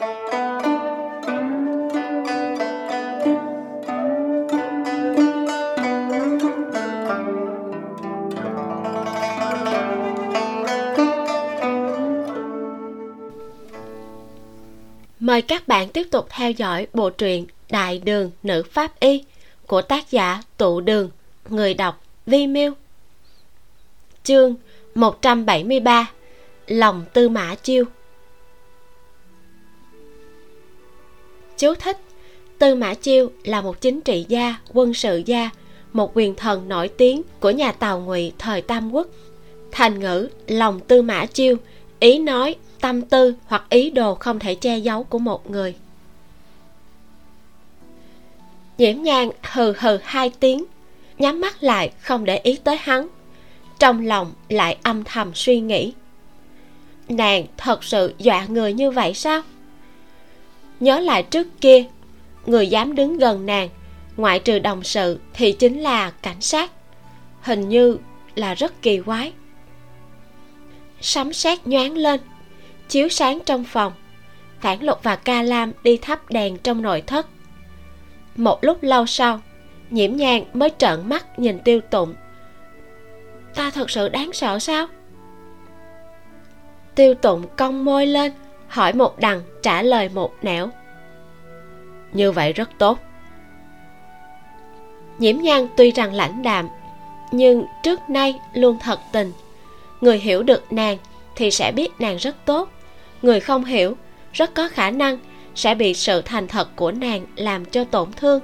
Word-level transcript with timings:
Mời 0.00 0.12
các 15.42 15.68
bạn 15.68 15.88
tiếp 15.88 16.06
tục 16.10 16.26
theo 16.30 16.50
dõi 16.50 16.86
bộ 16.92 17.10
truyện 17.10 17.46
Đại 17.70 17.98
đường 17.98 18.30
nữ 18.42 18.62
pháp 18.70 19.00
y 19.00 19.24
của 19.66 19.82
tác 19.82 20.10
giả 20.10 20.42
Tụ 20.56 20.80
Đường, 20.80 21.10
người 21.48 21.74
đọc 21.74 22.02
Vi 22.26 22.46
Miêu. 22.46 22.72
Chương 24.22 24.54
173 24.94 26.10
Lòng 26.66 27.04
Tư 27.12 27.28
Mã 27.28 27.54
Chiêu 27.54 27.84
Chú 31.60 31.74
thích 31.74 31.98
Tư 32.58 32.74
Mã 32.74 32.94
Chiêu 32.94 33.30
là 33.44 33.60
một 33.60 33.80
chính 33.80 34.00
trị 34.00 34.26
gia, 34.28 34.56
quân 34.72 34.94
sự 34.94 35.22
gia, 35.26 35.50
một 35.92 36.10
quyền 36.14 36.34
thần 36.34 36.68
nổi 36.68 36.88
tiếng 36.88 37.22
của 37.40 37.50
nhà 37.50 37.72
Tàu 37.72 38.00
Ngụy 38.00 38.32
thời 38.38 38.62
Tam 38.62 38.92
Quốc. 38.92 39.06
Thành 39.70 40.00
ngữ 40.00 40.28
lòng 40.46 40.80
Tư 40.80 41.02
Mã 41.02 41.26
Chiêu, 41.26 41.56
ý 41.98 42.18
nói 42.18 42.56
tâm 42.80 43.02
tư 43.02 43.34
hoặc 43.46 43.64
ý 43.70 43.90
đồ 43.90 44.14
không 44.14 44.38
thể 44.38 44.54
che 44.54 44.78
giấu 44.78 45.04
của 45.04 45.18
một 45.18 45.50
người. 45.50 45.74
Nhiễm 48.78 49.02
Nhan 49.02 49.30
hừ 49.52 49.74
hừ 49.78 49.98
hai 50.02 50.30
tiếng 50.40 50.64
nhắm 51.18 51.40
mắt 51.40 51.62
lại 51.62 51.92
không 52.00 52.24
để 52.24 52.38
ý 52.38 52.56
tới 52.64 52.76
hắn. 52.80 53.08
Trong 53.78 54.06
lòng 54.06 54.32
lại 54.48 54.76
âm 54.82 55.04
thầm 55.04 55.34
suy 55.34 55.60
nghĩ. 55.60 55.92
Nàng 57.08 57.46
thật 57.56 57.84
sự 57.84 58.14
dọa 58.18 58.46
người 58.46 58.72
như 58.72 58.90
vậy 58.90 59.14
sao? 59.14 59.42
Nhớ 60.80 61.00
lại 61.00 61.22
trước 61.22 61.60
kia. 61.60 61.84
Người 62.46 62.68
dám 62.68 62.94
đứng 62.94 63.18
gần 63.18 63.46
nàng, 63.46 63.68
ngoại 64.16 64.38
trừ 64.38 64.58
đồng 64.58 64.84
sự 64.84 65.20
thì 65.34 65.52
chính 65.52 65.80
là 65.80 66.10
cảnh 66.10 66.40
sát. 66.40 66.70
Hình 67.40 67.68
như 67.68 67.98
là 68.34 68.54
rất 68.54 68.82
kỳ 68.82 69.00
quái. 69.00 69.32
Sấm 71.00 71.32
sét 71.32 71.66
nhoáng 71.66 71.96
lên, 71.96 72.20
chiếu 72.88 73.08
sáng 73.08 73.38
trong 73.46 73.64
phòng. 73.64 73.92
Phản 74.60 74.82
lục 74.82 74.98
và 75.02 75.16
ca 75.16 75.42
lam 75.42 75.72
đi 75.82 75.96
thắp 75.96 76.30
đèn 76.30 76.58
trong 76.58 76.82
nội 76.82 77.02
thất. 77.06 77.26
Một 78.36 78.64
lúc 78.64 78.82
lâu 78.82 79.06
sau, 79.06 79.40
nhiễm 79.90 80.16
nhàn 80.16 80.44
mới 80.54 80.70
trợn 80.78 81.08
mắt 81.08 81.38
nhìn 81.38 81.58
tiêu 81.58 81.80
tụng. 81.80 82.14
Ta 83.54 83.70
thật 83.70 83.90
sự 83.90 84.08
đáng 84.08 84.32
sợ 84.32 84.58
sao? 84.58 84.86
Tiêu 86.94 87.14
tụng 87.14 87.46
cong 87.56 87.84
môi 87.84 88.06
lên 88.06 88.32
hỏi 88.70 88.92
một 88.92 89.18
đằng, 89.18 89.42
trả 89.62 89.82
lời 89.82 90.08
một 90.14 90.34
nẻo. 90.42 90.68
Như 92.12 92.32
vậy 92.32 92.52
rất 92.52 92.70
tốt. 92.78 92.98
Nhiễm 95.18 95.36
nhan 95.36 95.68
tuy 95.76 95.90
rằng 95.90 96.12
lãnh 96.14 96.42
đạm, 96.42 96.68
nhưng 97.32 97.64
trước 97.82 98.00
nay 98.10 98.40
luôn 98.54 98.78
thật 98.80 99.00
tình. 99.12 99.32
Người 100.00 100.18
hiểu 100.18 100.42
được 100.42 100.72
nàng 100.72 100.98
thì 101.36 101.50
sẽ 101.50 101.72
biết 101.72 101.88
nàng 101.98 102.16
rất 102.16 102.36
tốt. 102.44 102.68
Người 103.22 103.40
không 103.40 103.64
hiểu, 103.64 103.96
rất 104.32 104.54
có 104.54 104.68
khả 104.68 104.90
năng 104.90 105.18
sẽ 105.54 105.74
bị 105.74 105.94
sự 105.94 106.22
thành 106.22 106.48
thật 106.48 106.76
của 106.76 106.92
nàng 106.92 107.26
làm 107.36 107.64
cho 107.64 107.84
tổn 107.84 108.12
thương. 108.12 108.40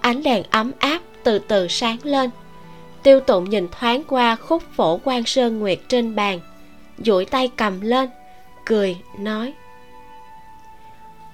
Ánh 0.00 0.22
đèn 0.22 0.42
ấm 0.50 0.72
áp 0.78 1.00
từ 1.24 1.38
từ 1.38 1.68
sáng 1.68 1.98
lên. 2.02 2.30
Tiêu 3.02 3.20
tụng 3.20 3.50
nhìn 3.50 3.68
thoáng 3.68 4.02
qua 4.08 4.36
khúc 4.36 4.62
phổ 4.76 5.00
quan 5.04 5.24
sơn 5.24 5.58
nguyệt 5.58 5.78
trên 5.88 6.14
bàn, 6.14 6.40
duỗi 6.98 7.24
tay 7.24 7.50
cầm 7.56 7.80
lên 7.80 8.08
cười, 8.66 8.96
nói. 9.18 9.52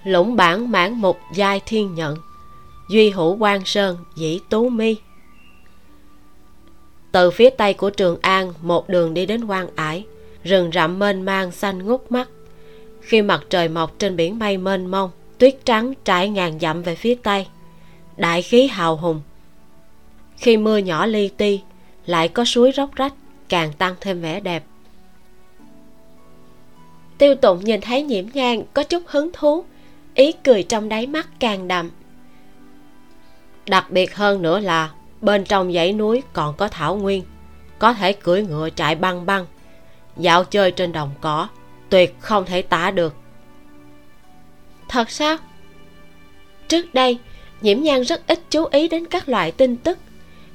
Lũng 0.05 0.36
bản 0.36 0.70
mãn 0.70 0.92
mục 0.92 1.19
giai 1.34 1.61
thiên 1.66 1.94
nhận, 1.94 2.16
duy 2.88 3.11
hữu 3.11 3.36
quan 3.36 3.64
sơn 3.64 3.97
dĩ 4.16 4.41
tú 4.48 4.69
mi. 4.69 4.97
Từ 7.12 7.31
phía 7.31 7.50
tây 7.50 7.75
của 7.75 7.91
trường 7.91 8.19
an, 8.22 8.53
một 8.62 8.88
đường 8.88 9.15
đi 9.15 9.26
đến 9.26 9.44
quan 9.44 9.69
ải, 9.76 10.06
rừng 10.44 10.71
rậm 10.75 10.98
mênh 10.98 11.22
mang 11.22 11.50
xanh 11.50 11.87
ngút 11.87 12.00
mắt. 12.09 12.28
Khi 13.00 13.22
mặt 13.22 13.42
trời 13.50 13.69
mọc 13.69 13.98
trên 13.98 14.16
biển 14.16 14.38
mây 14.38 14.56
mênh 14.56 14.87
mông, 14.87 15.10
tuyết 15.38 15.56
trắng 15.65 15.92
trải 16.04 16.28
ngàn 16.28 16.59
dặm 16.59 16.82
về 16.82 16.94
phía 16.94 17.15
tây, 17.15 17.47
đại 18.16 18.42
khí 18.42 18.66
hào 18.66 18.97
hùng. 18.97 19.21
Khi 20.37 20.56
mưa 20.56 20.78
nhỏ 20.78 21.06
li 21.06 21.28
ti, 21.28 21.60
lại 22.06 22.28
có 22.28 22.44
suối 22.44 22.72
róc 22.76 22.94
rách, 22.94 23.15
càng 23.48 23.72
tăng 23.72 23.94
thêm 24.00 24.21
vẻ 24.21 24.41
đẹp 24.41 24.65
tiêu 27.22 27.34
tụng 27.34 27.65
nhìn 27.65 27.81
thấy 27.81 28.03
nhiễm 28.03 28.25
ngang, 28.34 28.62
có 28.75 28.83
chút 28.83 29.03
hứng 29.06 29.31
thú. 29.33 29.65
Ý 30.15 30.33
cười 30.33 30.62
trong 30.62 30.88
đáy 30.88 31.06
mắt 31.06 31.28
càng 31.41 31.69
đậm. 31.69 31.91
Đặc 33.66 33.91
biệt 33.91 34.15
hơn 34.16 34.43
nữa 34.43 34.60
là, 34.60 34.91
bên 35.21 35.44
trong 35.44 35.72
dãy 35.72 35.93
núi 35.93 36.22
còn 36.33 36.55
có 36.56 36.69
thảo 36.69 36.97
nguyên, 36.97 37.22
có 37.78 37.94
thể 37.94 38.12
cưỡi 38.12 38.43
ngựa 38.43 38.71
chạy 38.71 38.94
băng 38.94 39.27
băng. 39.27 39.47
Dạo 40.16 40.44
chơi 40.44 40.71
trên 40.71 40.93
đồng 40.93 41.10
cỏ, 41.21 41.49
tuyệt 41.88 42.16
không 42.21 42.44
thể 42.44 42.62
tả 42.62 42.91
được. 42.91 43.15
Thật 44.89 45.10
sao? 45.10 45.37
Trước 46.69 46.94
đây, 46.94 47.19
nhiễm 47.60 47.83
nhan 47.83 48.03
rất 48.03 48.27
ít 48.27 48.41
chú 48.50 48.65
ý 48.65 48.89
đến 48.89 49.06
các 49.06 49.28
loại 49.28 49.53
tin 49.53 49.77
tức, 49.77 49.99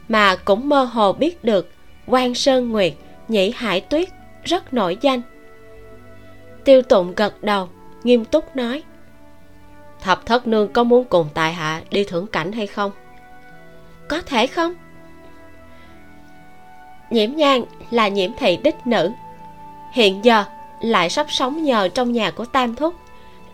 mà 0.07 0.35
cũng 0.35 0.69
mơ 0.69 0.83
hồ 0.83 1.13
biết 1.13 1.43
được 1.43 1.71
quan 2.07 2.35
sơn 2.35 2.69
nguyệt, 2.69 2.93
nhĩ 3.27 3.51
hải 3.55 3.81
tuyết 3.81 4.09
rất 4.43 4.73
nổi 4.73 4.97
danh 5.01 5.21
tiêu 6.67 6.81
tụng 6.81 7.13
gật 7.15 7.43
đầu, 7.43 7.69
nghiêm 8.03 8.25
túc 8.25 8.55
nói. 8.55 8.83
Thập 10.01 10.25
thất 10.25 10.47
nương 10.47 10.73
có 10.73 10.83
muốn 10.83 11.05
cùng 11.05 11.27
tại 11.33 11.53
hạ 11.53 11.81
đi 11.91 12.03
thưởng 12.03 12.27
cảnh 12.27 12.51
hay 12.51 12.67
không? 12.67 12.91
Có 14.07 14.21
thể 14.21 14.47
không? 14.47 14.73
Nhiễm 17.09 17.35
nhan 17.35 17.63
là 17.91 18.07
nhiễm 18.07 18.31
thị 18.39 18.57
đích 18.63 18.75
nữ. 18.85 19.11
Hiện 19.93 20.25
giờ 20.25 20.43
lại 20.81 21.09
sắp 21.09 21.25
sống 21.29 21.63
nhờ 21.63 21.87
trong 21.87 22.11
nhà 22.11 22.31
của 22.31 22.45
tam 22.45 22.75
thúc. 22.75 22.95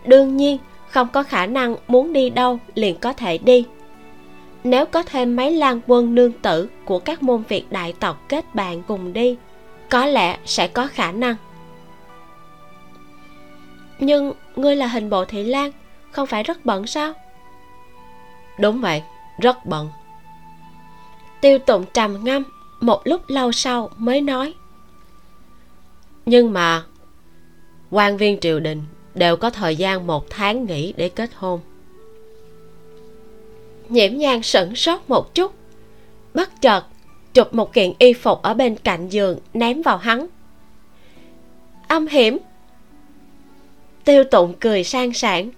Đương 0.06 0.36
nhiên, 0.36 0.58
không 0.88 1.08
có 1.12 1.22
khả 1.22 1.46
năng 1.46 1.76
muốn 1.88 2.12
đi 2.12 2.30
đâu 2.30 2.58
liền 2.74 2.98
có 2.98 3.12
thể 3.12 3.38
đi. 3.38 3.66
Nếu 4.64 4.86
có 4.86 5.02
thêm 5.02 5.36
mấy 5.36 5.50
lan 5.52 5.80
quân 5.86 6.14
nương 6.14 6.32
tử 6.32 6.68
của 6.84 6.98
các 6.98 7.22
môn 7.22 7.42
việt 7.48 7.72
đại 7.72 7.94
tộc 8.00 8.24
kết 8.28 8.54
bạn 8.54 8.82
cùng 8.82 9.12
đi, 9.12 9.36
có 9.90 10.06
lẽ 10.06 10.38
sẽ 10.44 10.68
có 10.68 10.86
khả 10.86 11.12
năng 11.12 11.36
nhưng 13.98 14.32
ngươi 14.56 14.76
là 14.76 14.86
hình 14.86 15.10
bộ 15.10 15.24
thị 15.24 15.44
lan 15.44 15.70
không 16.10 16.26
phải 16.26 16.42
rất 16.42 16.64
bận 16.64 16.86
sao? 16.86 17.12
Đúng 18.58 18.80
vậy 18.80 19.02
rất 19.38 19.66
bận. 19.66 19.88
Tiêu 21.40 21.58
tụng 21.58 21.84
trầm 21.94 22.24
ngâm 22.24 22.42
một 22.80 23.00
lúc 23.04 23.22
lâu 23.28 23.52
sau 23.52 23.90
mới 23.96 24.20
nói. 24.20 24.54
Nhưng 26.26 26.52
mà 26.52 26.82
quan 27.90 28.16
viên 28.16 28.40
triều 28.40 28.60
đình 28.60 28.82
đều 29.14 29.36
có 29.36 29.50
thời 29.50 29.76
gian 29.76 30.06
một 30.06 30.30
tháng 30.30 30.66
nghỉ 30.66 30.94
để 30.96 31.08
kết 31.08 31.30
hôn. 31.34 31.60
Nhiễm 33.88 34.16
nhan 34.16 34.42
sửng 34.42 34.76
sốt 34.76 35.00
một 35.08 35.34
chút 35.34 35.54
bất 36.34 36.60
chợt 36.60 36.84
chụp 37.34 37.54
một 37.54 37.72
kiện 37.72 37.92
y 37.98 38.12
phục 38.12 38.42
ở 38.42 38.54
bên 38.54 38.76
cạnh 38.76 39.08
giường 39.08 39.38
ném 39.54 39.82
vào 39.82 39.96
hắn. 39.96 40.26
Âm 41.88 42.06
hiểm 42.06 42.38
tiêu 44.04 44.24
tụng 44.24 44.54
cười 44.60 44.84
sang 44.84 45.12
sảng. 45.12 45.50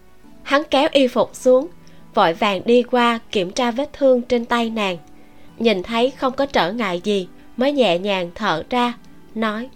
Hắn 0.42 0.62
kéo 0.70 0.88
y 0.92 1.08
phục 1.08 1.34
xuống 1.34 1.68
vội 2.14 2.32
vàng 2.32 2.62
đi 2.64 2.82
qua 2.82 3.18
kiểm 3.30 3.50
tra 3.50 3.70
vết 3.70 3.92
thương 3.92 4.22
trên 4.22 4.44
tay 4.44 4.70
nàng. 4.70 4.96
Nhìn 5.58 5.82
thấy 5.82 6.10
không 6.10 6.32
có 6.32 6.46
trở 6.46 6.72
ngại 6.72 7.00
gì 7.04 7.28
mới 7.56 7.72
nhẹ 7.72 7.98
nhàng 7.98 8.30
thở 8.34 8.62
ra 8.70 8.94
nói 9.34 9.68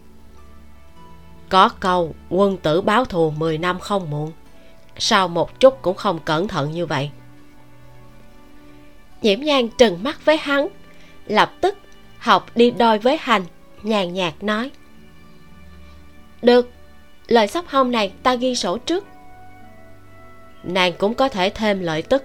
có 1.50 1.68
câu 1.68 2.14
quân 2.28 2.56
tử 2.56 2.80
báo 2.80 3.04
thù 3.04 3.30
10 3.30 3.58
năm 3.58 3.78
không 3.78 4.10
muộn. 4.10 4.32
Sao 4.98 5.28
một 5.28 5.60
chút 5.60 5.82
cũng 5.82 5.96
không 5.96 6.18
cẩn 6.24 6.48
thận 6.48 6.72
như 6.72 6.86
vậy. 6.86 7.10
Nhiễm 9.22 9.40
nhan 9.40 9.68
trừng 9.78 10.02
mắt 10.02 10.24
với 10.24 10.36
hắn 10.36 10.68
Lập 11.26 11.52
tức 11.60 11.78
học 12.18 12.46
đi 12.54 12.70
đôi 12.70 12.98
với 12.98 13.18
hành 13.20 13.44
Nhàn 13.82 14.12
nhạt 14.12 14.42
nói 14.42 14.70
Được 16.42 16.70
Lời 17.30 17.46
sắp 17.46 17.64
hông 17.68 17.90
này 17.90 18.12
ta 18.22 18.34
ghi 18.34 18.54
sổ 18.54 18.78
trước. 18.78 19.04
Nàng 20.62 20.92
cũng 20.98 21.14
có 21.14 21.28
thể 21.28 21.50
thêm 21.50 21.80
lợi 21.80 22.02
tức. 22.02 22.24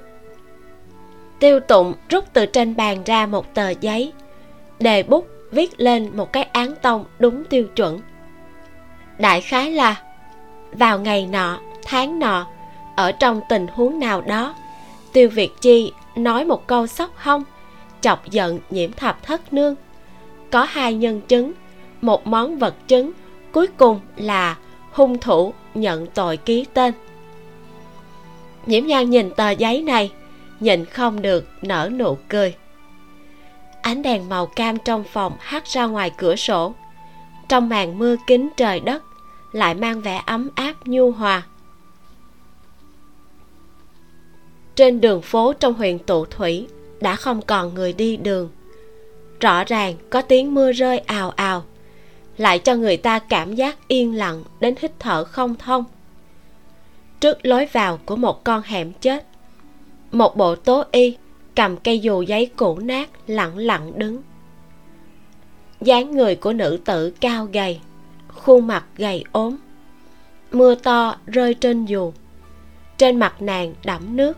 Tiêu 1.40 1.60
tụng 1.60 1.94
rút 2.10 2.26
từ 2.34 2.46
trên 2.46 2.76
bàn 2.76 3.04
ra 3.06 3.26
một 3.26 3.54
tờ 3.54 3.70
giấy, 3.70 4.14
Đề 4.80 5.04
bút 5.04 5.28
viết 5.52 5.80
lên 5.80 6.10
một 6.18 6.34
cái 6.34 6.44
án 6.44 6.76
tông 6.82 7.06
đúng 7.20 7.44
tiêu 7.46 7.68
chuẩn. 7.76 8.00
Đại 9.18 9.42
khái 9.42 9.72
là, 9.72 10.02
vào 10.72 11.00
ngày 11.00 11.28
nọ, 11.28 11.60
tháng 11.84 12.20
nọ, 12.20 12.48
ở 12.96 13.12
trong 13.12 13.42
tình 13.50 13.68
huống 13.68 14.00
nào 14.00 14.22
đó, 14.22 14.56
tiêu 15.14 15.30
việt 15.30 15.52
chi 15.62 15.92
nói 16.16 16.46
một 16.46 16.68
câu 16.68 16.88
sóc 16.88 17.12
hông, 17.16 17.44
chọc 18.02 18.32
giận 18.32 18.60
nhiễm 18.70 18.92
thập 18.92 19.24
thất 19.24 19.54
nương. 19.54 19.76
Có 20.52 20.64
hai 20.64 20.94
nhân 20.94 21.22
chứng, 21.22 21.52
một 22.02 22.28
món 22.28 22.58
vật 22.58 22.76
chứng, 22.88 23.12
cuối 23.52 23.68
cùng 23.68 24.00
là 24.18 24.56
hung 24.96 25.18
thủ 25.20 25.54
nhận 25.74 26.08
tội 26.08 26.38
ký 26.38 26.66
tên. 26.74 26.94
Nhiễm 28.66 28.86
nhan 28.86 29.10
nhìn 29.10 29.32
tờ 29.32 29.50
giấy 29.50 29.82
này 29.82 30.12
nhìn 30.60 30.86
không 30.86 31.22
được 31.22 31.46
nở 31.62 31.90
nụ 31.98 32.18
cười. 32.30 32.56
Ánh 33.82 34.02
đèn 34.02 34.30
màu 34.30 34.46
cam 34.46 34.78
trong 34.78 35.04
phòng 35.04 35.34
hắt 35.40 35.66
ra 35.66 35.86
ngoài 35.86 36.12
cửa 36.18 36.36
sổ. 36.36 36.74
Trong 37.50 37.70
màn 37.70 38.00
mưa 38.00 38.16
kín 38.28 38.50
trời 38.58 38.80
đất, 38.80 39.04
lại 39.52 39.74
mang 39.74 40.02
vẻ 40.02 40.22
ấm 40.26 40.50
áp 40.56 40.74
nhu 40.86 41.12
hòa. 41.12 41.44
Trên 44.76 45.02
đường 45.02 45.22
phố 45.22 45.54
trong 45.54 45.74
huyện 45.74 46.00
tụ 46.00 46.26
thủy 46.26 46.68
đã 47.02 47.16
không 47.16 47.42
còn 47.42 47.74
người 47.74 47.94
đi 47.94 48.18
đường. 48.18 48.50
Rõ 49.40 49.64
ràng 49.64 49.96
có 50.10 50.22
tiếng 50.22 50.54
mưa 50.54 50.72
rơi 50.72 50.98
ào 51.00 51.30
ào 51.30 51.64
lại 52.38 52.60
cho 52.60 52.76
người 52.76 52.98
ta 52.98 53.20
cảm 53.20 53.56
giác 53.56 53.88
yên 53.88 54.16
lặng 54.16 54.44
đến 54.60 54.76
hít 54.80 54.92
thở 55.00 55.24
không 55.24 55.56
thông. 55.56 55.84
Trước 57.20 57.46
lối 57.46 57.66
vào 57.66 58.00
của 58.06 58.16
một 58.16 58.44
con 58.44 58.62
hẻm 58.66 58.94
chết, 58.94 59.26
một 60.12 60.38
bộ 60.38 60.56
tố 60.56 60.84
y 60.92 61.18
cầm 61.56 61.78
cây 61.78 62.00
dù 62.00 62.22
giấy 62.22 62.52
cũ 62.56 62.80
nát 62.80 63.10
lặng 63.28 63.58
lặng 63.58 64.00
đứng. 64.00 64.22
Dáng 65.82 66.12
người 66.12 66.36
của 66.36 66.54
nữ 66.54 66.80
tử 66.86 67.14
cao 67.22 67.46
gầy, 67.46 67.80
khuôn 68.28 68.68
mặt 68.68 68.86
gầy 68.98 69.24
ốm, 69.32 69.56
mưa 70.52 70.76
to 70.76 71.16
rơi 71.26 71.54
trên 71.54 71.86
dù. 71.86 72.14
Trên 72.98 73.20
mặt 73.20 73.42
nàng 73.42 73.74
đẫm 73.86 74.16
nước, 74.16 74.38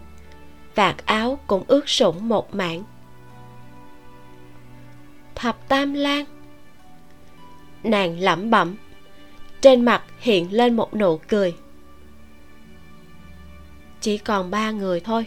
vạt 0.75 0.95
áo 1.05 1.39
cũng 1.47 1.63
ướt 1.67 1.89
sũng 1.89 2.29
một 2.29 2.55
mảng. 2.55 2.83
Thập 5.35 5.67
tam 5.67 5.93
lan 5.93 6.25
nàng 7.83 8.19
lẩm 8.19 8.49
bẩm. 8.49 8.75
Trên 9.61 9.85
mặt 9.85 10.03
hiện 10.19 10.53
lên 10.53 10.75
một 10.75 10.95
nụ 10.95 11.19
cười. 11.27 11.55
Chỉ 14.01 14.17
còn 14.17 14.51
ba 14.51 14.71
người 14.71 14.99
thôi. 14.99 15.25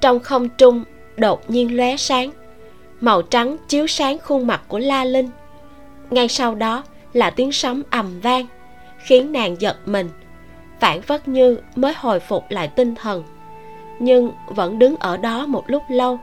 Trong 0.00 0.20
không 0.20 0.48
trung 0.48 0.84
đột 1.16 1.50
nhiên 1.50 1.76
lóe 1.76 1.96
sáng, 1.96 2.30
màu 3.00 3.22
trắng 3.22 3.56
chiếu 3.68 3.86
sáng 3.86 4.18
khuôn 4.18 4.46
mặt 4.46 4.62
của 4.68 4.78
la 4.78 5.04
linh. 5.04 5.28
Ngay 6.10 6.28
sau 6.28 6.54
đó 6.54 6.84
là 7.12 7.30
tiếng 7.30 7.52
sấm 7.52 7.82
ầm 7.90 8.20
vang, 8.20 8.46
khiến 8.98 9.32
nàng 9.32 9.60
giật 9.60 9.76
mình, 9.86 10.08
phản 10.80 11.02
phất 11.02 11.28
như 11.28 11.58
mới 11.76 11.94
hồi 11.96 12.20
phục 12.20 12.44
lại 12.48 12.68
tinh 12.68 12.94
thần, 12.94 13.24
nhưng 13.98 14.32
vẫn 14.46 14.78
đứng 14.78 14.96
ở 14.96 15.16
đó 15.16 15.46
một 15.46 15.64
lúc 15.66 15.82
lâu. 15.88 16.18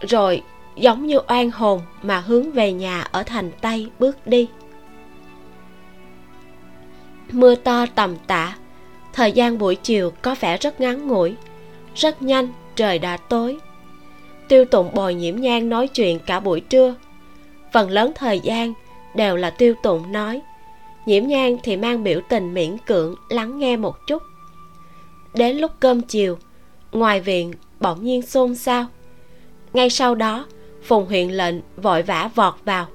Rồi 0.00 0.42
giống 0.76 1.06
như 1.06 1.18
oan 1.28 1.50
hồn 1.50 1.80
mà 2.02 2.20
hướng 2.20 2.52
về 2.52 2.72
nhà 2.72 3.00
ở 3.00 3.22
thành 3.22 3.50
tây 3.60 3.90
bước 3.98 4.26
đi. 4.26 4.48
Mưa 7.32 7.54
to 7.54 7.86
tầm 7.94 8.16
tạ 8.26 8.56
thời 9.12 9.32
gian 9.32 9.58
buổi 9.58 9.74
chiều 9.74 10.12
có 10.22 10.36
vẻ 10.40 10.56
rất 10.56 10.80
ngắn 10.80 11.08
ngủi, 11.08 11.34
rất 11.94 12.22
nhanh, 12.22 12.48
trời 12.74 12.98
đã 12.98 13.16
tối. 13.16 13.58
Tiêu 14.48 14.64
tụng 14.64 14.90
bồi 14.94 15.14
nhiễm 15.14 15.36
nhang 15.36 15.68
nói 15.68 15.88
chuyện 15.88 16.18
cả 16.26 16.40
buổi 16.40 16.60
trưa. 16.60 16.94
Phần 17.72 17.90
lớn 17.90 18.12
thời 18.14 18.40
gian 18.40 18.72
đều 19.14 19.36
là 19.36 19.50
tiêu 19.50 19.74
tụng 19.82 20.12
nói. 20.12 20.40
Nhiễm 21.06 21.26
nhang 21.26 21.58
thì 21.62 21.76
mang 21.76 22.04
biểu 22.04 22.20
tình 22.28 22.54
miễn 22.54 22.76
cưỡng 22.86 23.14
lắng 23.28 23.58
nghe 23.58 23.76
một 23.76 23.96
chút. 24.06 24.22
Đến 25.34 25.56
lúc 25.56 25.72
cơm 25.80 26.00
chiều, 26.02 26.38
ngoài 26.92 27.20
viện 27.20 27.52
bỗng 27.80 28.04
nhiên 28.04 28.22
xôn 28.22 28.54
xao. 28.54 28.86
Ngay 29.72 29.90
sau 29.90 30.14
đó 30.14 30.46
phùng 30.86 31.06
huyện 31.06 31.28
lệnh 31.30 31.54
vội 31.76 32.02
vã 32.02 32.30
vọt 32.34 32.54
vào. 32.64 32.86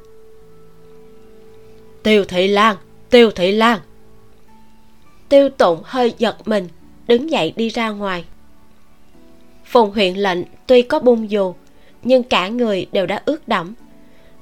Tiêu 2.03 2.25
thị 2.25 2.47
lan, 2.47 2.75
tiêu 3.09 3.31
thị 3.31 3.51
lan. 3.51 3.79
Tiêu 5.29 5.49
tụng 5.49 5.81
hơi 5.83 6.13
giật 6.17 6.47
mình, 6.47 6.67
đứng 7.07 7.31
dậy 7.31 7.53
đi 7.55 7.69
ra 7.69 7.89
ngoài. 7.89 8.25
Phùng 9.65 9.91
huyện 9.91 10.15
lệnh 10.15 10.39
tuy 10.67 10.81
có 10.81 10.99
bung 10.99 11.31
dù, 11.31 11.53
nhưng 12.03 12.23
cả 12.23 12.47
người 12.47 12.87
đều 12.91 13.05
đã 13.05 13.21
ướt 13.25 13.47
đẫm. 13.47 13.73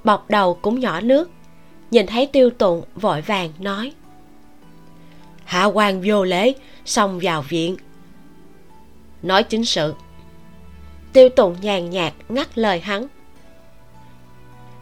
Bọc 0.03 0.29
đầu 0.29 0.53
cũng 0.61 0.79
nhỏ 0.79 1.01
nước, 1.01 1.29
nhìn 1.91 2.07
thấy 2.07 2.25
tiêu 2.25 2.49
tụng 2.49 2.83
vội 2.95 3.21
vàng 3.21 3.49
nói. 3.59 3.91
Hạ 5.45 5.65
quan 5.65 6.01
vô 6.05 6.23
lễ, 6.23 6.53
xong 6.85 7.19
vào 7.23 7.41
viện. 7.41 7.77
Nói 9.21 9.43
chính 9.43 9.65
sự. 9.65 9.93
Tiêu 11.13 11.29
tụng 11.29 11.55
nhàn 11.61 11.89
nhạt 11.89 12.13
ngắt 12.29 12.57
lời 12.57 12.79
hắn 12.79 13.07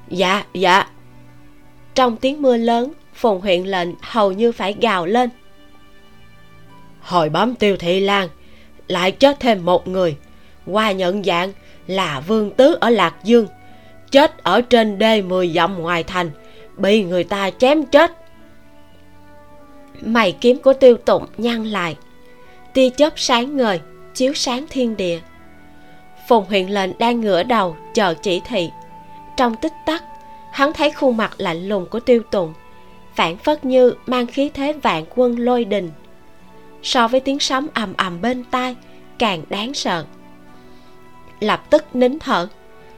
dạ 0.09 0.43
dạ. 0.53 0.87
Trong 1.95 2.17
tiếng 2.17 2.41
mưa 2.41 2.57
lớn 2.57 2.93
phùng 3.13 3.41
huyện 3.41 3.63
lệnh 3.63 3.89
hầu 4.01 4.31
như 4.31 4.51
phải 4.51 4.75
gào 4.81 5.05
lên. 5.05 5.29
Hồi 7.01 7.29
bấm 7.29 7.55
tiêu 7.55 7.77
thị 7.77 7.99
lan, 7.99 8.29
lại 8.87 9.11
chết 9.11 9.39
thêm 9.39 9.65
một 9.65 9.87
người. 9.87 10.17
Qua 10.65 10.91
nhận 10.91 11.23
dạng 11.23 11.53
là 11.87 12.19
vương 12.19 12.51
tứ 12.51 12.77
ở 12.81 12.89
lạc 12.89 13.15
dương. 13.23 13.47
Chết 14.11 14.43
ở 14.43 14.61
trên 14.61 14.97
đê 14.97 15.21
mười 15.21 15.49
dặm 15.49 15.81
ngoài 15.81 16.03
thành, 16.03 16.31
bị 16.77 17.03
người 17.03 17.23
ta 17.23 17.49
chém 17.49 17.85
chết. 17.85 18.11
Mày 20.01 20.31
kiếm 20.31 20.59
của 20.59 20.73
tiêu 20.73 20.97
tụng 20.97 21.25
nhăn 21.37 21.63
lại. 21.65 21.95
Tia 22.73 22.89
chớp 22.89 23.13
sáng 23.15 23.57
ngời, 23.57 23.79
chiếu 24.13 24.33
sáng 24.33 24.65
thiên 24.69 24.97
địa. 24.97 25.19
Phùng 26.27 26.45
huyện 26.45 26.67
lệnh 26.67 26.97
đang 26.97 27.21
ngửa 27.21 27.43
đầu 27.43 27.77
chờ 27.93 28.13
chỉ 28.21 28.41
thị 28.45 28.69
trong 29.37 29.55
tích 29.55 29.73
tắc. 29.85 30.03
Hắn 30.51 30.73
thấy 30.73 30.91
khuôn 30.91 31.17
mặt 31.17 31.33
lạnh 31.37 31.67
lùng 31.67 31.85
của 31.85 31.99
tiêu 31.99 32.21
tụng 32.31 32.53
phản 33.17 33.37
phất 33.37 33.65
như 33.65 33.93
mang 34.07 34.27
khí 34.27 34.51
thế 34.53 34.73
vạn 34.73 35.05
quân 35.15 35.39
lôi 35.39 35.65
đình. 35.65 35.91
So 36.83 37.07
với 37.07 37.19
tiếng 37.19 37.39
sấm 37.39 37.67
ầm 37.73 37.93
ầm 37.97 38.21
bên 38.21 38.43
tai 38.43 38.75
càng 39.19 39.43
đáng 39.49 39.73
sợ. 39.73 40.05
Lập 41.39 41.69
tức 41.69 41.95
nín 41.95 42.19
thở 42.19 42.47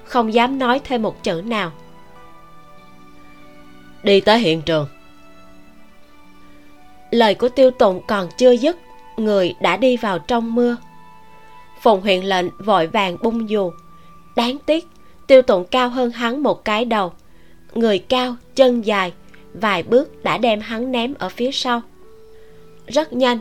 không 0.04 0.34
dám 0.34 0.60
nói 0.60 0.82
thêm 0.84 1.02
một 1.02 1.24
chữ 1.24 1.42
nào. 1.46 1.72
Đi 4.04 4.22
tới 4.22 4.40
hiện 4.40 4.62
trường. 4.62 4.88
Lời 7.12 7.36
của 7.36 7.50
tiêu 7.50 7.72
tụng 7.72 8.02
còn 8.08 8.30
chưa 8.38 8.52
dứt 8.52 8.78
người 9.18 9.56
đã 9.62 9.78
đi 9.78 9.98
vào 9.98 10.20
trong 10.20 10.56
mưa. 10.56 10.78
Phùng 11.82 12.02
huyện 12.02 12.24
lệnh 12.24 12.46
vội 12.58 12.88
vàng 12.88 13.18
bung 13.22 13.50
dù. 13.50 13.72
Đáng 14.36 14.58
tiếc 14.66 14.88
tiêu 15.30 15.42
tụng 15.42 15.66
cao 15.66 15.90
hơn 15.90 16.12
hắn 16.12 16.44
một 16.44 16.66
cái 16.66 16.86
đầu. 16.86 17.14
Người 17.74 18.00
cao, 18.00 18.36
chân 18.56 18.86
dài, 18.86 19.14
vài 19.54 19.84
bước 19.84 20.24
đã 20.24 20.38
đem 20.38 20.60
hắn 20.60 20.92
ném 20.92 21.14
ở 21.14 21.30
phía 21.30 21.52
sau. 21.52 21.82
Rất 22.88 23.14
nhanh, 23.14 23.40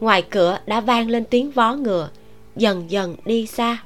ngoài 0.00 0.22
cửa 0.30 0.58
đã 0.66 0.80
vang 0.80 1.08
lên 1.08 1.24
tiếng 1.24 1.50
vó 1.50 1.74
ngựa, 1.74 2.08
dần 2.56 2.90
dần 2.90 3.16
đi 3.24 3.46
xa. 3.46 3.78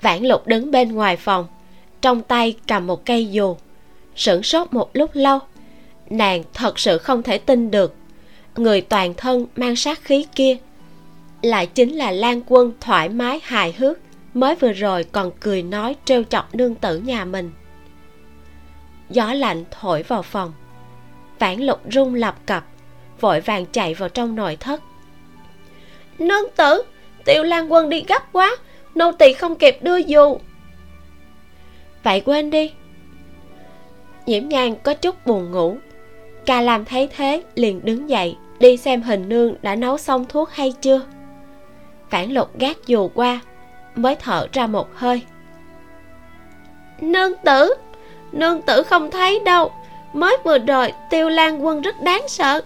Vãn 0.00 0.24
lục 0.24 0.46
đứng 0.46 0.70
bên 0.70 0.92
ngoài 0.92 1.16
phòng, 1.16 1.46
trong 2.00 2.22
tay 2.22 2.56
cầm 2.68 2.86
một 2.86 3.06
cây 3.06 3.26
dù. 3.26 3.56
Sửng 4.16 4.42
sốt 4.42 4.72
một 4.72 4.90
lúc 4.92 5.10
lâu, 5.14 5.38
nàng 6.10 6.42
thật 6.54 6.78
sự 6.78 6.98
không 6.98 7.22
thể 7.22 7.38
tin 7.38 7.70
được. 7.70 7.94
Người 8.56 8.80
toàn 8.80 9.14
thân 9.14 9.46
mang 9.56 9.76
sát 9.76 10.04
khí 10.04 10.26
kia, 10.34 10.56
lại 11.42 11.66
chính 11.66 11.96
là 11.96 12.10
lan 12.10 12.40
quân 12.46 12.72
thoải 12.80 13.08
mái 13.08 13.40
hài 13.42 13.72
hước 13.72 13.98
mới 14.36 14.54
vừa 14.54 14.72
rồi 14.72 15.04
còn 15.04 15.30
cười 15.40 15.62
nói 15.62 15.96
trêu 16.04 16.24
chọc 16.24 16.54
nương 16.54 16.74
tử 16.74 16.98
nhà 16.98 17.24
mình. 17.24 17.50
Gió 19.10 19.32
lạnh 19.32 19.64
thổi 19.70 20.02
vào 20.02 20.22
phòng. 20.22 20.52
Vãn 21.38 21.60
lục 21.60 21.80
rung 21.92 22.14
lập 22.14 22.36
cập, 22.46 22.64
vội 23.20 23.40
vàng 23.40 23.66
chạy 23.66 23.94
vào 23.94 24.08
trong 24.08 24.36
nội 24.36 24.56
thất. 24.56 24.82
Nương 26.18 26.50
tử, 26.56 26.82
tiểu 27.24 27.42
lan 27.42 27.72
quân 27.72 27.88
đi 27.88 28.04
gấp 28.08 28.32
quá, 28.32 28.56
nô 28.94 29.12
tỳ 29.12 29.32
không 29.32 29.56
kịp 29.56 29.78
đưa 29.82 29.96
dù 29.96 30.38
vậy 32.02 32.22
quên 32.24 32.50
đi. 32.50 32.72
Nhiễm 34.26 34.48
nhan 34.48 34.74
có 34.82 34.94
chút 34.94 35.26
buồn 35.26 35.50
ngủ. 35.50 35.76
Ca 36.46 36.60
làm 36.60 36.84
thấy 36.84 37.08
thế 37.16 37.42
liền 37.54 37.84
đứng 37.84 38.10
dậy, 38.10 38.36
đi 38.58 38.76
xem 38.76 39.02
hình 39.02 39.28
nương 39.28 39.54
đã 39.62 39.76
nấu 39.76 39.98
xong 39.98 40.24
thuốc 40.28 40.50
hay 40.50 40.72
chưa. 40.80 41.00
Phản 42.10 42.32
lục 42.32 42.58
gác 42.58 42.86
dù 42.86 43.10
qua 43.14 43.40
mới 43.96 44.16
thở 44.16 44.46
ra 44.52 44.66
một 44.66 44.88
hơi. 44.94 45.22
Nương 47.00 47.32
tử 47.44 47.74
nương 48.32 48.62
tử 48.62 48.82
không 48.82 49.10
thấy 49.10 49.40
đâu. 49.44 49.72
Mới 50.12 50.36
vừa 50.44 50.58
rồi 50.58 50.92
tiêu 51.10 51.28
lan 51.28 51.64
quân 51.64 51.80
rất 51.80 52.02
đáng 52.02 52.22
sợ. 52.28 52.60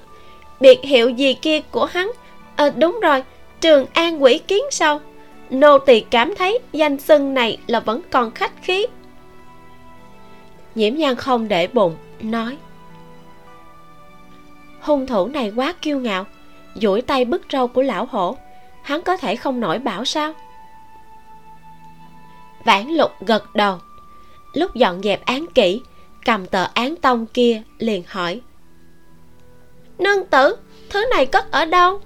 Biệt 0.61 0.81
hiệu 0.83 1.11
gì 1.11 1.35
kia 1.35 1.61
của 1.61 1.85
hắn? 1.85 2.11
À, 2.57 2.71
đúng 2.77 3.01
rồi 3.03 3.23
trường 3.61 3.87
an 3.93 4.23
quỷ 4.23 4.39
kiến 4.39 4.63
sau 4.71 5.01
nô 5.51 5.79
tỳ 5.79 6.01
cảm 6.01 6.35
thấy 6.35 6.59
danh 6.73 6.99
xưng 6.99 7.35
này 7.35 7.59
là 7.67 7.81
vẫn 7.81 8.01
còn 8.11 8.31
khách 8.31 8.53
khí. 8.63 8.87
Nhiễm 10.75 10.95
nhan 10.95 11.15
không 11.15 11.49
để 11.49 11.67
bụng 11.67 11.97
nói. 12.21 12.57
Hung 14.81 15.07
thủ 15.07 15.27
này 15.27 15.53
quá 15.57 15.75
kiêu 15.83 15.99
ngạo 15.99 16.25
duỗi 16.75 17.03
tay 17.03 17.25
bứt 17.25 17.43
râu 17.53 17.69
của 17.69 17.83
lão 17.83 18.09
hổ. 18.11 18.37
Hắn 18.83 19.03
có 19.03 19.17
thể 19.17 19.37
không 19.37 19.61
nổi 19.61 19.79
bảo 19.79 20.05
sao? 20.05 20.33
Vãn 22.65 22.89
lục 22.89 23.11
gật 23.27 23.55
đầu. 23.55 23.79
Lúc 24.53 24.75
dọn 24.75 25.03
dẹp 25.03 25.25
án 25.25 25.47
kỹ, 25.55 25.81
cầm 26.25 26.47
tờ 26.47 26.67
án 26.75 26.97
tông 26.97 27.27
kia 27.27 27.63
liền 27.79 28.03
hỏi. 28.07 28.41
Nương 29.99 30.27
tử, 30.27 30.57
thứ 30.91 31.07
này 31.11 31.27
cất 31.27 31.51
ở 31.51 31.65
đâu? 31.65 32.01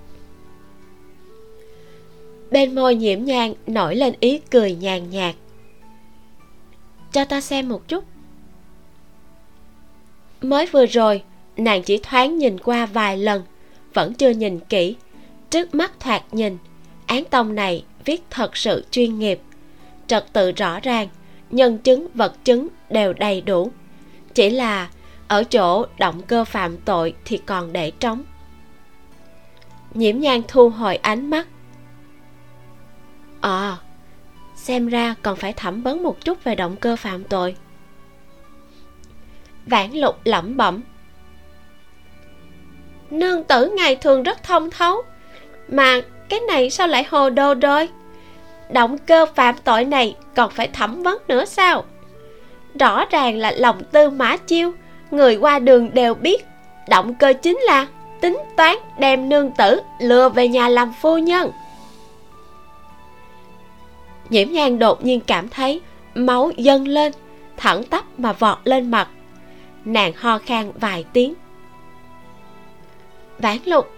Bên 2.50 2.74
môi 2.74 2.94
nhiễm 2.94 3.24
nhang 3.24 3.54
nổi 3.66 3.96
lên 3.96 4.14
ý 4.20 4.40
cười 4.50 4.74
nhàn 4.74 5.10
nhạt. 5.10 5.34
Cho 7.12 7.24
ta 7.24 7.40
xem 7.40 7.68
một 7.68 7.88
chút. 7.88 8.04
Mới 10.42 10.66
vừa 10.66 10.86
rồi, 10.86 11.22
nàng 11.56 11.82
chỉ 11.82 12.00
thoáng 12.02 12.38
nhìn 12.38 12.58
qua 12.58 12.86
vài 12.86 13.18
lần, 13.18 13.42
vẫn 13.94 14.14
chưa 14.14 14.30
nhìn 14.30 14.60
kỹ. 14.60 14.96
Trước 15.50 15.74
mắt 15.74 16.00
thoạt 16.00 16.22
nhìn, 16.32 16.58
án 17.06 17.24
tông 17.24 17.54
này 17.54 17.84
viết 18.04 18.22
thật 18.30 18.56
sự 18.56 18.84
chuyên 18.90 19.18
nghiệp 19.18 19.40
trật 20.06 20.32
tự 20.32 20.52
rõ 20.52 20.80
ràng, 20.80 21.08
nhân 21.50 21.78
chứng, 21.78 22.08
vật 22.14 22.44
chứng 22.44 22.68
đều 22.90 23.12
đầy 23.12 23.40
đủ. 23.40 23.70
Chỉ 24.34 24.50
là 24.50 24.88
ở 25.28 25.44
chỗ 25.44 25.86
động 25.98 26.22
cơ 26.22 26.44
phạm 26.44 26.76
tội 26.76 27.14
thì 27.24 27.40
còn 27.46 27.72
để 27.72 27.90
trống. 27.90 28.22
Nhiễm 29.94 30.18
nhan 30.18 30.40
thu 30.48 30.68
hồi 30.68 30.96
ánh 30.96 31.30
mắt. 31.30 31.46
À 33.40 33.76
xem 34.54 34.88
ra 34.88 35.14
còn 35.22 35.36
phải 35.36 35.52
thẩm 35.52 35.82
vấn 35.82 36.02
một 36.02 36.24
chút 36.24 36.44
về 36.44 36.54
động 36.54 36.76
cơ 36.76 36.96
phạm 36.96 37.24
tội. 37.24 37.56
Vãn 39.66 39.92
lục 39.92 40.16
lẩm 40.24 40.56
bẩm. 40.56 40.82
Nương 43.10 43.44
tử 43.44 43.70
ngày 43.76 43.96
thường 43.96 44.22
rất 44.22 44.42
thông 44.42 44.70
thấu, 44.70 45.02
mà 45.68 46.00
cái 46.28 46.40
này 46.40 46.70
sao 46.70 46.88
lại 46.88 47.04
hồ 47.10 47.30
đồ 47.30 47.54
rồi? 47.54 47.88
Động 48.70 48.98
cơ 48.98 49.26
phạm 49.34 49.54
tội 49.64 49.84
này 49.84 50.16
còn 50.34 50.50
phải 50.50 50.68
thẩm 50.68 51.02
vấn 51.02 51.18
nữa 51.28 51.44
sao? 51.44 51.84
Rõ 52.80 53.04
ràng 53.10 53.36
là 53.36 53.52
lòng 53.56 53.82
tư 53.92 54.10
mã 54.10 54.36
chiêu, 54.36 54.72
người 55.10 55.36
qua 55.36 55.58
đường 55.58 55.90
đều 55.94 56.14
biết, 56.14 56.44
động 56.88 57.14
cơ 57.14 57.32
chính 57.42 57.58
là 57.58 57.86
tính 58.20 58.38
toán 58.56 58.76
đem 58.98 59.28
nương 59.28 59.50
tử 59.50 59.80
lừa 60.00 60.28
về 60.28 60.48
nhà 60.48 60.68
làm 60.68 60.92
phu 61.00 61.18
nhân. 61.18 61.50
Nhiễm 64.28 64.50
nhan 64.50 64.78
đột 64.78 65.04
nhiên 65.04 65.20
cảm 65.20 65.48
thấy 65.48 65.80
máu 66.14 66.50
dâng 66.56 66.88
lên, 66.88 67.12
thẳng 67.56 67.84
tắp 67.84 68.04
mà 68.18 68.32
vọt 68.32 68.58
lên 68.64 68.90
mặt. 68.90 69.08
Nàng 69.84 70.12
ho 70.16 70.38
khan 70.38 70.72
vài 70.74 71.04
tiếng. 71.12 71.34
Vãn 73.38 73.58
lục, 73.64 73.90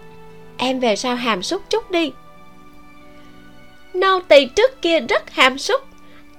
em 0.57 0.79
về 0.79 0.95
sau 0.95 1.15
hàm 1.15 1.43
xúc 1.43 1.61
chút 1.69 1.91
đi 1.91 2.11
nô 3.99 4.19
tỳ 4.19 4.45
trước 4.45 4.81
kia 4.81 4.99
rất 4.99 5.31
hàm 5.31 5.57
súc, 5.57 5.81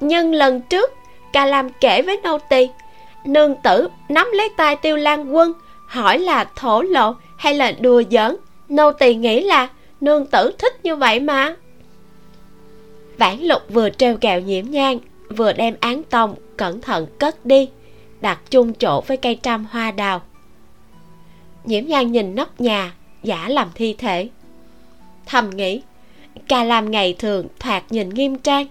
nhưng 0.01 0.35
lần 0.35 0.61
trước 0.61 0.91
ca 1.33 1.47
lam 1.47 1.69
kể 1.81 2.03
với 2.03 2.21
nô 2.23 2.39
tỳ 2.39 2.69
nương 3.25 3.55
tử 3.63 3.89
nắm 4.09 4.29
lấy 4.33 4.49
tay 4.57 4.77
tiêu 4.77 4.97
lan 4.97 5.35
quân 5.35 5.53
hỏi 5.87 6.19
là 6.19 6.45
thổ 6.57 6.83
lộ 6.83 7.15
hay 7.37 7.55
là 7.55 7.73
đùa 7.73 8.03
giỡn? 8.11 8.37
Nô 8.69 8.93
tỳ 8.93 9.15
nghĩ 9.15 9.41
là 9.41 9.69
nương 10.01 10.27
tử 10.27 10.53
thích 10.59 10.85
như 10.85 10.97
vậy 10.97 11.21
mà. 11.21 11.57
Vãn 13.19 13.39
lục 13.41 13.63
vừa 13.69 13.91
treo 13.91 14.17
kẹo 14.17 14.41
nhiễm 14.41 14.65
nhang 14.71 14.99
vừa 15.37 15.53
đem 15.53 15.75
án 15.81 16.03
tông 16.03 16.35
cẩn 16.57 16.81
thận 16.81 17.07
cất 17.19 17.47
đi 17.47 17.69
đặt 18.21 18.39
chung 18.51 18.75
chỗ 18.75 19.01
với 19.01 19.17
cây 19.17 19.39
trăm 19.43 19.67
hoa 19.71 19.91
đào. 19.91 20.23
Nhiễm 21.65 21.87
nhang 21.87 22.13
nhìn 22.13 22.35
nóc 22.35 22.61
nhà 22.61 22.93
giả 23.23 23.49
làm 23.49 23.69
thi 23.75 23.95
thể. 23.99 24.29
Thầm 25.27 25.51
nghĩ 25.51 25.83
ca 26.49 26.65
lam 26.65 26.91
ngày 26.91 27.15
thường 27.19 27.49
thoạt 27.59 27.85
nhìn 27.91 28.09
nghiêm 28.09 28.39
trang, 28.39 28.67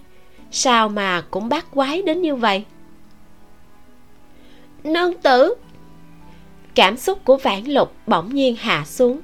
sao 0.50 0.88
mà 0.88 1.20
cũng 1.30 1.48
bắt 1.48 1.66
quái 1.70 2.02
đến 2.02 2.22
như 2.22 2.34
vậy? 2.34 2.64
Nương 4.84 5.14
tử! 5.14 5.54
Cảm 6.74 6.96
xúc 6.96 7.24
của 7.24 7.36
vãn 7.36 7.64
lục 7.64 7.94
bỗng 8.06 8.34
nhiên 8.34 8.56
hạ 8.56 8.84
xuống. 8.86 9.20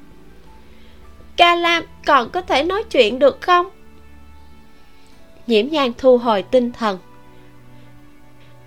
Ca 1.37 1.55
lam 1.55 1.85
còn 2.07 2.31
có 2.31 2.41
thể 2.41 2.65
nói 2.65 2.85
chuyện 2.91 3.19
được 3.19 3.41
không? 3.41 3.67
Nhiễm 5.47 5.69
nhan 5.69 5.93
thu 5.99 6.19
hồi 6.19 6.43
tinh 6.43 6.73
thần. 6.73 6.99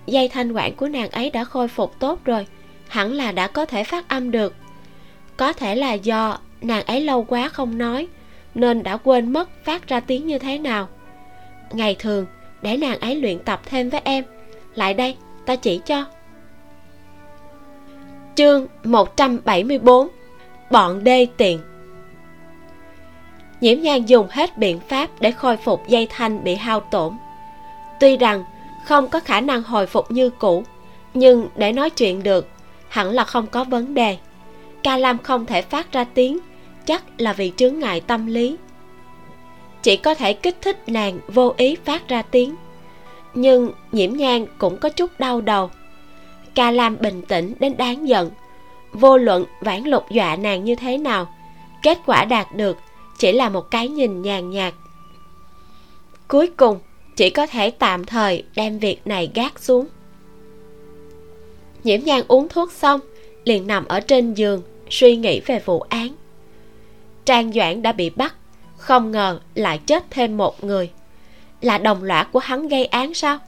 Dây 0.06 0.28
thanh 0.28 0.52
quản 0.52 0.74
của 0.76 0.88
nàng 0.88 1.10
ấy 1.10 1.30
đã 1.30 1.44
khôi 1.44 1.68
phục 1.68 1.98
tốt 1.98 2.24
rồi, 2.24 2.46
hẳn 2.88 3.12
là 3.12 3.32
đã 3.32 3.46
có 3.46 3.66
thể 3.66 3.84
phát 3.84 4.08
âm 4.08 4.30
được. 4.30 4.54
Có 5.36 5.52
thể 5.52 5.74
là 5.74 5.92
do 5.92 6.38
nàng 6.60 6.84
ấy 6.86 7.00
lâu 7.00 7.24
quá 7.24 7.48
không 7.48 7.78
nói 7.78 8.08
nên 8.58 8.82
đã 8.82 8.96
quên 8.96 9.32
mất 9.32 9.64
phát 9.64 9.88
ra 9.88 10.00
tiếng 10.00 10.26
như 10.26 10.38
thế 10.38 10.58
nào. 10.58 10.88
Ngày 11.72 11.96
thường, 11.98 12.26
để 12.62 12.76
nàng 12.76 12.98
ấy 13.00 13.16
luyện 13.16 13.38
tập 13.38 13.60
thêm 13.64 13.90
với 13.90 14.00
em. 14.04 14.24
Lại 14.74 14.94
đây, 14.94 15.16
ta 15.46 15.56
chỉ 15.56 15.80
cho. 15.86 16.04
Chương 18.34 18.66
174 18.84 20.08
bọn 20.70 21.04
đê 21.04 21.26
tiện. 21.36 21.58
Nhiễm 23.60 23.80
nhan 23.80 24.06
dùng 24.06 24.26
hết 24.30 24.58
biện 24.58 24.80
pháp 24.88 25.20
để 25.20 25.30
khôi 25.30 25.56
phục 25.56 25.88
dây 25.88 26.06
thanh 26.10 26.44
bị 26.44 26.54
hao 26.54 26.80
tổn. 26.80 27.12
Tuy 28.00 28.16
rằng 28.16 28.44
không 28.84 29.08
có 29.08 29.20
khả 29.20 29.40
năng 29.40 29.62
hồi 29.62 29.86
phục 29.86 30.10
như 30.10 30.30
cũ, 30.30 30.64
nhưng 31.14 31.48
để 31.56 31.72
nói 31.72 31.90
chuyện 31.90 32.22
được, 32.22 32.48
hẳn 32.88 33.10
là 33.10 33.24
không 33.24 33.46
có 33.46 33.64
vấn 33.64 33.94
đề. 33.94 34.16
Ca 34.82 34.96
lam 34.96 35.18
không 35.18 35.46
thể 35.46 35.62
phát 35.62 35.92
ra 35.92 36.04
tiếng 36.04 36.38
chắc 36.88 37.04
là 37.18 37.32
vì 37.32 37.52
chướng 37.56 37.78
ngại 37.78 38.00
tâm 38.00 38.26
lý. 38.26 38.56
Chỉ 39.82 39.96
có 39.96 40.14
thể 40.14 40.32
kích 40.32 40.56
thích 40.62 40.88
nàng 40.88 41.18
vô 41.28 41.54
ý 41.56 41.76
phát 41.84 42.08
ra 42.08 42.22
tiếng. 42.22 42.54
Nhưng 43.34 43.72
nhiễm 43.92 44.12
nhan 44.12 44.46
cũng 44.58 44.76
có 44.76 44.88
chút 44.88 45.10
đau 45.18 45.40
đầu. 45.40 45.70
Ca 46.54 46.70
lam 46.70 46.96
bình 47.00 47.22
tĩnh 47.22 47.54
đến 47.60 47.76
đáng 47.76 48.08
giận. 48.08 48.30
Vô 48.92 49.16
luận 49.16 49.44
vãn 49.60 49.84
lục 49.84 50.04
dọa 50.10 50.36
nàng 50.36 50.64
như 50.64 50.74
thế 50.74 50.98
nào, 50.98 51.34
kết 51.82 51.98
quả 52.06 52.24
đạt 52.24 52.56
được 52.56 52.76
chỉ 53.18 53.32
là 53.32 53.48
một 53.48 53.70
cái 53.70 53.88
nhìn 53.88 54.22
nhàn 54.22 54.50
nhạt. 54.50 54.74
Cuối 56.28 56.46
cùng, 56.56 56.78
chỉ 57.16 57.30
có 57.30 57.46
thể 57.46 57.70
tạm 57.70 58.04
thời 58.04 58.44
đem 58.56 58.78
việc 58.78 59.06
này 59.06 59.30
gác 59.34 59.58
xuống. 59.58 59.86
Nhiễm 61.84 62.00
nhan 62.04 62.22
uống 62.28 62.48
thuốc 62.48 62.72
xong, 62.72 63.00
liền 63.44 63.66
nằm 63.66 63.84
ở 63.84 64.00
trên 64.00 64.34
giường, 64.34 64.62
suy 64.90 65.16
nghĩ 65.16 65.40
về 65.40 65.62
vụ 65.64 65.80
án 65.80 66.08
trang 67.28 67.52
doãn 67.52 67.82
đã 67.82 67.92
bị 67.92 68.10
bắt, 68.10 68.34
không 68.76 69.10
ngờ 69.10 69.40
lại 69.54 69.78
chết 69.78 70.04
thêm 70.10 70.36
một 70.36 70.64
người. 70.64 70.90
Là 71.60 71.78
đồng 71.78 72.04
lõa 72.04 72.24
của 72.24 72.38
hắn 72.38 72.68
gây 72.68 72.86
án 72.86 73.14
sao? 73.14 73.38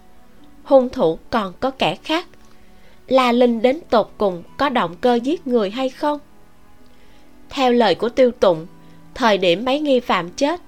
Hung 0.64 0.88
thủ 0.88 1.18
còn 1.30 1.52
có 1.60 1.70
kẻ 1.70 1.96
khác. 2.04 2.26
La 3.06 3.32
linh 3.32 3.62
đến 3.62 3.80
tột 3.90 4.10
cùng 4.18 4.42
có 4.56 4.68
động 4.68 4.96
cơ 5.00 5.14
giết 5.14 5.46
người 5.46 5.70
hay 5.70 5.88
không? 5.88 6.18
Theo 7.50 7.72
lời 7.72 7.94
của 7.94 8.08
tiêu 8.08 8.30
tụng, 8.30 8.66
thời 9.14 9.38
điểm 9.38 9.64
mấy 9.64 9.80
nghi 9.80 10.00
phạm 10.00 10.30
chết, 10.30 10.60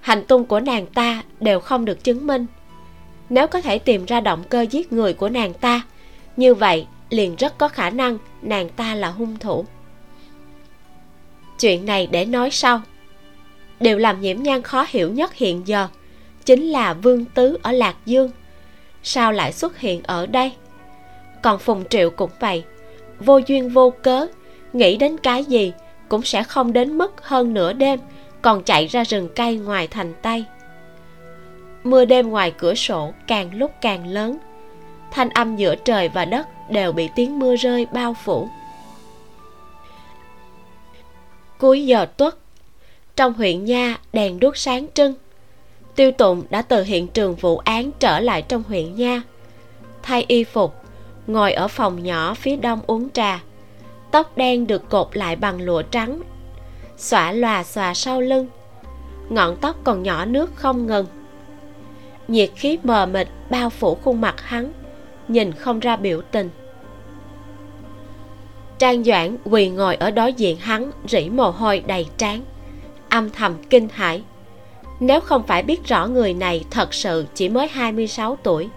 hành 0.00 0.24
tung 0.24 0.44
của 0.44 0.60
nàng 0.60 0.86
ta 0.86 1.22
đều 1.40 1.60
không 1.60 1.84
được 1.84 2.04
chứng 2.04 2.26
minh. 2.26 2.46
Nếu 3.28 3.46
có 3.46 3.60
thể 3.60 3.78
tìm 3.78 4.04
ra 4.04 4.20
động 4.20 4.44
cơ 4.48 4.60
giết 4.60 4.92
người 4.92 5.12
của 5.12 5.28
nàng 5.28 5.54
ta, 5.54 5.82
như 6.36 6.54
vậy 6.54 6.86
liền 7.10 7.36
rất 7.36 7.58
có 7.58 7.68
khả 7.68 7.90
năng 7.90 8.18
nàng 8.42 8.68
ta 8.68 8.94
là 8.94 9.08
hung 9.08 9.36
thủ 9.38 9.64
chuyện 11.60 11.86
này 11.86 12.08
để 12.10 12.24
nói 12.24 12.50
sau. 12.50 12.80
Điều 13.80 13.98
làm 13.98 14.20
nhiễm 14.20 14.42
nhan 14.42 14.62
khó 14.62 14.86
hiểu 14.88 15.10
nhất 15.10 15.34
hiện 15.34 15.68
giờ 15.68 15.88
chính 16.44 16.66
là 16.66 16.94
vương 16.94 17.24
tứ 17.24 17.58
ở 17.62 17.72
lạc 17.72 17.96
dương. 18.06 18.30
Sao 19.02 19.32
lại 19.32 19.52
xuất 19.52 19.78
hiện 19.78 20.00
ở 20.02 20.26
đây? 20.26 20.52
Còn 21.42 21.58
phùng 21.58 21.84
triệu 21.88 22.10
cũng 22.10 22.30
vậy. 22.40 22.64
Vô 23.20 23.40
duyên 23.46 23.68
vô 23.68 23.92
cớ, 24.02 24.26
nghĩ 24.72 24.96
đến 24.96 25.16
cái 25.18 25.44
gì 25.44 25.72
cũng 26.08 26.22
sẽ 26.22 26.42
không 26.42 26.72
đến 26.72 26.98
mức 26.98 27.14
hơn 27.22 27.54
nửa 27.54 27.72
đêm 27.72 28.00
còn 28.42 28.62
chạy 28.62 28.86
ra 28.86 29.04
rừng 29.04 29.28
cây 29.36 29.56
ngoài 29.56 29.88
thành 29.88 30.14
tây. 30.22 30.44
Mưa 31.84 32.04
đêm 32.04 32.30
ngoài 32.30 32.52
cửa 32.58 32.74
sổ 32.74 33.12
càng 33.26 33.54
lúc 33.54 33.70
càng 33.80 34.06
lớn. 34.06 34.38
Thanh 35.10 35.30
âm 35.30 35.56
giữa 35.56 35.74
trời 35.74 36.08
và 36.08 36.24
đất 36.24 36.46
đều 36.70 36.92
bị 36.92 37.08
tiếng 37.16 37.38
mưa 37.38 37.56
rơi 37.56 37.86
bao 37.92 38.14
phủ 38.14 38.48
cuối 41.60 41.86
giờ 41.86 42.06
tuất. 42.16 42.38
Trong 43.16 43.32
huyện 43.32 43.64
nha, 43.64 43.98
đèn 44.12 44.40
đuốc 44.40 44.56
sáng 44.56 44.86
trưng. 44.94 45.14
Tiêu 45.96 46.12
tụng 46.12 46.42
đã 46.50 46.62
từ 46.62 46.82
hiện 46.82 47.08
trường 47.08 47.34
vụ 47.34 47.58
án 47.58 47.90
trở 47.98 48.20
lại 48.20 48.42
trong 48.42 48.62
huyện 48.62 48.94
nha. 48.94 49.22
Thay 50.02 50.24
y 50.28 50.44
phục, 50.44 50.74
ngồi 51.26 51.52
ở 51.52 51.68
phòng 51.68 52.02
nhỏ 52.02 52.34
phía 52.34 52.56
đông 52.56 52.80
uống 52.86 53.10
trà. 53.10 53.40
Tóc 54.10 54.36
đen 54.36 54.66
được 54.66 54.88
cột 54.88 55.16
lại 55.16 55.36
bằng 55.36 55.62
lụa 55.62 55.82
trắng. 55.82 56.20
Xõa 56.96 57.32
lòa 57.32 57.64
xòa 57.64 57.94
sau 57.94 58.20
lưng. 58.20 58.46
Ngọn 59.28 59.56
tóc 59.56 59.76
còn 59.84 60.02
nhỏ 60.02 60.24
nước 60.24 60.50
không 60.54 60.86
ngừng. 60.86 61.06
Nhiệt 62.28 62.50
khí 62.56 62.78
mờ 62.82 63.06
mịt 63.06 63.28
bao 63.50 63.70
phủ 63.70 63.94
khuôn 63.94 64.20
mặt 64.20 64.40
hắn, 64.40 64.72
nhìn 65.28 65.52
không 65.52 65.80
ra 65.80 65.96
biểu 65.96 66.20
tình 66.30 66.50
trang 68.80 69.04
doãn 69.04 69.36
quỳ 69.44 69.68
ngồi 69.68 69.94
ở 69.94 70.10
đối 70.10 70.32
diện 70.32 70.56
hắn, 70.56 70.90
rỉ 71.08 71.28
mồ 71.28 71.50
hôi 71.50 71.82
đầy 71.86 72.06
trán. 72.18 72.40
Âm 73.08 73.30
thầm 73.30 73.54
kinh 73.70 73.88
hãi. 73.92 74.22
Nếu 75.00 75.20
không 75.20 75.42
phải 75.46 75.62
biết 75.62 75.86
rõ 75.86 76.06
người 76.06 76.34
này 76.34 76.64
thật 76.70 76.94
sự 76.94 77.26
chỉ 77.34 77.48
mới 77.48 77.68
26 77.68 78.36
tuổi, 78.42 78.68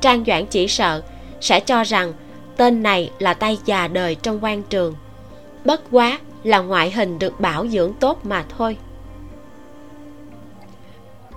trang 0.00 0.24
doãn 0.26 0.46
chỉ 0.46 0.68
sợ, 0.68 1.02
sẽ 1.40 1.60
cho 1.60 1.84
rằng 1.84 2.12
tên 2.56 2.82
này 2.82 3.10
là 3.18 3.34
tay 3.34 3.58
già 3.64 3.88
đời 3.88 4.14
trong 4.14 4.44
quan 4.44 4.62
trường. 4.62 4.94
Bất 5.64 5.82
quá 5.90 6.18
là 6.44 6.58
ngoại 6.58 6.90
hình 6.90 7.18
được 7.18 7.40
bảo 7.40 7.66
dưỡng 7.66 7.92
tốt 8.00 8.26
mà 8.26 8.44
thôi. 8.58 8.76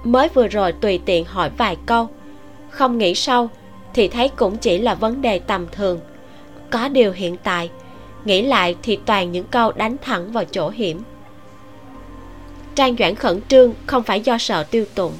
Mới 0.04 0.30
vừa 0.30 0.48
rồi 0.48 0.72
tùy 0.72 1.00
tiện 1.06 1.26
hỏi 1.26 1.50
vài 1.58 1.78
câu, 1.86 2.08
không 2.70 2.98
nghĩ 2.98 3.16
sâu 3.16 3.50
thì 3.94 4.08
thấy 4.08 4.30
cũng 4.30 4.58
chỉ 4.58 4.78
là 4.78 4.96
vấn 4.96 5.22
đề 5.22 5.40
tầm 5.40 5.66
thường. 5.72 6.00
Có 6.70 6.88
điều 6.88 7.12
hiện 7.12 7.38
tại 7.44 7.70
nghĩ 8.26 8.42
lại 8.42 8.76
thì 8.84 9.00
toàn 9.06 9.32
những 9.32 9.46
câu 9.52 9.72
đánh 9.72 9.96
thẳng 10.02 10.32
vào 10.32 10.46
chỗ 10.46 10.70
hiểm. 10.70 11.02
Trang 12.76 12.96
doãn 13.00 13.16
khẩn 13.16 13.42
trương 13.48 13.74
không 13.86 14.04
phải 14.04 14.22
do 14.22 14.38
sợ 14.38 14.64
tiêu 14.64 14.86
tụng 14.96 15.14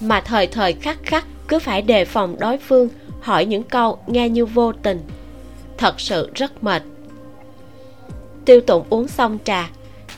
mà 0.00 0.20
thời 0.20 0.46
thời 0.46 0.72
khắc 0.72 0.98
khắc 1.02 1.26
cứ 1.48 1.58
phải 1.58 1.82
đề 1.82 2.04
phòng 2.04 2.36
đối 2.38 2.58
phương, 2.58 2.88
hỏi 3.20 3.44
những 3.44 3.62
câu 3.62 3.98
nghe 4.06 4.28
như 4.28 4.46
vô 4.46 4.72
tình. 4.72 5.02
Thật 5.76 6.00
sự 6.00 6.30
rất 6.34 6.64
mệt. 6.64 6.82
Tiêu 8.44 8.60
tụng 8.60 8.84
uống 8.90 9.08
xong 9.08 9.38
trà, 9.44 9.70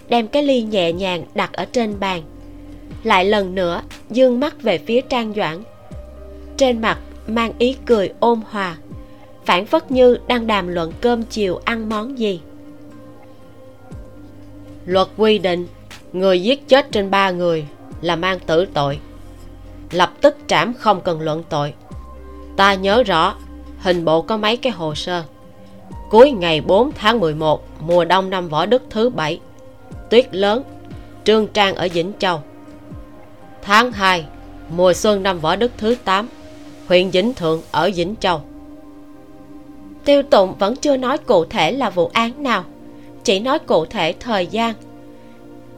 đem 0.08 0.28
cái 0.28 0.42
ly 0.42 0.62
nhẹ 0.62 0.92
nhàng 0.92 1.24
đặt 1.34 1.52
ở 1.52 1.64
trên 1.64 2.00
bàn. 2.00 2.22
Lại 3.04 3.24
lần 3.24 3.54
nữa, 3.54 3.82
dương 4.10 4.40
mắt 4.40 4.62
về 4.62 4.78
phía 4.78 5.00
trang 5.00 5.32
doãn. 5.36 5.62
Trên 6.56 6.80
mặt 6.80 6.98
mang 7.26 7.52
ý 7.58 7.76
cười 7.86 8.10
ôn 8.20 8.40
hòa 8.50 8.76
phản 9.48 9.66
phất 9.66 9.90
như 9.90 10.18
đang 10.26 10.46
đàm 10.46 10.68
luận 10.68 10.92
cơm 11.00 11.22
chiều 11.22 11.60
ăn 11.64 11.88
món 11.88 12.18
gì. 12.18 12.40
Luật 14.86 15.08
quy 15.16 15.38
định, 15.38 15.66
người 16.12 16.42
giết 16.42 16.68
chết 16.68 16.92
trên 16.92 17.10
ba 17.10 17.30
người 17.30 17.66
là 18.00 18.16
mang 18.16 18.38
tử 18.38 18.66
tội. 18.74 18.98
Lập 19.90 20.12
tức 20.20 20.36
trảm 20.46 20.74
không 20.74 21.00
cần 21.00 21.20
luận 21.20 21.42
tội. 21.48 21.74
Ta 22.56 22.74
nhớ 22.74 23.02
rõ, 23.02 23.34
hình 23.78 24.04
bộ 24.04 24.22
có 24.22 24.36
mấy 24.36 24.56
cái 24.56 24.72
hồ 24.72 24.94
sơ. 24.94 25.22
Cuối 26.10 26.30
ngày 26.30 26.60
4 26.60 26.90
tháng 26.92 27.20
11 27.20 27.66
mùa 27.80 28.04
đông 28.04 28.30
năm 28.30 28.48
võ 28.48 28.66
đức 28.66 28.82
thứ 28.90 29.10
bảy, 29.10 29.40
tuyết 30.10 30.34
lớn, 30.34 30.62
trương 31.24 31.46
trang 31.46 31.74
ở 31.74 31.88
vĩnh 31.92 32.12
châu. 32.18 32.42
Tháng 33.62 33.92
2 33.92 34.24
mùa 34.70 34.92
xuân 34.92 35.22
năm 35.22 35.38
võ 35.38 35.56
đức 35.56 35.72
thứ 35.78 35.96
8 36.04 36.28
huyện 36.88 37.10
vĩnh 37.10 37.34
thượng 37.34 37.62
ở 37.70 37.90
vĩnh 37.94 38.14
châu 38.20 38.42
tiêu 40.04 40.22
tụng 40.22 40.54
vẫn 40.58 40.76
chưa 40.76 40.96
nói 40.96 41.18
cụ 41.18 41.44
thể 41.44 41.72
là 41.72 41.90
vụ 41.90 42.10
án 42.12 42.42
nào, 42.42 42.64
chỉ 43.24 43.40
nói 43.40 43.58
cụ 43.58 43.84
thể 43.84 44.14
thời 44.20 44.46
gian. 44.46 44.74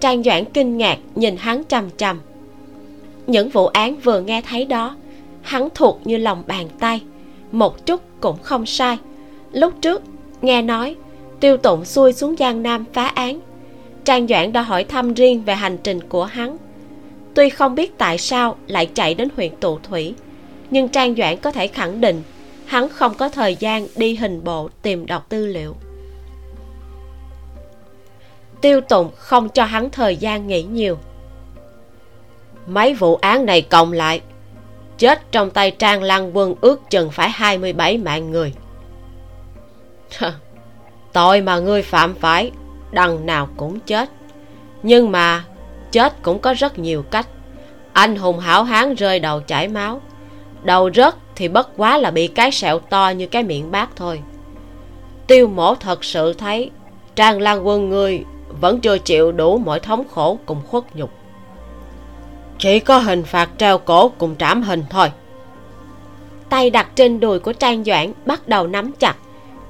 Trang 0.00 0.22
doãn 0.22 0.44
kinh 0.44 0.78
ngạc 0.78 0.98
nhìn 1.14 1.36
hắn 1.36 1.64
trầm 1.64 1.90
trầm. 1.98 2.20
Những 3.26 3.48
vụ 3.48 3.66
án 3.66 3.96
vừa 3.96 4.20
nghe 4.20 4.42
thấy 4.42 4.64
đó, 4.64 4.96
hắn 5.42 5.68
thuộc 5.74 6.00
như 6.04 6.16
lòng 6.16 6.42
bàn 6.46 6.68
tay, 6.78 7.02
một 7.52 7.86
chút 7.86 8.00
cũng 8.20 8.36
không 8.42 8.66
sai. 8.66 8.98
Lúc 9.52 9.74
trước, 9.80 10.02
nghe 10.42 10.62
nói, 10.62 10.96
tiêu 11.40 11.56
tụng 11.56 11.84
xuôi 11.84 12.12
xuống 12.12 12.36
giang 12.38 12.62
nam 12.62 12.84
phá 12.92 13.06
án. 13.06 13.40
Trang 14.04 14.26
doãn 14.26 14.52
đã 14.52 14.62
hỏi 14.62 14.84
thăm 14.84 15.14
riêng 15.14 15.42
về 15.46 15.54
hành 15.54 15.78
trình 15.82 16.00
của 16.08 16.24
hắn. 16.24 16.56
Tuy 17.34 17.50
không 17.50 17.74
biết 17.74 17.98
tại 17.98 18.18
sao 18.18 18.56
lại 18.66 18.86
chạy 18.86 19.14
đến 19.14 19.28
huyện 19.36 19.56
tụ 19.60 19.78
thủy, 19.78 20.14
nhưng 20.70 20.88
trang 20.88 21.14
doãn 21.14 21.36
có 21.36 21.52
thể 21.52 21.66
khẳng 21.66 22.00
định 22.00 22.22
hắn 22.70 22.88
không 22.88 23.14
có 23.14 23.28
thời 23.28 23.56
gian 23.56 23.86
đi 23.96 24.14
hình 24.14 24.44
bộ 24.44 24.70
tìm 24.82 25.06
đọc 25.06 25.26
tư 25.28 25.46
liệu. 25.46 25.76
Tiêu 28.60 28.80
tụng 28.80 29.10
không 29.16 29.48
cho 29.48 29.64
hắn 29.64 29.90
thời 29.90 30.16
gian 30.16 30.46
nghĩ 30.46 30.62
nhiều. 30.62 30.98
Mấy 32.66 32.94
vụ 32.94 33.16
án 33.16 33.46
này 33.46 33.62
cộng 33.62 33.92
lại, 33.92 34.20
chết 34.98 35.32
trong 35.32 35.50
tay 35.50 35.70
trang 35.70 36.02
lăng 36.02 36.36
quân 36.36 36.54
ước 36.60 36.90
chừng 36.90 37.10
phải 37.10 37.30
27 37.30 37.98
mạng 37.98 38.30
người. 38.30 38.54
Tội 41.12 41.40
mà 41.40 41.58
ngươi 41.58 41.82
phạm 41.82 42.14
phải, 42.14 42.50
đằng 42.90 43.26
nào 43.26 43.48
cũng 43.56 43.80
chết. 43.80 44.10
Nhưng 44.82 45.12
mà 45.12 45.44
chết 45.92 46.22
cũng 46.22 46.38
có 46.38 46.54
rất 46.54 46.78
nhiều 46.78 47.02
cách. 47.02 47.28
Anh 47.92 48.16
hùng 48.16 48.38
hảo 48.38 48.64
hán 48.64 48.94
rơi 48.94 49.18
đầu 49.18 49.40
chảy 49.40 49.68
máu, 49.68 50.00
đầu 50.62 50.90
rớt 50.94 51.14
thì 51.40 51.48
bất 51.48 51.76
quá 51.76 51.98
là 51.98 52.10
bị 52.10 52.26
cái 52.26 52.52
sẹo 52.52 52.78
to 52.78 53.08
như 53.08 53.26
cái 53.26 53.42
miệng 53.42 53.70
bát 53.70 53.90
thôi. 53.96 54.20
Tiêu 55.26 55.48
mổ 55.48 55.74
thật 55.74 56.04
sự 56.04 56.32
thấy 56.32 56.70
trang 57.14 57.40
lan 57.40 57.66
quân 57.66 57.88
ngươi 57.88 58.24
vẫn 58.60 58.80
chưa 58.80 58.98
chịu 58.98 59.32
đủ 59.32 59.58
mọi 59.58 59.80
thống 59.80 60.04
khổ 60.10 60.38
cùng 60.46 60.60
khuất 60.66 60.96
nhục. 60.96 61.10
Chỉ 62.58 62.80
có 62.80 62.98
hình 62.98 63.22
phạt 63.22 63.50
treo 63.58 63.78
cổ 63.78 64.08
cùng 64.08 64.36
trảm 64.36 64.62
hình 64.62 64.84
thôi. 64.90 65.12
Tay 66.48 66.70
đặt 66.70 66.90
trên 66.94 67.20
đùi 67.20 67.38
của 67.38 67.52
trang 67.52 67.84
doãn 67.84 68.12
bắt 68.26 68.48
đầu 68.48 68.66
nắm 68.66 68.92
chặt, 68.92 69.16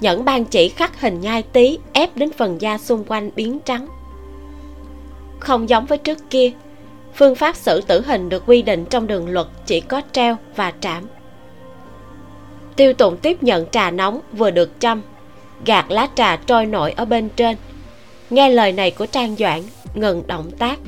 nhẫn 0.00 0.24
ban 0.24 0.44
chỉ 0.44 0.68
khắc 0.68 1.00
hình 1.00 1.20
nhai 1.20 1.42
tí 1.42 1.78
ép 1.92 2.16
đến 2.16 2.30
phần 2.32 2.60
da 2.60 2.78
xung 2.78 3.04
quanh 3.04 3.30
biến 3.36 3.58
trắng. 3.64 3.86
Không 5.38 5.68
giống 5.68 5.86
với 5.86 5.98
trước 5.98 6.18
kia, 6.30 6.50
phương 7.14 7.34
pháp 7.34 7.56
xử 7.56 7.80
tử 7.80 8.02
hình 8.06 8.28
được 8.28 8.42
quy 8.46 8.62
định 8.62 8.84
trong 8.84 9.06
đường 9.06 9.28
luật 9.28 9.46
chỉ 9.66 9.80
có 9.80 10.02
treo 10.12 10.36
và 10.56 10.72
trảm 10.80 11.04
tiêu 12.76 12.92
tụng 12.92 13.16
tiếp 13.16 13.42
nhận 13.42 13.66
trà 13.70 13.90
nóng 13.90 14.20
vừa 14.32 14.50
được 14.50 14.70
châm. 14.78 15.02
Gạt 15.64 15.90
lá 15.90 16.08
trà 16.14 16.36
trôi 16.36 16.66
nổi 16.66 16.92
ở 16.92 17.04
bên 17.04 17.28
trên. 17.36 17.56
Nghe 18.30 18.48
lời 18.48 18.72
này 18.72 18.90
của 18.90 19.06
trang 19.06 19.36
doãn, 19.36 19.62
ngừng 19.94 20.26
động 20.26 20.50
tác, 20.50 20.78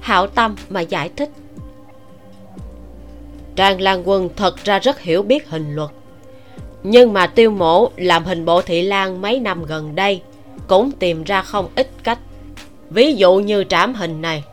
hảo 0.00 0.26
tâm 0.26 0.56
mà 0.68 0.80
giải 0.80 1.10
thích. 1.16 1.30
Trang 3.56 3.80
lan 3.80 4.08
quân 4.08 4.28
thật 4.36 4.64
ra 4.64 4.78
rất 4.78 5.00
hiểu 5.00 5.22
biết 5.22 5.48
hình 5.48 5.74
luật. 5.74 5.90
Nhưng 6.82 7.12
mà 7.12 7.26
tiêu 7.26 7.50
mổ 7.50 7.90
làm 7.96 8.24
hình 8.24 8.44
bộ 8.44 8.62
thị 8.62 8.82
lan 8.82 9.22
mấy 9.22 9.40
năm 9.40 9.64
gần 9.64 9.94
đây, 9.94 10.22
cũng 10.66 10.92
tìm 10.92 11.24
ra 11.24 11.42
không 11.42 11.68
ít 11.74 11.90
cách. 12.04 12.18
Ví 12.90 13.14
dụ 13.14 13.34
như 13.34 13.64
trảm 13.64 13.94
hình 13.94 14.22
này. 14.22 14.44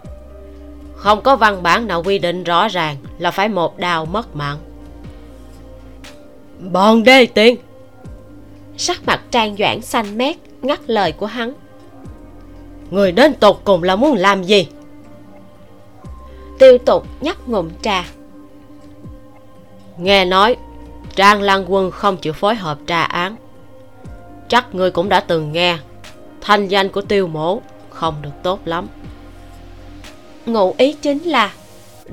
Không 0.96 1.22
có 1.22 1.36
văn 1.36 1.64
bản 1.64 1.88
nào 1.88 2.04
quy 2.04 2.20
định 2.20 2.44
rõ 2.44 2.68
ràng 2.68 2.96
là 3.18 3.32
phải 3.32 3.50
một 3.50 3.78
đào 3.78 4.06
mất 4.06 4.36
mạng 4.36 4.58
bọn 6.60 7.04
đê 7.04 7.26
tiện 7.26 7.56
sắc 8.78 9.06
mặt 9.06 9.22
trang 9.32 9.56
doãn 9.60 9.82
xanh 9.82 10.18
mét 10.18 10.36
ngắt 10.62 10.80
lời 10.88 11.12
của 11.12 11.26
hắn. 11.26 11.54
Người 12.90 13.12
đến 13.12 13.34
tục 13.34 13.62
cùng 13.64 13.84
là 13.84 13.96
muốn 13.96 14.16
làm 14.18 14.44
gì? 14.44 14.68
Tiêu 16.60 16.78
tục 16.78 17.08
nhấp 17.22 17.48
ngụm 17.48 17.70
trà. 17.82 18.06
Nghe 19.98 20.26
nói 20.26 20.56
trang 21.16 21.42
lan 21.42 21.66
quân 21.68 21.92
không 21.92 22.18
chịu 22.18 22.34
phối 22.34 22.56
hợp 22.56 22.78
tra 22.88 23.02
án. 23.02 23.36
Chắc 24.48 24.76
ngươi 24.76 24.92
cũng 24.92 25.10
đã 25.10 25.20
từng 25.20 25.52
nghe 25.52 25.78
thanh 26.42 26.68
danh 26.68 26.90
của 26.90 27.02
tiêu 27.02 27.28
mổ 27.28 27.62
không 27.90 28.16
được 28.22 28.30
tốt 28.44 28.60
lắm. 28.66 28.88
Ngụ 30.46 30.74
ý 30.78 30.94
chính 30.94 31.24
là 31.24 31.54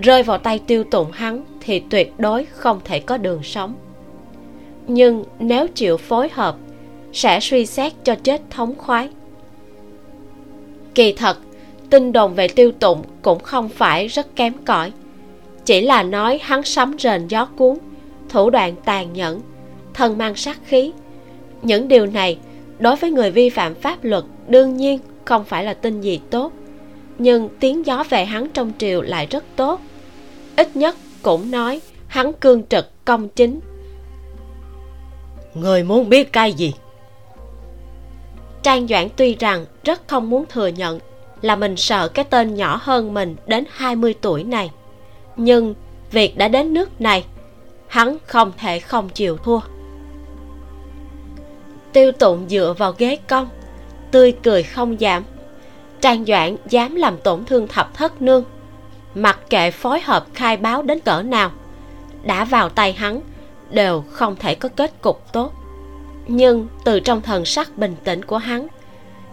rơi 0.00 0.22
vào 0.22 0.38
tay 0.38 0.58
tiêu 0.66 0.84
tụng 0.90 1.10
hắn 1.12 1.44
thì 1.60 1.82
tuyệt 1.90 2.12
đối 2.18 2.44
không 2.44 2.80
thể 2.84 3.00
có 3.00 3.16
đường 3.16 3.42
sống 3.42 3.74
nhưng 4.86 5.24
nếu 5.38 5.66
chịu 5.68 5.96
phối 5.96 6.28
hợp, 6.28 6.56
sẽ 7.12 7.40
suy 7.40 7.66
xét 7.66 7.92
cho 8.04 8.14
chết 8.14 8.42
thống 8.50 8.74
khoái. 8.78 9.08
Kỳ 10.94 11.12
thật, 11.12 11.38
tin 11.90 12.12
đồn 12.12 12.34
về 12.34 12.48
tiêu 12.48 12.72
tụng 12.72 13.02
cũng 13.22 13.38
không 13.38 13.68
phải 13.68 14.06
rất 14.06 14.36
kém 14.36 14.52
cỏi. 14.64 14.92
Chỉ 15.64 15.80
là 15.80 16.02
nói 16.02 16.38
hắn 16.42 16.62
sấm 16.62 16.98
rền 16.98 17.28
gió 17.28 17.48
cuốn, 17.56 17.76
thủ 18.28 18.50
đoạn 18.50 18.74
tàn 18.84 19.12
nhẫn, 19.12 19.40
thân 19.94 20.18
mang 20.18 20.36
sát 20.36 20.58
khí. 20.66 20.92
Những 21.62 21.88
điều 21.88 22.06
này, 22.06 22.38
đối 22.78 22.96
với 22.96 23.10
người 23.10 23.30
vi 23.30 23.50
phạm 23.50 23.74
pháp 23.74 24.04
luật, 24.04 24.24
đương 24.48 24.76
nhiên 24.76 24.98
không 25.24 25.44
phải 25.44 25.64
là 25.64 25.74
tin 25.74 26.00
gì 26.00 26.20
tốt. 26.30 26.52
Nhưng 27.18 27.48
tiếng 27.60 27.86
gió 27.86 28.04
về 28.10 28.24
hắn 28.24 28.48
trong 28.54 28.72
triều 28.78 29.02
lại 29.02 29.26
rất 29.30 29.44
tốt. 29.56 29.80
Ít 30.56 30.76
nhất 30.76 30.96
cũng 31.22 31.50
nói 31.50 31.80
hắn 32.06 32.32
cương 32.32 32.62
trực 32.66 33.04
công 33.04 33.28
chính 33.28 33.60
người 35.56 35.82
muốn 35.82 36.08
biết 36.08 36.32
cái 36.32 36.52
gì? 36.52 36.72
Trang 38.62 38.88
doãn 38.88 39.08
tuy 39.16 39.34
rằng 39.34 39.66
rất 39.84 40.08
không 40.08 40.30
muốn 40.30 40.44
thừa 40.48 40.66
nhận 40.66 40.98
là 41.42 41.56
mình 41.56 41.76
sợ 41.76 42.08
cái 42.08 42.24
tên 42.24 42.54
nhỏ 42.54 42.80
hơn 42.82 43.14
mình 43.14 43.36
đến 43.46 43.64
20 43.70 44.14
tuổi 44.20 44.44
này. 44.44 44.70
Nhưng 45.36 45.74
việc 46.10 46.38
đã 46.38 46.48
đến 46.48 46.74
nước 46.74 47.00
này, 47.00 47.24
hắn 47.88 48.16
không 48.26 48.52
thể 48.58 48.80
không 48.80 49.08
chịu 49.08 49.36
thua. 49.36 49.60
Tiêu 51.92 52.12
tụng 52.12 52.48
dựa 52.48 52.74
vào 52.78 52.94
ghế 52.98 53.16
cong 53.28 53.48
tươi 54.10 54.32
cười 54.42 54.62
không 54.62 54.96
giảm. 55.00 55.24
Trang 56.00 56.24
doãn 56.24 56.56
dám 56.68 56.94
làm 56.94 57.18
tổn 57.18 57.44
thương 57.44 57.68
thập 57.68 57.94
thất 57.94 58.22
nương, 58.22 58.44
mặc 59.14 59.38
kệ 59.50 59.70
phối 59.70 60.00
hợp 60.00 60.26
khai 60.34 60.56
báo 60.56 60.82
đến 60.82 61.00
cỡ 61.00 61.22
nào, 61.22 61.50
đã 62.22 62.44
vào 62.44 62.68
tay 62.68 62.92
hắn 62.92 63.20
đều 63.70 64.04
không 64.10 64.36
thể 64.36 64.54
có 64.54 64.68
kết 64.76 65.02
cục 65.02 65.32
tốt. 65.32 65.52
Nhưng 66.26 66.68
từ 66.84 67.00
trong 67.00 67.22
thần 67.22 67.44
sắc 67.44 67.78
bình 67.78 67.96
tĩnh 68.04 68.24
của 68.24 68.38
hắn, 68.38 68.66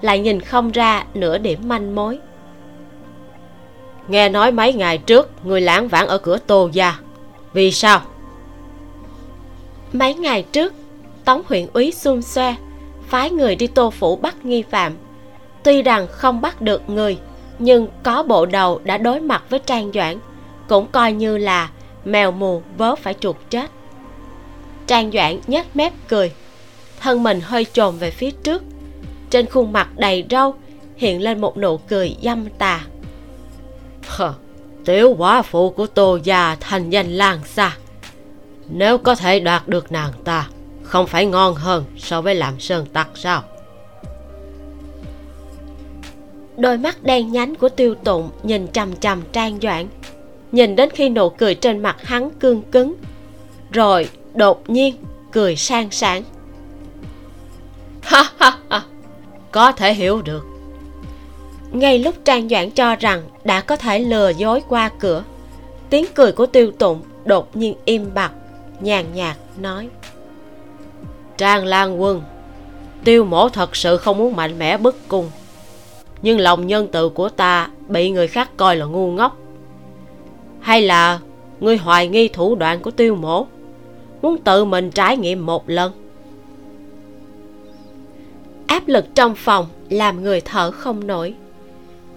lại 0.02 0.20
nhìn 0.20 0.40
không 0.40 0.72
ra 0.72 1.06
nửa 1.14 1.38
điểm 1.38 1.60
manh 1.64 1.96
mối. 1.96 2.20
Nghe 4.08 4.30
nói 4.30 4.52
mấy 4.52 4.74
ngày 4.74 4.98
trước, 4.98 5.46
người 5.46 5.62
lãng 5.62 5.88
vãng 5.88 6.08
ở 6.08 6.18
cửa 6.18 6.38
tô 6.48 6.70
gia. 6.74 7.00
Vì 7.54 7.72
sao? 7.72 8.02
Mấy 9.94 10.14
ngày 10.14 10.46
trước, 10.52 10.74
tống 11.26 11.42
huyện 11.48 11.68
úy 11.74 11.92
xung 11.92 12.22
xoe 12.22 12.56
phái 13.08 13.30
người 13.30 13.56
đi 13.56 13.68
tô 13.68 13.90
phủ 13.90 14.16
bắt 14.16 14.46
nghi 14.46 14.62
phạm. 14.62 14.94
Tuy 15.64 15.82
rằng 15.82 16.08
không 16.08 16.42
bắt 16.42 16.62
được 16.62 16.90
người, 16.90 17.18
nhưng 17.60 17.88
có 18.04 18.24
bộ 18.24 18.46
đầu 18.46 18.82
đã 18.84 18.98
đối 18.98 19.20
mặt 19.20 19.44
với 19.50 19.60
trang 19.60 19.92
doãn, 19.94 20.18
cũng 20.68 20.88
coi 20.92 21.14
như 21.14 21.38
là 21.38 21.70
mèo 22.06 22.32
mù 22.32 22.62
vớ 22.78 22.96
phải 22.96 23.14
chuột 23.20 23.36
chết 23.50 23.72
trang 24.88 25.12
doãn 25.12 25.40
nhếch 25.48 25.76
mép 25.76 25.94
cười. 26.08 26.32
Thân 27.00 27.24
mình 27.24 27.42
hơi 27.42 27.66
trồn 27.74 27.98
về 27.98 28.12
phía 28.12 28.32
trước. 28.32 28.64
Trên 29.30 29.46
khuôn 29.50 29.74
mặt 29.74 29.90
đầy 29.98 30.26
râu 30.30 30.56
hiện 30.96 31.22
lên 31.22 31.42
một 31.42 31.58
nụ 31.58 31.78
cười 31.78 32.16
dâm 32.24 32.50
tà. 32.58 32.86
Hờ, 34.08 34.34
tiểu 34.86 35.16
quả 35.18 35.42
phụ 35.42 35.70
của 35.70 35.88
tô 35.88 36.20
già 36.24 36.58
thành 36.60 36.90
danh 36.90 37.14
làng 37.14 37.40
xa. 37.46 37.78
Nếu 38.70 38.98
có 38.98 39.16
thể 39.16 39.40
đoạt 39.40 39.68
được 39.68 39.92
nàng 39.92 40.12
ta 40.24 40.48
không 40.84 41.08
phải 41.08 41.26
ngon 41.26 41.56
hơn 41.56 41.86
so 41.98 42.22
với 42.22 42.36
làm 42.36 42.60
sơn 42.60 42.86
tặc 42.94 43.10
sao? 43.16 43.44
Đôi 46.58 46.78
mắt 46.78 47.04
đen 47.04 47.32
nhánh 47.32 47.56
của 47.56 47.70
tiêu 47.70 47.96
tụng 47.96 48.30
nhìn 48.44 48.68
chằm 48.68 48.96
chằm 48.96 49.22
trang 49.32 49.60
doãn. 49.62 49.88
Nhìn 50.52 50.76
đến 50.76 50.90
khi 50.90 51.10
nụ 51.10 51.30
cười 51.30 51.56
trên 51.56 51.80
mặt 51.80 51.96
hắn 52.04 52.30
cương 52.32 52.62
cứng. 52.62 52.96
Rồi 53.72 54.10
đột 54.36 54.70
nhiên 54.70 54.96
cười 55.32 55.56
sang 55.56 55.92
sảng. 55.92 56.24
Ha 58.02 58.24
ha 58.38 58.58
ha, 58.70 58.82
có 59.52 59.72
thể 59.72 59.94
hiểu 59.94 60.22
được. 60.22 60.46
Ngay 61.72 62.00
lúc 62.00 62.16
trang 62.26 62.50
doãn 62.50 62.72
cho 62.72 62.96
rằng 62.96 63.22
đã 63.44 63.62
có 63.62 63.76
thể 63.76 64.00
lừa 64.00 64.30
dối 64.30 64.62
qua 64.70 64.90
cửa, 65.00 65.24
tiếng 65.90 66.06
cười 66.16 66.32
của 66.32 66.46
tiêu 66.46 66.72
tụng 66.72 67.02
đột 67.26 67.56
nhiên 67.56 67.76
im 67.86 68.14
bặt, 68.14 68.32
nhàn 68.80 69.06
nhạt 69.14 69.38
nói. 69.58 69.90
Trang 71.38 71.66
lan 71.66 72.02
quân, 72.02 72.22
tiêu 73.04 73.26
mổ 73.26 73.50
thật 73.50 73.76
sự 73.76 73.98
không 73.98 74.18
muốn 74.18 74.36
mạnh 74.36 74.60
mẽ 74.60 74.78
bức 74.78 75.08
cung, 75.08 75.32
nhưng 76.22 76.40
lòng 76.40 76.68
nhân 76.68 76.88
từ 76.92 77.10
của 77.10 77.30
ta 77.30 77.70
bị 77.88 78.10
người 78.10 78.28
khác 78.28 78.50
coi 78.58 78.76
là 78.76 78.86
ngu 78.86 79.12
ngốc. 79.12 79.38
Hay 80.60 80.82
là 80.82 81.20
ngươi 81.60 81.78
hoài 81.78 82.08
nghi 82.08 82.28
thủ 82.28 82.56
đoạn 82.56 82.80
của 82.80 82.92
tiêu 82.92 83.16
mổ? 83.16 83.48
Muốn 84.24 84.38
tự 84.38 84.66
mình 84.66 84.92
trải 84.92 85.18
nghiệm 85.18 85.46
một 85.46 85.70
lần. 85.70 85.92
Áp 88.68 88.88
lực 88.88 89.06
trong 89.16 89.36
phòng 89.36 89.68
làm 89.90 90.24
người 90.24 90.42
thở 90.42 90.72
không 90.72 91.08
nổi. 91.08 91.34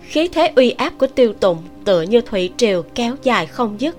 Khí 0.03 0.29
thế 0.29 0.53
uy 0.57 0.71
áp 0.71 0.93
của 0.99 1.07
tiêu 1.07 1.33
tụng 1.33 1.59
tựa 1.85 2.03
như 2.03 2.21
thủy 2.21 2.53
triều 2.57 2.83
kéo 2.95 3.15
dài 3.23 3.47
không 3.47 3.81
dứt. 3.81 3.97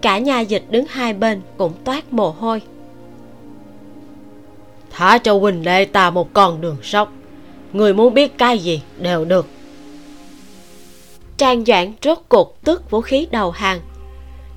Cả 0.00 0.18
nhà 0.18 0.40
dịch 0.40 0.64
đứng 0.70 0.84
hai 0.88 1.12
bên 1.12 1.40
cũng 1.56 1.72
toát 1.84 2.12
mồ 2.12 2.30
hôi. 2.30 2.62
Thả 4.90 5.18
cho 5.18 5.38
huynh 5.38 5.62
đệ 5.62 5.84
ta 5.84 6.10
một 6.10 6.32
con 6.32 6.60
đường 6.60 6.76
sóc. 6.82 7.12
Người 7.72 7.94
muốn 7.94 8.14
biết 8.14 8.38
cái 8.38 8.58
gì 8.58 8.82
đều 8.98 9.24
được. 9.24 9.46
Trang 11.36 11.64
doãn 11.64 11.92
rốt 12.02 12.18
cuộc 12.28 12.58
tước 12.64 12.90
vũ 12.90 13.00
khí 13.00 13.26
đầu 13.30 13.50
hàng. 13.50 13.80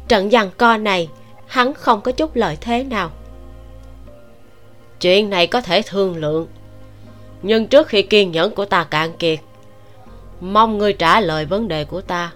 Trận 0.08 0.32
giằng 0.32 0.50
co 0.58 0.78
này 0.78 1.10
hắn 1.52 1.74
không 1.74 2.02
có 2.02 2.12
chút 2.12 2.36
lợi 2.36 2.58
thế 2.62 2.84
nào. 2.84 3.12
Chuyện 5.02 5.30
này 5.30 5.48
có 5.48 5.62
thể 5.62 5.82
thương 5.82 6.18
lượng, 6.18 6.48
nhưng 7.42 7.68
trước 7.68 7.88
khi 7.88 8.02
kiên 8.02 8.32
nhẫn 8.32 8.56
của 8.56 8.66
ta 8.66 8.84
cạn 8.84 9.18
kiệt, 9.20 9.40
mong 10.42 10.78
ngươi 10.78 10.94
trả 10.94 11.20
lời 11.20 11.46
vấn 11.46 11.68
đề 11.68 11.86
của 11.86 12.02
ta. 12.02 12.32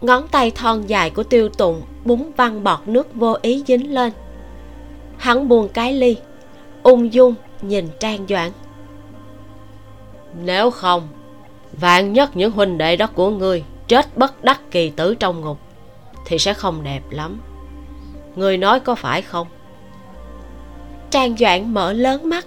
Ngón 0.00 0.28
tay 0.28 0.50
thon 0.50 0.86
dài 0.86 1.10
của 1.10 1.22
tiêu 1.22 1.48
tụng 1.48 1.82
búng 2.04 2.32
văng 2.36 2.64
bọt 2.64 2.78
nước 2.86 3.14
vô 3.14 3.36
ý 3.42 3.64
dính 3.66 3.94
lên. 3.94 4.12
Hắn 5.16 5.48
buông 5.48 5.68
cái 5.68 5.92
ly, 5.92 6.16
ung 6.82 7.12
dung 7.12 7.34
nhìn 7.62 7.88
trang 8.00 8.26
doãn. 8.28 8.50
Nếu 10.42 10.70
không, 10.70 11.08
vạn 11.72 12.12
nhất 12.12 12.36
những 12.36 12.52
huynh 12.52 12.78
đệ 12.78 12.96
đó 12.96 13.06
của 13.14 13.30
ngươi 13.30 13.64
chết 13.88 14.16
bất 14.16 14.44
đắc 14.44 14.60
kỳ 14.70 14.90
tử 14.90 15.14
trong 15.14 15.40
ngục, 15.40 15.58
thì 16.26 16.38
sẽ 16.38 16.54
không 16.54 16.82
đẹp 16.82 17.02
lắm 17.10 17.40
ngươi 18.38 18.56
nói 18.56 18.80
có 18.80 18.94
phải 18.94 19.22
không? 19.22 19.46
Trang 21.10 21.36
doãn 21.36 21.74
mở 21.74 21.92
lớn 21.92 22.28
mắt. 22.28 22.46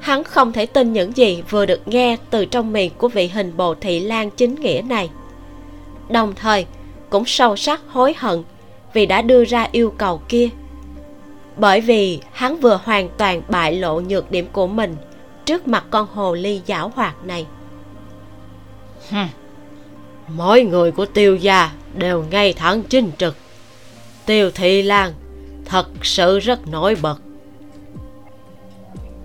Hắn 0.00 0.24
không 0.24 0.52
thể 0.52 0.66
tin 0.66 0.92
những 0.92 1.16
gì 1.16 1.42
vừa 1.50 1.66
được 1.66 1.88
nghe 1.88 2.16
từ 2.30 2.44
trong 2.44 2.72
miệng 2.72 2.92
của 2.98 3.08
vị 3.08 3.28
hình 3.28 3.56
bồ 3.56 3.74
thị 3.74 4.00
lan 4.00 4.30
chính 4.30 4.54
nghĩa 4.54 4.82
này. 4.88 5.10
Đồng 6.08 6.34
thời 6.34 6.66
cũng 7.10 7.24
sâu 7.24 7.56
sắc 7.56 7.80
hối 7.88 8.14
hận 8.18 8.42
vì 8.92 9.06
đã 9.06 9.22
đưa 9.22 9.44
ra 9.44 9.68
yêu 9.72 9.94
cầu 9.98 10.22
kia. 10.28 10.48
Bởi 11.56 11.80
vì 11.80 12.20
hắn 12.32 12.60
vừa 12.60 12.80
hoàn 12.84 13.08
toàn 13.16 13.42
bại 13.48 13.72
lộ 13.72 14.00
nhược 14.00 14.30
điểm 14.30 14.46
của 14.52 14.66
mình 14.66 14.96
trước 15.44 15.68
mặt 15.68 15.84
con 15.90 16.06
hồ 16.14 16.34
ly 16.34 16.60
giảo 16.66 16.92
hoạt 16.94 17.24
này. 17.24 17.46
Mỗi 20.28 20.62
người 20.62 20.90
của 20.90 21.06
tiêu 21.06 21.36
gia 21.36 21.70
đều 21.94 22.24
ngay 22.30 22.52
thẳng 22.52 22.82
chinh 22.88 23.10
trực 23.18 23.36
tiêu 24.30 24.50
thị 24.50 24.82
lan 24.82 25.12
thật 25.64 25.86
sự 26.02 26.38
rất 26.38 26.68
nổi 26.68 26.96
bật. 27.02 27.16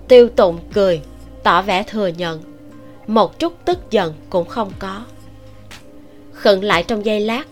Tiêu 0.08 0.28
tụng 0.28 0.58
cười, 0.72 1.00
tỏ 1.42 1.62
vẻ 1.62 1.82
thừa 1.82 2.06
nhận. 2.06 2.42
Một 3.06 3.38
chút 3.38 3.52
tức 3.64 3.90
giận 3.90 4.14
cũng 4.30 4.48
không 4.48 4.70
có. 4.78 5.02
Khựng 6.32 6.64
lại 6.64 6.82
trong 6.82 7.04
giây 7.04 7.20
lát, 7.20 7.46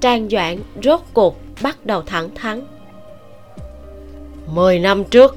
trang 0.00 0.28
doãn 0.28 0.58
rốt 0.82 1.00
cuộc 1.12 1.36
bắt 1.62 1.86
đầu 1.86 2.02
thẳng 2.02 2.34
thắn. 2.34 2.62
Mười 4.46 4.78
năm 4.78 5.04
trước, 5.04 5.36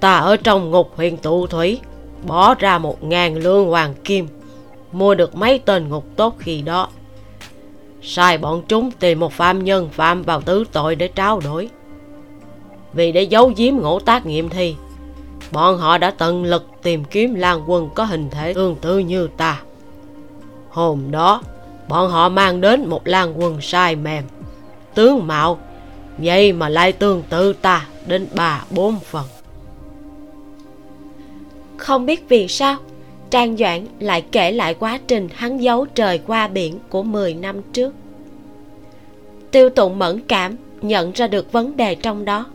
ta 0.00 0.18
ở 0.18 0.36
trong 0.36 0.70
ngục 0.70 0.92
huyện 0.96 1.16
tụ 1.16 1.46
thủy, 1.46 1.80
bỏ 2.26 2.54
ra 2.54 2.78
một 2.78 3.04
ngàn 3.04 3.36
lương 3.36 3.66
hoàng 3.66 3.94
kim, 4.04 4.28
mua 4.92 5.14
được 5.14 5.36
mấy 5.36 5.58
tên 5.58 5.88
ngục 5.88 6.04
tốt 6.16 6.36
khi 6.38 6.62
đó 6.62 6.88
sai 8.02 8.38
bọn 8.38 8.62
chúng 8.68 8.90
tìm 8.90 9.20
một 9.20 9.32
phạm 9.32 9.64
nhân 9.64 9.88
phạm 9.92 10.22
vào 10.22 10.40
tứ 10.40 10.64
tội 10.72 10.96
để 10.96 11.08
trao 11.08 11.40
đổi. 11.40 11.68
Vì 12.92 13.12
để 13.12 13.22
giấu 13.22 13.52
giếm 13.56 13.76
ngũ 13.76 14.00
tác 14.00 14.26
nghiệm 14.26 14.48
thi 14.48 14.76
bọn 15.52 15.78
họ 15.78 15.98
đã 15.98 16.10
tận 16.10 16.44
lực 16.44 16.70
tìm 16.82 17.04
kiếm 17.04 17.34
lan 17.34 17.62
quân 17.66 17.88
có 17.94 18.04
hình 18.04 18.30
thể 18.30 18.54
tương 18.54 18.76
tự 18.76 18.98
như 18.98 19.28
ta. 19.36 19.62
Hôm 20.68 21.10
đó, 21.10 21.42
bọn 21.88 22.10
họ 22.10 22.28
mang 22.28 22.60
đến 22.60 22.88
một 22.88 23.06
lan 23.06 23.40
quân 23.40 23.60
sai 23.60 23.96
mềm, 23.96 24.24
tướng 24.94 25.26
mạo, 25.26 25.58
vậy 26.18 26.52
mà 26.52 26.68
lại 26.68 26.92
tương 26.92 27.22
tự 27.22 27.52
ta 27.52 27.86
đến 28.06 28.26
ba 28.34 28.64
bốn 28.70 28.98
phần. 29.00 29.24
Không 31.76 32.06
biết 32.06 32.28
vì 32.28 32.48
sao 32.48 32.76
trang 33.30 33.56
doãn 33.56 33.86
lại 34.00 34.24
kể 34.32 34.52
lại 34.52 34.74
quá 34.74 35.00
trình 35.06 35.28
hắn 35.34 35.62
giấu 35.62 35.86
trời 35.86 36.20
qua 36.26 36.48
biển 36.48 36.78
của 36.88 37.02
10 37.02 37.34
năm 37.34 37.62
trước. 37.72 37.94
Tiêu 39.50 39.70
tụng 39.70 39.98
mẫn 39.98 40.20
cảm 40.28 40.56
nhận 40.82 41.12
ra 41.12 41.26
được 41.26 41.52
vấn 41.52 41.76
đề 41.76 41.94
trong 41.94 42.24
đó. 42.24 42.46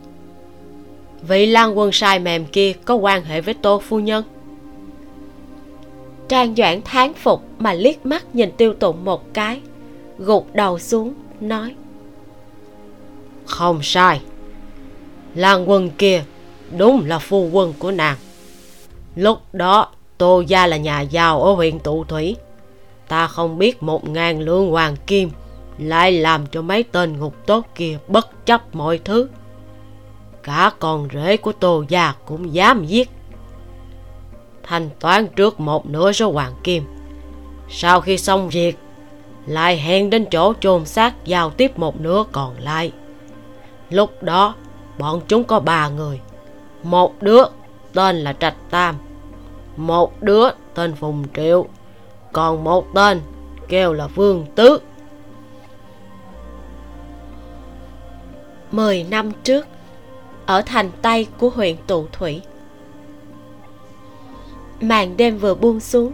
Vị 1.28 1.46
lan 1.46 1.78
quân 1.78 1.92
sai 1.92 2.18
mềm 2.18 2.44
kia 2.44 2.72
có 2.84 2.94
quan 2.94 3.24
hệ 3.24 3.40
với 3.40 3.54
tô 3.54 3.82
phu 3.88 4.00
nhân? 4.00 4.24
Trang 6.28 6.54
doãn 6.54 6.82
thán 6.84 7.14
phục 7.14 7.42
mà 7.58 7.72
liếc 7.72 8.06
mắt 8.06 8.34
nhìn 8.34 8.50
tiêu 8.56 8.74
tụng 8.74 9.04
một 9.04 9.34
cái, 9.34 9.60
gục 10.18 10.54
đầu 10.54 10.78
xuống, 10.78 11.14
nói. 11.40 11.74
Không 13.46 13.80
sai. 13.82 14.20
Lan 15.34 15.70
quân 15.70 15.90
kia 15.98 16.24
đúng 16.76 17.06
là 17.06 17.18
phu 17.18 17.48
quân 17.52 17.74
của 17.78 17.90
nàng. 17.90 18.16
Lúc 19.16 19.38
đó 19.52 19.88
tô 20.22 20.40
gia 20.40 20.66
là 20.66 20.76
nhà 20.76 21.00
giàu 21.00 21.42
ở 21.42 21.52
huyện 21.52 21.78
tụ 21.78 22.04
thủy. 22.04 22.36
Ta 23.08 23.26
không 23.26 23.58
biết 23.58 23.82
một 23.82 24.08
ngàn 24.08 24.40
lương 24.40 24.70
hoàng 24.70 24.96
kim 25.06 25.30
lại 25.78 26.12
làm 26.12 26.46
cho 26.46 26.62
mấy 26.62 26.82
tên 26.82 27.18
ngục 27.18 27.34
tốt 27.46 27.66
kia 27.74 27.98
bất 28.08 28.46
chấp 28.46 28.74
mọi 28.74 28.98
thứ. 28.98 29.28
Cả 30.42 30.70
con 30.78 31.08
rể 31.14 31.36
của 31.36 31.52
tô 31.52 31.84
gia 31.88 32.14
cũng 32.26 32.54
dám 32.54 32.84
giết. 32.84 33.10
Thanh 34.62 34.90
toán 35.00 35.28
trước 35.28 35.60
một 35.60 35.86
nửa 35.86 36.12
số 36.12 36.32
hoàng 36.32 36.54
kim. 36.64 36.84
Sau 37.68 38.00
khi 38.00 38.18
xong 38.18 38.48
việc, 38.48 38.78
lại 39.46 39.78
hẹn 39.78 40.10
đến 40.10 40.24
chỗ 40.30 40.52
chôn 40.60 40.84
xác 40.84 41.14
giao 41.24 41.50
tiếp 41.50 41.78
một 41.78 42.00
nửa 42.00 42.24
còn 42.32 42.54
lại. 42.58 42.92
Lúc 43.90 44.22
đó, 44.22 44.54
bọn 44.98 45.20
chúng 45.28 45.44
có 45.44 45.60
ba 45.60 45.88
người. 45.88 46.20
Một 46.82 47.22
đứa 47.22 47.42
tên 47.92 48.16
là 48.16 48.32
trạch 48.32 48.56
tam 48.70 48.96
một 49.76 50.22
đứa 50.22 50.48
tên 50.74 50.94
phùng 50.94 51.24
triệu, 51.36 51.66
còn 52.32 52.64
một 52.64 52.86
tên 52.94 53.20
kêu 53.68 53.92
là 53.92 54.06
vương 54.06 54.46
tứ. 54.54 54.80
Mười 58.72 59.04
năm 59.10 59.32
trước, 59.42 59.66
ở 60.46 60.62
thành 60.62 60.90
tây 61.02 61.26
của 61.38 61.50
huyện 61.50 61.76
tụ 61.86 62.06
thủy, 62.12 62.42
màn 64.80 65.16
đêm 65.16 65.38
vừa 65.38 65.54
buông 65.54 65.80
xuống, 65.80 66.12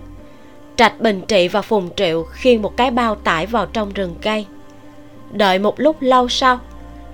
trạch 0.76 1.00
bình 1.00 1.22
trị 1.28 1.48
và 1.48 1.62
phùng 1.62 1.94
triệu 1.96 2.24
khiêng 2.24 2.62
một 2.62 2.76
cái 2.76 2.90
bao 2.90 3.14
tải 3.14 3.46
vào 3.46 3.66
trong 3.66 3.92
rừng 3.92 4.14
cây. 4.22 4.46
Đợi 5.32 5.58
một 5.58 5.80
lúc 5.80 5.96
lâu 6.00 6.28
sau, 6.28 6.60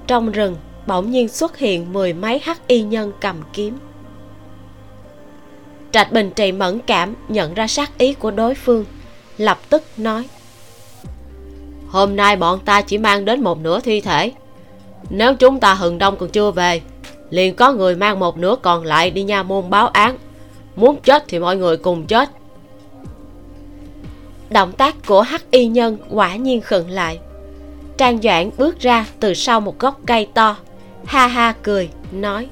trong 0.06 0.32
rừng 0.32 0.56
bỗng 0.86 1.10
nhiên 1.10 1.28
xuất 1.28 1.58
hiện 1.58 1.92
mười 1.92 2.12
mấy 2.12 2.38
hắc 2.38 2.66
y 2.66 2.82
nhân 2.82 3.12
cầm 3.20 3.36
kiếm 3.52 3.78
trạch 5.94 6.12
bình 6.12 6.30
trị 6.36 6.52
mẫn 6.52 6.80
cảm 6.86 7.14
nhận 7.28 7.54
ra 7.54 7.66
sát 7.66 7.98
ý 7.98 8.14
của 8.14 8.30
đối 8.30 8.54
phương, 8.54 8.84
lập 9.38 9.58
tức 9.68 9.82
nói, 9.96 10.28
hôm 11.88 12.16
nay 12.16 12.36
bọn 12.36 12.60
ta 12.64 12.82
chỉ 12.82 12.98
mang 12.98 13.24
đến 13.24 13.42
một 13.42 13.58
nửa 13.58 13.80
thi 13.80 14.00
thể. 14.00 14.32
Nếu 15.10 15.34
chúng 15.34 15.60
ta 15.60 15.74
hừng 15.74 15.98
đông 15.98 16.16
còn 16.16 16.28
chưa 16.28 16.50
về, 16.50 16.80
liền 17.30 17.54
có 17.54 17.72
người 17.72 17.96
mang 17.96 18.18
một 18.18 18.38
nửa 18.38 18.56
còn 18.62 18.84
lại 18.84 19.10
đi 19.10 19.22
nha 19.22 19.42
môn 19.42 19.70
báo 19.70 19.88
án. 19.88 20.16
Muốn 20.76 20.96
chết 21.00 21.24
thì 21.28 21.38
mọi 21.38 21.56
người 21.56 21.76
cùng 21.76 22.06
chết. 22.06 22.30
Động 24.50 24.72
tác 24.72 24.96
của 25.06 25.22
hắc 25.22 25.50
y 25.50 25.66
nhân 25.66 25.96
quả 26.10 26.36
nhiên 26.36 26.60
khựng 26.60 26.90
lại. 26.90 27.18
Trang 27.96 28.22
doãn 28.22 28.50
bước 28.56 28.80
ra 28.80 29.06
từ 29.20 29.34
sau 29.34 29.60
một 29.60 29.78
gốc 29.78 30.00
cây 30.06 30.28
to, 30.34 30.56
ha 31.04 31.26
ha 31.26 31.54
cười, 31.62 31.88
nói, 32.12 32.48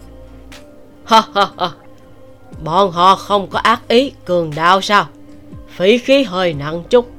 ha 1.05 1.23
ha 1.35 1.49
ha 1.59 1.71
bọn 2.65 2.91
họ 2.91 3.15
không 3.15 3.47
có 3.51 3.59
ác 3.59 3.89
ý, 3.89 4.13
cường 4.25 4.53
đạo 4.57 4.81
sao? 4.81 5.07
Phí 5.69 5.99
khí 5.99 6.23
hơi 6.23 6.55
nặng 6.55 6.83
chút. 6.91 7.11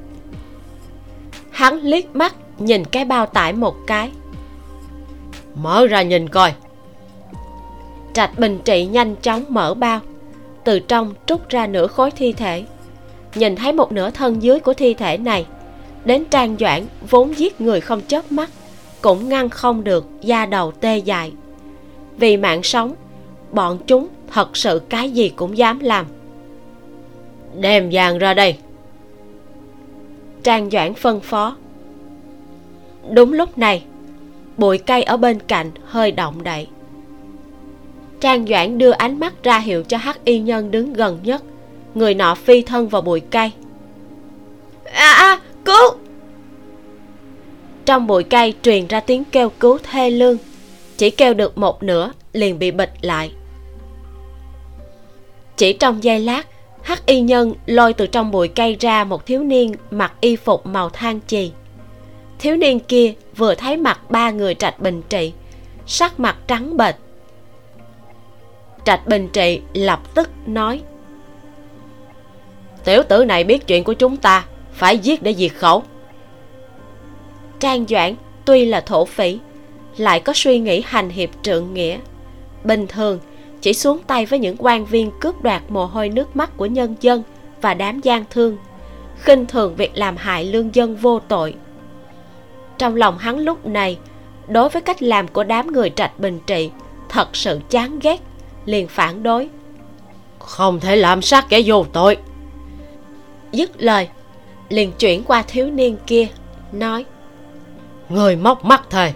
Hắn 1.51 1.79
liếc 1.81 2.15
mắt, 2.15 2.35
nhìn 2.59 2.85
cái 2.85 3.05
bao 3.05 3.25
tải 3.25 3.53
một 3.53 3.75
cái. 3.87 4.11
Mở 5.55 5.87
ra 5.87 6.01
nhìn 6.01 6.29
coi. 6.29 6.53
Trạch 8.13 8.39
bình 8.39 8.59
trị 8.65 8.85
nhanh 8.85 9.15
chóng 9.15 9.45
mở 9.49 9.73
bao. 9.73 9.99
Từ 10.63 10.79
trong 10.79 11.13
trút 11.25 11.49
ra 11.49 11.67
nửa 11.67 11.87
khối 11.87 12.11
thi 12.11 12.33
thể. 12.33 12.63
Nhìn 13.35 13.55
thấy 13.55 13.73
một 13.73 13.91
nửa 13.91 14.09
thân 14.09 14.43
dưới 14.43 14.59
của 14.59 14.73
thi 14.73 14.93
thể 14.93 15.17
này. 15.17 15.45
Đến 16.05 16.25
trang 16.25 16.55
doãn, 16.59 16.85
vốn 17.09 17.37
giết 17.37 17.61
người 17.61 17.81
không 17.81 18.01
chớp 18.07 18.31
mắt, 18.31 18.49
cũng 19.01 19.29
ngăn 19.29 19.49
không 19.49 19.83
được, 19.83 20.07
da 20.21 20.45
đầu 20.45 20.71
tê 20.71 20.97
dại. 20.97 21.31
Vì 22.17 22.37
mạng 22.37 22.63
sống, 22.63 22.95
bọn 23.51 23.77
chúng 23.87 24.07
thật 24.33 24.57
sự 24.57 24.81
cái 24.89 25.11
gì 25.11 25.29
cũng 25.29 25.57
dám 25.57 25.79
làm. 25.79 26.05
Đem 27.59 27.89
vàng 27.91 28.17
ra 28.17 28.33
đây. 28.33 28.57
Trang 30.43 30.69
doãn 30.69 30.93
phân 30.93 31.19
phó. 31.19 31.55
Đúng 33.11 33.33
lúc 33.33 33.57
này 33.57 33.83
bụi 34.57 34.77
cây 34.77 35.03
ở 35.03 35.17
bên 35.17 35.39
cạnh 35.39 35.71
hơi 35.85 36.11
động 36.11 36.43
đậy. 36.43 36.67
Trang 38.19 38.47
doãn 38.47 38.77
đưa 38.77 38.91
ánh 38.91 39.19
mắt 39.19 39.43
ra 39.43 39.59
hiệu 39.59 39.83
cho 39.83 39.97
hắc 39.97 40.25
y 40.25 40.39
nhân 40.39 40.71
đứng 40.71 40.93
gần 40.93 41.19
nhất 41.23 41.43
người 41.95 42.13
nọ 42.13 42.35
phi 42.35 42.61
thân 42.61 42.87
vào 42.87 43.01
bụi 43.01 43.19
cây. 43.19 43.51
A 44.83 45.11
à, 45.11 45.13
à, 45.13 45.39
cứu! 45.65 45.91
Trong 47.85 48.07
bụi 48.07 48.23
cây 48.23 48.53
truyền 48.61 48.87
ra 48.87 48.99
tiếng 48.99 49.23
kêu 49.31 49.49
cứu 49.49 49.77
thê 49.91 50.09
lương 50.09 50.37
chỉ 50.97 51.09
kêu 51.09 51.33
được 51.33 51.57
một 51.57 51.83
nửa 51.83 52.11
liền 52.33 52.59
bị 52.59 52.71
bịch 52.71 52.91
lại 53.01 53.31
chỉ 55.57 55.73
trong 55.73 56.03
giây 56.03 56.19
lát 56.19 56.47
hắc 56.81 57.05
y 57.05 57.21
nhân 57.21 57.53
lôi 57.65 57.93
từ 57.93 58.07
trong 58.07 58.31
bụi 58.31 58.47
cây 58.47 58.77
ra 58.79 59.03
một 59.03 59.25
thiếu 59.25 59.43
niên 59.43 59.73
mặc 59.91 60.13
y 60.21 60.35
phục 60.35 60.65
màu 60.65 60.89
than 60.89 61.19
chì. 61.27 61.51
Thiếu 62.39 62.55
niên 62.55 62.79
kia 62.79 63.13
vừa 63.35 63.55
thấy 63.55 63.77
mặt 63.77 64.11
ba 64.11 64.31
người 64.31 64.55
trạch 64.55 64.79
bình 64.79 65.01
trị, 65.09 65.33
sắc 65.85 66.19
mặt 66.19 66.37
trắng 66.47 66.77
bệch. 66.77 66.95
Trạch 68.85 69.07
bình 69.07 69.29
trị 69.33 69.61
lập 69.73 70.15
tức 70.15 70.29
nói, 70.45 70.81
tiểu 72.83 73.03
tử 73.03 73.25
này 73.25 73.43
biết 73.43 73.67
chuyện 73.67 73.83
của 73.83 73.93
chúng 73.93 74.17
ta, 74.17 74.45
phải 74.73 74.97
giết 74.97 75.23
để 75.23 75.33
diệt 75.33 75.51
khẩu. 75.53 75.83
Trang 77.59 77.85
doãn 77.89 78.15
tuy 78.45 78.65
là 78.65 78.81
thổ 78.81 79.05
phỉ, 79.05 79.39
lại 79.97 80.19
có 80.19 80.33
suy 80.35 80.59
nghĩ 80.59 80.83
hành 80.85 81.09
hiệp 81.09 81.29
trượng 81.41 81.73
nghĩa. 81.73 81.97
Bình 82.63 82.87
thường 82.87 83.19
chỉ 83.63 83.73
xuống 83.73 83.99
tay 84.07 84.25
với 84.25 84.39
những 84.39 84.55
quan 84.59 84.85
viên 84.85 85.11
cướp 85.19 85.41
đoạt 85.41 85.61
mồ 85.69 85.85
hôi 85.85 86.09
nước 86.09 86.35
mắt 86.35 86.57
của 86.57 86.65
nhân 86.65 86.95
dân 87.01 87.23
và 87.61 87.73
đám 87.73 87.99
gian 87.99 88.23
thương 88.29 88.57
khinh 89.19 89.45
thường 89.45 89.75
việc 89.75 89.91
làm 89.95 90.17
hại 90.17 90.45
lương 90.45 90.75
dân 90.75 90.95
vô 90.95 91.19
tội. 91.19 91.55
Trong 92.77 92.95
lòng 92.95 93.17
hắn 93.17 93.37
lúc 93.37 93.65
này 93.65 93.97
đối 94.47 94.69
với 94.69 94.81
cách 94.81 95.03
làm 95.03 95.27
của 95.27 95.43
đám 95.43 95.67
người 95.67 95.89
trạch 95.89 96.19
bình 96.19 96.39
trị 96.47 96.71
thật 97.09 97.35
sự 97.35 97.59
chán 97.69 97.99
ghét 97.99 98.21
liền 98.65 98.87
phản 98.87 99.23
đối. 99.23 99.49
Không 100.39 100.79
thể 100.79 100.95
làm 100.95 101.21
sát 101.21 101.45
kẻ 101.49 101.61
vô 101.65 101.85
tội. 101.93 102.17
Dứt 103.51 103.71
lời 103.81 104.09
liền 104.69 104.91
chuyển 104.91 105.23
qua 105.23 105.43
thiếu 105.47 105.71
niên 105.71 105.97
kia 106.07 106.27
nói 106.71 107.05
người 108.09 108.35
móc 108.35 108.65
mắt 108.65 108.89
thề 108.89 109.13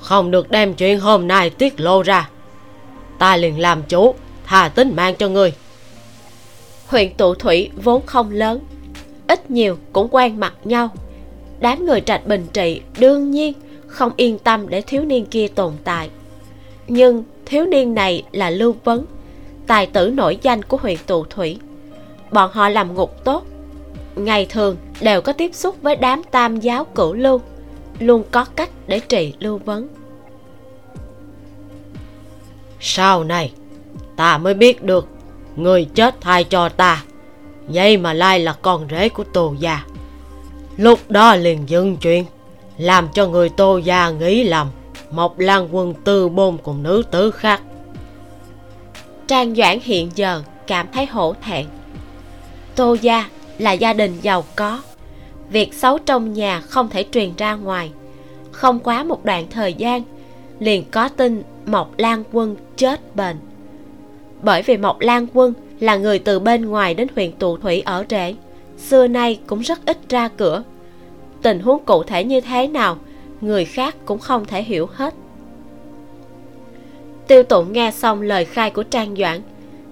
không 0.00 0.30
được 0.30 0.50
đem 0.50 0.74
chuyện 0.74 1.00
hôm 1.00 1.28
nay 1.28 1.50
tiết 1.50 1.80
lộ 1.80 2.02
ra 2.02 2.28
ta 3.20 3.36
liền 3.36 3.60
làm 3.60 3.82
chủ 3.82 4.14
thà 4.46 4.68
tính 4.68 4.96
mang 4.96 5.14
cho 5.14 5.28
người 5.28 5.52
huyện 6.86 7.14
tụ 7.14 7.34
thủy 7.34 7.70
vốn 7.82 8.06
không 8.06 8.30
lớn, 8.30 8.60
ít 9.28 9.50
nhiều 9.50 9.76
cũng 9.92 10.08
quen 10.10 10.40
mặt 10.40 10.54
nhau. 10.64 10.88
Đám 11.60 11.86
người 11.86 12.00
trạch 12.00 12.26
bình 12.26 12.46
trị 12.52 12.80
đương 12.98 13.30
nhiên 13.30 13.52
không 13.86 14.12
yên 14.16 14.38
tâm 14.38 14.68
để 14.68 14.80
thiếu 14.80 15.04
niên 15.04 15.26
kia 15.26 15.48
tồn 15.48 15.72
tại. 15.84 16.10
Nhưng 16.88 17.24
thiếu 17.46 17.66
niên 17.66 17.94
này 17.94 18.22
là 18.32 18.50
lưu 18.50 18.74
vấn, 18.84 19.04
tài 19.66 19.86
tử 19.86 20.10
nổi 20.10 20.38
danh 20.42 20.62
của 20.62 20.76
huyện 20.76 20.98
tụ 21.06 21.24
thủy. 21.24 21.58
Bọn 22.32 22.50
họ 22.52 22.68
làm 22.68 22.94
ngục 22.94 23.24
tốt, 23.24 23.46
ngày 24.16 24.46
thường 24.46 24.76
đều 25.00 25.20
có 25.20 25.32
tiếp 25.32 25.54
xúc 25.54 25.76
với 25.82 25.96
đám 25.96 26.22
tam 26.30 26.60
giáo 26.60 26.84
cửu 26.84 27.12
lưu, 27.12 27.40
luôn 27.98 28.22
có 28.30 28.44
cách 28.44 28.70
để 28.86 29.00
trị 29.00 29.32
lưu 29.38 29.58
vấn 29.58 29.88
sau 32.80 33.24
này, 33.24 33.52
ta 34.16 34.38
mới 34.38 34.54
biết 34.54 34.82
được 34.82 35.08
người 35.56 35.84
chết 35.94 36.20
thay 36.20 36.44
cho 36.44 36.68
ta. 36.68 37.04
Vậy 37.68 37.96
mà 37.96 38.12
lai 38.12 38.40
là 38.40 38.52
con 38.62 38.86
rể 38.90 39.08
của 39.08 39.24
tô 39.24 39.54
gia. 39.58 39.84
Lúc 40.76 40.98
đó 41.08 41.36
liền 41.36 41.68
dừng 41.68 41.96
chuyện, 41.96 42.24
làm 42.78 43.08
cho 43.14 43.26
người 43.26 43.48
tô 43.48 43.78
gia 43.78 44.10
nghĩ 44.10 44.44
lầm 44.44 44.68
mộc 45.10 45.38
lan 45.38 45.68
quân 45.70 45.94
tư 46.04 46.28
bôn 46.28 46.56
cùng 46.62 46.82
nữ 46.82 47.02
tử 47.10 47.30
khác. 47.30 47.62
Trang 49.26 49.54
doãn 49.54 49.78
hiện 49.82 50.10
giờ 50.14 50.42
cảm 50.66 50.86
thấy 50.92 51.06
hổ 51.06 51.34
thẹn. 51.42 51.66
Tô 52.76 52.96
gia 53.00 53.28
là 53.58 53.72
gia 53.72 53.92
đình 53.92 54.20
giàu 54.22 54.44
có. 54.56 54.82
Việc 55.50 55.74
xấu 55.74 55.98
trong 55.98 56.32
nhà 56.32 56.60
không 56.60 56.88
thể 56.88 57.04
truyền 57.12 57.36
ra 57.36 57.54
ngoài. 57.54 57.90
Không 58.52 58.80
quá 58.80 59.04
một 59.04 59.24
đoạn 59.24 59.46
thời 59.50 59.74
gian, 59.74 60.02
liền 60.58 60.84
có 60.90 61.08
tin 61.08 61.42
mộc 61.70 61.98
lan 61.98 62.22
quân 62.32 62.56
chết 62.76 63.16
bệnh 63.16 63.36
bởi 64.42 64.62
vì 64.62 64.76
mộc 64.76 65.00
lan 65.00 65.26
quân 65.34 65.54
là 65.80 65.96
người 65.96 66.18
từ 66.18 66.38
bên 66.38 66.66
ngoài 66.66 66.94
đến 66.94 67.08
huyện 67.14 67.32
tù 67.32 67.56
thủy 67.56 67.80
ở 67.80 68.04
rễ 68.10 68.34
xưa 68.80 69.06
nay 69.06 69.40
cũng 69.46 69.60
rất 69.60 69.86
ít 69.86 69.98
ra 70.08 70.28
cửa. 70.28 70.62
Tình 71.42 71.60
huống 71.60 71.84
cụ 71.84 72.02
thể 72.02 72.24
như 72.24 72.40
thế 72.40 72.68
nào, 72.68 72.96
người 73.40 73.64
khác 73.64 73.96
cũng 74.04 74.18
không 74.18 74.44
thể 74.44 74.62
hiểu 74.62 74.88
hết. 74.92 75.14
Tiêu 77.26 77.42
tụng 77.42 77.72
nghe 77.72 77.90
xong 77.90 78.22
lời 78.22 78.44
khai 78.44 78.70
của 78.70 78.82
trang 78.82 79.16
doãn, 79.16 79.40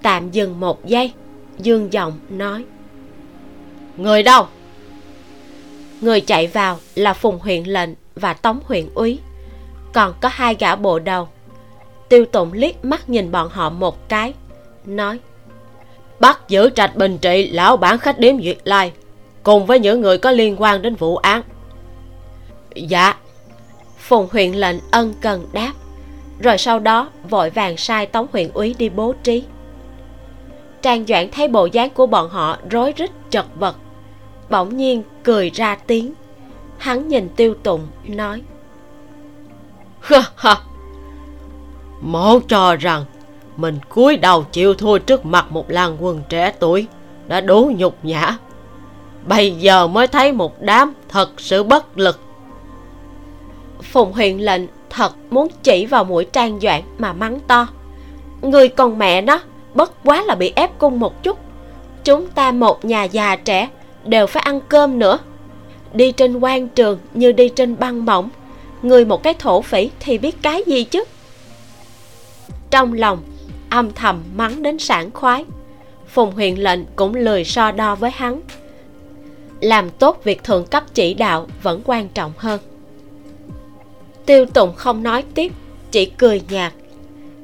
tạm 0.01 0.31
dừng 0.31 0.59
một 0.59 0.85
giây, 0.85 1.13
dương 1.57 1.93
giọng 1.93 2.13
nói, 2.29 2.65
người 3.97 4.23
đâu? 4.23 4.47
Người 6.01 6.21
chạy 6.21 6.47
vào 6.47 6.79
là 6.95 7.13
phùng 7.13 7.39
huyện 7.39 7.63
lệnh 7.63 7.89
và 8.15 8.33
tống 8.33 8.59
huyện 8.65 8.89
úy. 8.95 9.19
Còn 9.93 10.13
có 10.21 10.29
hai 10.31 10.55
gã 10.59 10.75
bộ 10.75 10.99
đầu 10.99 11.27
tiêu 12.09 12.25
tụng 12.25 12.53
liếc 12.53 12.85
mắt 12.85 13.09
nhìn 13.09 13.31
bọn 13.31 13.49
họ 13.49 13.69
một 13.69 14.09
cái, 14.09 14.33
nói, 14.85 15.19
bắt 16.19 16.49
giữ 16.49 16.69
trạch 16.75 16.95
bình 16.95 17.17
trị, 17.17 17.49
lão 17.51 17.77
bản 17.77 17.97
khách 17.97 18.19
điếm 18.19 18.41
duyệt 18.41 18.57
lai, 18.63 18.91
cùng 19.43 19.65
với 19.65 19.79
những 19.79 20.01
người 20.01 20.17
có 20.17 20.31
liên 20.31 20.55
quan 20.59 20.81
đến 20.81 20.95
vụ 20.95 21.17
án. 21.17 21.41
Dạ. 22.75 23.15
Phùng 23.99 24.27
huyện 24.31 24.51
lệnh 24.51 24.75
ân 24.91 25.13
cần 25.21 25.47
đáp, 25.53 25.73
rồi 26.39 26.57
sau 26.57 26.79
đó 26.79 27.09
vội 27.29 27.49
vàng 27.49 27.77
sai 27.77 28.05
tống 28.05 28.27
huyện 28.31 28.49
úy 28.53 28.75
đi 28.77 28.89
bố 28.89 29.13
trí. 29.23 29.43
Trang 30.81 31.05
doãn 31.07 31.31
thấy 31.31 31.47
bộ 31.47 31.65
dáng 31.65 31.89
của 31.89 32.05
bọn 32.05 32.29
họ 32.29 32.57
rối 32.69 32.93
rít, 32.97 33.11
chật 33.29 33.45
vật, 33.55 33.75
bỗng 34.49 34.77
nhiên 34.77 35.03
cười 35.23 35.49
ra 35.49 35.75
tiếng. 35.75 36.13
Hắn 36.77 37.07
nhìn 37.07 37.29
tiêu 37.35 37.53
tụng 37.63 37.87
nói 38.07 38.41
ha 40.01 40.21
ha 40.35 40.55
mổ 42.01 42.39
cho 42.47 42.75
rằng 42.75 43.05
mình 43.57 43.79
cúi 43.89 44.17
đầu 44.17 44.43
chịu 44.51 44.73
thua 44.73 44.97
trước 44.97 45.25
mặt 45.25 45.51
một 45.51 45.71
làng 45.71 45.97
quân 45.99 46.21
trẻ 46.29 46.53
tuổi 46.59 46.87
đã 47.27 47.41
đủ 47.41 47.71
nhục 47.77 47.95
nhã. 48.03 48.37
Bây 49.27 49.51
giờ 49.51 49.87
mới 49.87 50.07
thấy 50.07 50.31
một 50.31 50.61
đám 50.61 50.93
thật 51.09 51.29
sự 51.37 51.63
bất 51.63 51.97
lực. 51.97 52.19
Phùng 53.81 54.13
huyền 54.13 54.41
lệnh 54.45 54.61
thật 54.89 55.11
muốn 55.29 55.47
chỉ 55.63 55.85
vào 55.85 56.03
mũi 56.03 56.25
trang 56.25 56.59
doãn 56.59 56.81
mà 56.97 57.13
mắng 57.13 57.39
to. 57.47 57.67
Người 58.41 58.67
con 58.67 58.97
mẹ 58.97 59.21
nó 59.21 59.39
bất 59.73 60.03
quá 60.03 60.23
là 60.23 60.35
bị 60.35 60.53
ép 60.55 60.79
cung 60.79 60.99
một 60.99 61.23
chút. 61.23 61.37
Chúng 62.03 62.27
ta 62.27 62.51
một 62.51 62.85
nhà 62.85 63.03
già 63.03 63.35
trẻ 63.35 63.69
đều 64.05 64.27
phải 64.27 64.43
ăn 64.43 64.59
cơm 64.69 64.99
nữa. 64.99 65.17
Đi 65.93 66.11
trên 66.11 66.39
quan 66.39 66.67
trường 66.67 66.99
như 67.13 67.31
đi 67.31 67.49
trên 67.49 67.79
băng 67.79 68.05
mỏng 68.05 68.29
người 68.81 69.05
một 69.05 69.23
cái 69.23 69.33
thổ 69.33 69.61
phỉ 69.61 69.89
thì 69.99 70.17
biết 70.17 70.41
cái 70.41 70.63
gì 70.67 70.83
chứ? 70.83 71.03
Trong 72.71 72.93
lòng, 72.93 73.23
âm 73.69 73.91
thầm 73.93 74.23
mắng 74.35 74.63
đến 74.63 74.79
sảng 74.79 75.11
khoái. 75.11 75.45
Phùng 76.07 76.31
huyện 76.31 76.55
lệnh 76.55 76.79
cũng 76.95 77.15
lười 77.15 77.43
so 77.43 77.71
đo 77.71 77.95
với 77.95 78.11
hắn. 78.11 78.41
Làm 79.61 79.89
tốt 79.89 80.21
việc 80.23 80.43
thượng 80.43 80.65
cấp 80.65 80.83
chỉ 80.93 81.13
đạo 81.13 81.47
vẫn 81.63 81.81
quan 81.85 82.07
trọng 82.09 82.31
hơn. 82.37 82.59
Tiêu 84.25 84.45
tụng 84.45 84.73
không 84.75 85.03
nói 85.03 85.23
tiếp, 85.35 85.51
chỉ 85.91 86.05
cười 86.05 86.41
nhạt. 86.49 86.73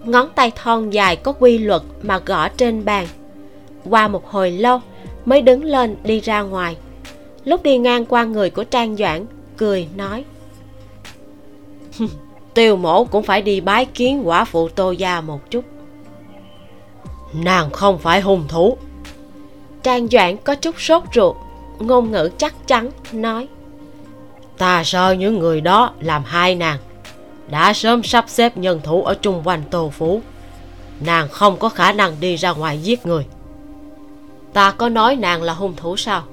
Ngón 0.04 0.30
tay 0.36 0.52
thon 0.56 0.90
dài 0.90 1.16
có 1.16 1.32
quy 1.32 1.58
luật 1.58 1.82
mà 2.02 2.20
gõ 2.26 2.50
trên 2.50 2.86
bàn. 2.86 3.08
Qua 3.90 4.08
một 4.08 4.30
hồi 4.30 4.52
lâu, 4.52 4.82
mới 5.26 5.42
đứng 5.42 5.64
lên 5.64 5.96
đi 6.04 6.20
ra 6.20 6.42
ngoài. 6.42 6.78
Lúc 7.46 7.64
đi 7.64 7.78
ngang 7.78 8.06
qua 8.06 8.24
người 8.24 8.50
của 8.50 8.64
trang 8.64 8.96
doãn, 8.96 9.26
cười 9.58 9.88
nói 9.96 10.26
tiêu 12.56 12.76
mổ 12.76 13.04
cũng 13.04 13.24
phải 13.24 13.42
đi 13.42 13.62
bái 13.62 13.86
kiến 13.86 14.28
quả 14.28 14.46
phụ 14.46 14.70
tô 14.70 14.92
gia 14.92 15.22
một 15.22 15.52
chút. 15.52 15.66
Nàng 17.34 17.70
không 17.70 17.98
phải 17.98 18.22
hung 18.22 18.44
thủ. 18.48 18.78
Trang 19.84 20.08
doãn 20.08 20.38
có 20.38 20.56
chút 20.56 20.82
sốt 20.82 21.04
ruột, 21.14 21.36
ngôn 21.80 22.12
ngữ 22.12 22.30
chắc 22.38 22.68
chắn, 22.68 22.90
nói, 23.12 23.48
ta 24.58 24.84
sợ 24.84 25.12
những 25.12 25.40
người 25.40 25.62
đó 25.62 25.94
làm 26.00 26.24
hai 26.26 26.56
nàng. 26.56 26.78
Đã 27.50 27.74
sớm 27.74 28.04
sắp 28.04 28.26
xếp 28.28 28.58
nhân 28.58 28.82
thủ 28.84 29.04
ở 29.04 29.14
chung 29.22 29.42
quanh 29.46 29.64
tô 29.72 29.92
phú 29.98 30.22
nàng 31.00 31.30
không 31.30 31.58
có 31.58 31.70
khả 31.70 31.92
năng 31.92 32.20
đi 32.20 32.36
ra 32.36 32.54
ngoài 32.54 32.80
giết 32.80 33.06
người. 33.06 33.26
Ta 34.54 34.72
có 34.72 34.90
nói 34.90 35.16
nàng 35.16 35.44
là 35.44 35.54
hung 35.54 35.76
thủ 35.76 35.98
sao? 35.98 36.24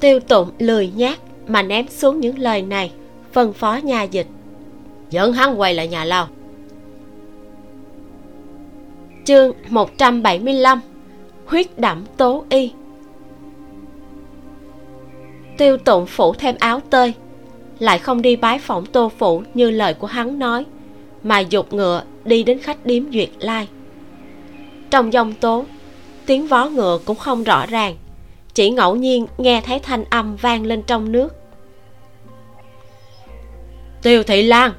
Tiêu 0.00 0.20
tụng 0.20 0.50
lười 0.58 0.92
nhác 0.96 1.20
mà 1.46 1.62
ném 1.62 1.88
xuống 1.88 2.20
những 2.20 2.38
lời 2.38 2.62
này, 2.62 2.92
phân 3.32 3.52
phó 3.52 3.78
nhà 3.82 4.02
dịch 4.02 4.26
dẫn 5.12 5.32
hắn 5.32 5.60
quay 5.60 5.74
lại 5.74 5.88
nhà 5.88 6.04
lao. 6.04 6.28
Chương 9.24 9.52
175 9.68 10.80
huyết 11.46 11.78
đẫm 11.78 12.04
tố 12.16 12.44
y. 12.48 12.72
Tiêu 15.58 15.76
tụng 15.76 16.06
phủ 16.06 16.34
thêm 16.34 16.56
áo 16.58 16.80
tơi, 16.90 17.12
lại 17.78 17.98
không 17.98 18.22
đi 18.22 18.36
bái 18.36 18.58
phỏng 18.58 18.86
tô 18.86 19.12
phủ 19.18 19.42
như 19.54 19.70
lời 19.70 19.94
của 19.94 20.06
hắn 20.06 20.38
nói, 20.38 20.64
mà 21.22 21.40
dục 21.40 21.72
ngựa 21.72 22.02
đi 22.24 22.42
đến 22.42 22.58
khách 22.58 22.86
điếm 22.86 23.12
duyệt 23.12 23.30
lai. 23.38 23.68
Trong 24.90 25.12
dòng 25.12 25.34
tố, 25.34 25.64
tiếng 26.26 26.46
vó 26.46 26.68
ngựa 26.68 26.98
cũng 27.04 27.16
không 27.16 27.44
rõ 27.44 27.66
ràng, 27.66 27.96
chỉ 28.54 28.70
ngẫu 28.70 28.96
nhiên 28.96 29.26
nghe 29.38 29.60
thấy 29.60 29.78
thanh 29.78 30.04
âm 30.10 30.36
vang 30.36 30.66
lên 30.66 30.82
trong 30.82 31.12
nước. 31.12 31.34
Tiêu 34.02 34.22
thị 34.22 34.42
lan 34.42 34.72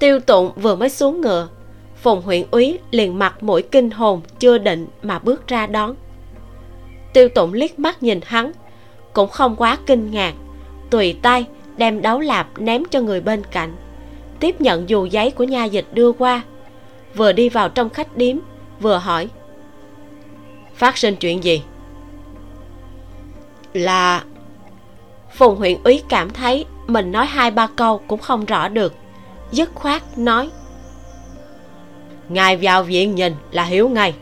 tiêu 0.00 0.20
tụng 0.20 0.52
vừa 0.56 0.76
mới 0.76 0.88
xuống 0.88 1.20
ngựa. 1.20 1.48
Phùng 1.96 2.22
huyện 2.22 2.44
úy 2.50 2.78
liền 2.90 3.18
mặt 3.18 3.42
mũi 3.42 3.62
kinh 3.62 3.90
hồn 3.90 4.20
chưa 4.38 4.58
định 4.58 4.86
mà 5.02 5.18
bước 5.18 5.48
ra 5.48 5.66
đón. 5.66 5.94
Tiêu 7.12 7.28
tụng 7.28 7.52
liếc 7.52 7.78
mắt 7.78 8.02
nhìn 8.02 8.20
hắn, 8.24 8.52
cũng 9.12 9.28
không 9.28 9.56
quá 9.56 9.78
kinh 9.86 10.10
ngạc, 10.10 10.34
tùy 10.90 11.18
tay 11.22 11.46
đem 11.76 12.02
đấu 12.02 12.20
lạp 12.20 12.48
ném 12.58 12.82
cho 12.90 13.00
người 13.00 13.20
bên 13.20 13.42
cạnh. 13.50 13.76
Tiếp 14.40 14.60
nhận 14.60 14.88
dù 14.88 15.04
giấy 15.04 15.30
của 15.30 15.44
nha 15.44 15.64
dịch 15.64 15.86
đưa 15.92 16.12
qua, 16.12 16.42
vừa 17.14 17.32
đi 17.32 17.48
vào 17.48 17.68
trong 17.68 17.90
khách 17.90 18.16
điếm, 18.16 18.36
vừa 18.80 18.96
hỏi, 18.96 19.28
phát 20.74 20.98
sinh 20.98 21.16
chuyện 21.16 21.44
gì? 21.44 21.62
Là 23.72 24.24
phùng 25.30 25.56
huyện 25.56 25.82
úy 25.84 26.02
cảm 26.08 26.30
thấy 26.30 26.64
mình 26.86 27.12
nói 27.12 27.26
hai 27.26 27.50
ba 27.50 27.66
câu 27.76 28.00
cũng 28.06 28.20
không 28.20 28.44
rõ 28.44 28.68
được 28.68 28.94
dứt 29.52 29.70
khoát 29.74 30.18
nói 30.18 30.50
ngài 32.30 32.56
vào 32.56 32.82
viện 32.82 33.14
nhìn 33.14 33.34
là 33.50 33.64
hiểu 33.64 33.88
ngay. 33.88 34.14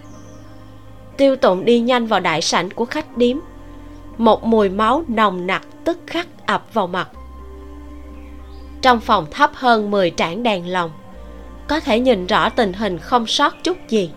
Tiêu 1.17 1.37
tụng 1.37 1.65
đi 1.65 1.81
nhanh 1.81 2.07
vào 2.07 2.21
đại 2.21 2.43
sảnh 2.43 2.71
của 2.71 2.85
khách 2.85 3.17
điếm. 3.17 3.37
Một 4.19 4.45
mùi 4.45 4.69
máu 4.69 5.05
nồng 5.09 5.47
nặc 5.47 5.63
tức 5.85 5.99
khắc 6.07 6.47
ập 6.47 6.75
vào 6.75 6.87
mặt. 6.87 7.09
Trong 8.83 9.01
phòng 9.01 9.27
thấp 9.31 9.51
hơn 9.55 9.91
10 9.91 10.11
trảng 10.11 10.43
đèn 10.43 10.73
lồng 10.73 10.91
có 11.69 11.81
thể 11.81 12.01
nhìn 12.01 12.27
rõ 12.27 12.49
tình 12.49 12.73
hình 12.73 12.99
không 12.99 13.27
sót 13.27 13.65
chút 13.65 13.79
gì. 13.89 14.11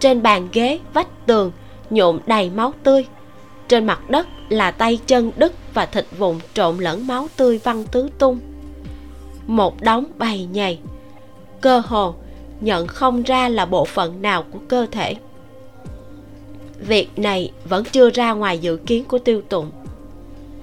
Trên 0.00 0.22
bàn 0.22 0.48
ghế 0.52 0.78
vách 0.92 1.26
tường 1.26 1.52
nhuộm 1.90 2.18
đầy 2.26 2.50
máu 2.50 2.72
tươi. 2.82 3.06
Trên 3.68 3.86
mặt 3.86 4.10
đất 4.10 4.26
là 4.48 4.70
tay 4.70 4.98
chân 5.06 5.32
đứt 5.36 5.52
và 5.74 5.86
thịt 5.86 6.06
vụn 6.18 6.38
trộn 6.54 6.78
lẫn 6.78 7.06
máu 7.06 7.28
tươi 7.36 7.60
văng 7.64 7.84
tứ 7.84 8.08
tung 8.18 8.38
một 9.46 9.80
đống 9.80 10.04
bầy 10.18 10.44
nhầy. 10.44 10.78
Cơ 11.60 11.82
hồ, 11.86 12.14
nhận 12.60 12.86
không 12.86 13.22
ra 13.22 13.48
là 13.48 13.66
bộ 13.66 13.84
phận 13.84 14.22
nào 14.22 14.44
của 14.50 14.58
cơ 14.68 14.86
thể. 14.90 15.14
Việc 16.78 17.18
này 17.18 17.52
vẫn 17.64 17.84
chưa 17.92 18.10
ra 18.10 18.32
ngoài 18.32 18.58
dự 18.58 18.76
kiến 18.76 19.04
của 19.04 19.18
tiêu 19.18 19.42
tụng. 19.48 19.70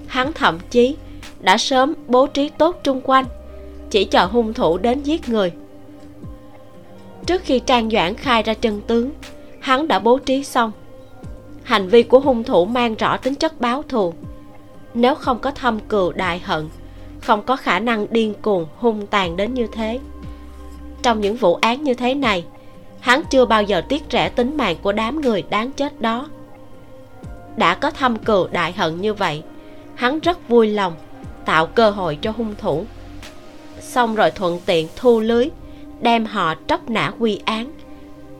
Hắn 0.06 0.32
thậm 0.32 0.58
chí 0.70 0.96
đã 1.40 1.58
sớm 1.58 1.94
bố 2.06 2.26
trí 2.26 2.48
tốt 2.48 2.80
chung 2.84 3.00
quanh, 3.00 3.24
chỉ 3.90 4.04
chờ 4.04 4.26
hung 4.26 4.54
thủ 4.54 4.78
đến 4.78 5.02
giết 5.02 5.28
người. 5.28 5.52
Trước 7.26 7.42
khi 7.44 7.58
trang 7.60 7.90
doãn 7.90 8.14
khai 8.14 8.42
ra 8.42 8.54
chân 8.54 8.80
tướng, 8.86 9.10
hắn 9.60 9.88
đã 9.88 9.98
bố 9.98 10.18
trí 10.18 10.44
xong. 10.44 10.72
Hành 11.62 11.88
vi 11.88 12.02
của 12.02 12.20
hung 12.20 12.44
thủ 12.44 12.64
mang 12.64 12.94
rõ 12.94 13.16
tính 13.16 13.34
chất 13.34 13.60
báo 13.60 13.82
thù. 13.88 14.14
Nếu 14.94 15.14
không 15.14 15.38
có 15.38 15.50
thâm 15.50 15.80
cừu 15.80 16.12
đại 16.12 16.38
hận 16.38 16.68
không 17.20 17.42
có 17.42 17.56
khả 17.56 17.78
năng 17.78 18.06
điên 18.10 18.34
cuồng 18.42 18.66
hung 18.76 19.06
tàn 19.06 19.36
đến 19.36 19.54
như 19.54 19.66
thế. 19.72 19.98
Trong 21.02 21.20
những 21.20 21.36
vụ 21.36 21.54
án 21.54 21.82
như 21.82 21.94
thế 21.94 22.14
này, 22.14 22.44
hắn 23.00 23.22
chưa 23.30 23.44
bao 23.44 23.62
giờ 23.62 23.80
tiếc 23.88 24.02
rẻ 24.10 24.28
tính 24.28 24.56
mạng 24.56 24.76
của 24.82 24.92
đám 24.92 25.20
người 25.20 25.42
đáng 25.50 25.72
chết 25.72 26.00
đó. 26.00 26.28
Đã 27.56 27.74
có 27.74 27.90
thâm 27.90 28.18
cừu 28.18 28.48
đại 28.52 28.72
hận 28.72 29.00
như 29.00 29.14
vậy, 29.14 29.42
hắn 29.94 30.20
rất 30.20 30.48
vui 30.48 30.68
lòng 30.68 30.94
tạo 31.44 31.66
cơ 31.66 31.90
hội 31.90 32.18
cho 32.22 32.32
hung 32.36 32.54
thủ. 32.58 32.84
Xong 33.80 34.14
rồi 34.14 34.30
thuận 34.30 34.60
tiện 34.66 34.88
thu 34.96 35.20
lưới, 35.20 35.48
đem 36.00 36.26
họ 36.26 36.54
tróc 36.66 36.90
nã 36.90 37.12
quy 37.18 37.40
án. 37.44 37.72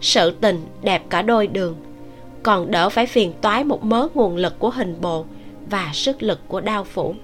Sự 0.00 0.30
tình 0.30 0.66
đẹp 0.82 1.02
cả 1.10 1.22
đôi 1.22 1.46
đường, 1.46 1.76
còn 2.42 2.70
đỡ 2.70 2.88
phải 2.88 3.06
phiền 3.06 3.32
toái 3.40 3.64
một 3.64 3.84
mớ 3.84 4.08
nguồn 4.14 4.36
lực 4.36 4.58
của 4.58 4.70
hình 4.70 4.96
bộ 5.00 5.24
và 5.70 5.90
sức 5.94 6.22
lực 6.22 6.40
của 6.48 6.60
đao 6.60 6.84
phủ 6.84 7.14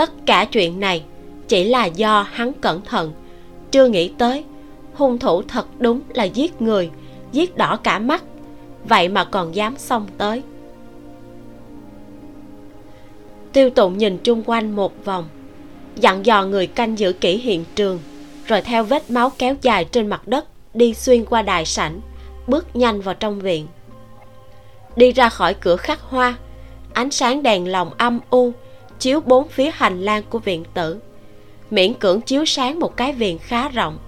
tất 0.00 0.10
cả 0.26 0.44
chuyện 0.44 0.80
này, 0.80 1.02
chỉ 1.48 1.64
là 1.64 1.84
do 1.84 2.26
hắn 2.32 2.52
cẩn 2.52 2.80
thận. 2.80 3.12
Chưa 3.70 3.88
nghĩ 3.88 4.10
tới, 4.18 4.44
hung 4.94 5.18
thủ 5.18 5.42
thật 5.42 5.66
đúng 5.78 6.00
là 6.14 6.24
giết 6.24 6.62
người, 6.62 6.90
giết 7.32 7.56
đỏ 7.56 7.78
cả 7.82 7.98
mắt. 7.98 8.24
Vậy 8.84 9.08
mà 9.08 9.24
còn 9.24 9.54
dám 9.54 9.76
xông 9.78 10.06
tới. 10.18 10.42
Tiêu 13.52 13.70
tụng 13.70 13.98
nhìn 13.98 14.18
chung 14.18 14.42
quanh 14.46 14.76
một 14.76 15.04
vòng, 15.04 15.28
dặn 15.96 16.26
dò 16.26 16.44
người 16.44 16.66
canh 16.66 16.98
giữ 16.98 17.12
kỹ 17.12 17.36
hiện 17.36 17.64
trường, 17.74 17.98
rồi 18.46 18.62
theo 18.62 18.84
vết 18.84 19.10
máu 19.10 19.32
kéo 19.38 19.54
dài 19.62 19.84
trên 19.84 20.06
mặt 20.06 20.28
đất, 20.28 20.46
đi 20.74 20.94
xuyên 20.94 21.24
qua 21.24 21.42
đài 21.42 21.64
sảnh, 21.64 22.00
bước 22.46 22.76
nhanh 22.76 23.00
vào 23.00 23.14
trong 23.14 23.40
viện. 23.40 23.66
Đi 24.96 25.12
ra 25.12 25.28
khỏi 25.28 25.54
cửa 25.54 25.76
khắc 25.76 26.00
hoa, 26.00 26.34
ánh 26.92 27.10
sáng 27.10 27.42
đèn 27.42 27.68
lồng 27.68 27.90
âm 27.98 28.20
u 28.30 28.52
chiếu 29.00 29.20
bốn 29.20 29.48
phía 29.48 29.70
hành 29.74 30.00
lang 30.00 30.22
của 30.30 30.38
viện 30.38 30.64
tử. 30.74 31.00
Miễn 31.70 31.94
cưỡng 31.94 32.20
chiếu 32.20 32.44
sáng 32.44 32.80
một 32.80 32.96
cái 32.96 33.12
viện 33.12 33.38
khá 33.38 33.68
rộng. 33.68 33.98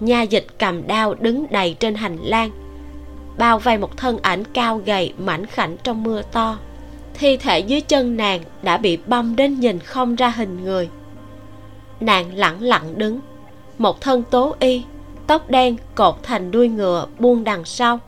Nha 0.00 0.22
dịch 0.22 0.46
cầm 0.58 0.86
đao 0.86 1.14
đứng 1.14 1.46
đầy 1.50 1.76
trên 1.80 1.94
hành 1.94 2.16
lang, 2.22 2.50
bao 3.38 3.58
vây 3.58 3.78
một 3.78 3.96
thân 3.96 4.18
ảnh 4.22 4.44
cao 4.44 4.80
gầy, 4.86 5.14
mảnh 5.18 5.46
khảnh 5.46 5.76
trong 5.82 6.02
mưa 6.02 6.22
to. 6.32 6.58
Thi 7.14 7.36
thể 7.36 7.58
dưới 7.58 7.80
chân 7.80 8.16
nàng 8.16 8.40
đã 8.62 8.76
bị 8.76 8.98
băm 9.06 9.36
đến 9.36 9.60
nhìn 9.60 9.78
không 9.78 10.14
ra 10.14 10.28
hình 10.28 10.64
người. 10.64 10.88
Nàng 12.00 12.34
lẳng 12.34 12.62
lặng 12.62 12.98
đứng, 12.98 13.20
một 13.78 14.00
thân 14.00 14.22
tố 14.30 14.54
y, 14.60 14.82
tóc 15.26 15.50
đen 15.50 15.76
cột 15.94 16.14
thành 16.22 16.50
đuôi 16.50 16.68
ngựa 16.68 17.06
buông 17.18 17.44
đằng 17.44 17.64
sau, 17.64 18.00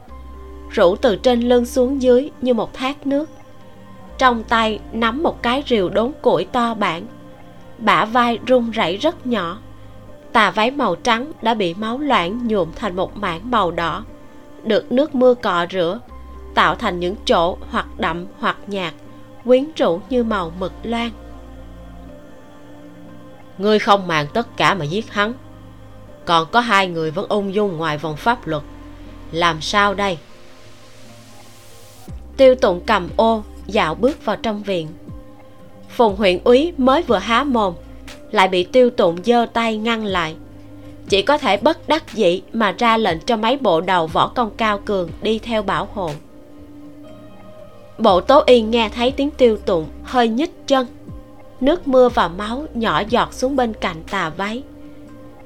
rủ 0.70 0.96
từ 0.96 1.16
trên 1.16 1.40
lưng 1.40 1.66
xuống 1.66 2.02
dưới 2.02 2.30
như 2.40 2.54
một 2.54 2.74
thác 2.74 3.06
nước 3.06 3.30
trong 4.18 4.42
tay 4.44 4.80
nắm 4.92 5.22
một 5.22 5.42
cái 5.42 5.62
rìu 5.66 5.88
đốn 5.88 6.12
củi 6.22 6.44
to 6.44 6.74
bản. 6.74 7.06
Bả 7.78 8.04
vai 8.04 8.38
run 8.46 8.70
rẩy 8.70 8.96
rất 8.96 9.26
nhỏ. 9.26 9.58
Tà 10.32 10.50
váy 10.50 10.70
màu 10.70 10.94
trắng 10.94 11.32
đã 11.42 11.54
bị 11.54 11.74
máu 11.74 11.98
loãng 11.98 12.48
nhuộm 12.48 12.68
thành 12.76 12.96
một 12.96 13.16
mảng 13.16 13.50
màu 13.50 13.70
đỏ. 13.70 14.04
Được 14.64 14.92
nước 14.92 15.14
mưa 15.14 15.34
cọ 15.34 15.66
rửa 15.70 16.00
tạo 16.54 16.74
thành 16.74 17.00
những 17.00 17.14
chỗ 17.24 17.56
hoặc 17.70 17.86
đậm 17.98 18.26
hoặc 18.38 18.56
nhạt 18.66 18.94
quyến 19.44 19.64
rũ 19.76 20.00
như 20.10 20.24
màu 20.24 20.52
mực 20.58 20.72
loan 20.82 21.10
ngươi 23.58 23.78
không 23.78 24.06
màng 24.06 24.26
tất 24.26 24.56
cả 24.56 24.74
mà 24.74 24.84
giết 24.84 25.12
hắn. 25.12 25.32
Còn 26.24 26.46
có 26.52 26.60
hai 26.60 26.86
người 26.86 27.10
vẫn 27.10 27.26
ung 27.28 27.54
dung 27.54 27.76
ngoài 27.76 27.98
vòng 27.98 28.16
pháp 28.16 28.46
luật. 28.46 28.62
Làm 29.32 29.60
sao 29.60 29.94
đây? 29.94 30.18
Tiêu 32.36 32.54
tụng 32.54 32.80
cầm 32.86 33.08
ô 33.16 33.42
dạo 33.68 33.94
bước 33.94 34.24
vào 34.24 34.36
trong 34.36 34.62
viện. 34.62 34.88
Phùng 35.88 36.16
huyện 36.16 36.38
úy 36.44 36.72
mới 36.76 37.02
vừa 37.02 37.18
há 37.18 37.44
mồm, 37.44 37.74
lại 38.30 38.48
bị 38.48 38.64
tiêu 38.64 38.90
tụng 38.90 39.16
giơ 39.24 39.46
tay 39.52 39.76
ngăn 39.76 40.04
lại. 40.04 40.36
Chỉ 41.08 41.22
có 41.22 41.38
thể 41.38 41.56
bất 41.56 41.88
đắc 41.88 42.14
dĩ 42.14 42.42
mà 42.52 42.74
ra 42.78 42.96
lệnh 42.96 43.18
cho 43.20 43.36
mấy 43.36 43.56
bộ 43.56 43.80
đầu 43.80 44.06
võ 44.06 44.28
công 44.28 44.50
cao 44.56 44.80
cường 44.84 45.10
đi 45.22 45.38
theo 45.38 45.62
bảo 45.62 45.88
hộ. 45.94 46.10
Bộ 47.98 48.20
tố 48.20 48.42
y 48.46 48.62
nghe 48.62 48.88
thấy 48.88 49.10
tiếng 49.10 49.30
tiêu 49.30 49.56
tụng, 49.56 49.86
hơi 50.02 50.28
nhích 50.28 50.66
chân. 50.66 50.86
Nước 51.60 51.88
mưa 51.88 52.08
và 52.08 52.28
máu 52.28 52.66
nhỏ 52.74 53.02
giọt 53.08 53.34
xuống 53.34 53.56
bên 53.56 53.74
cạnh 53.74 54.02
tà 54.10 54.30
váy. 54.36 54.62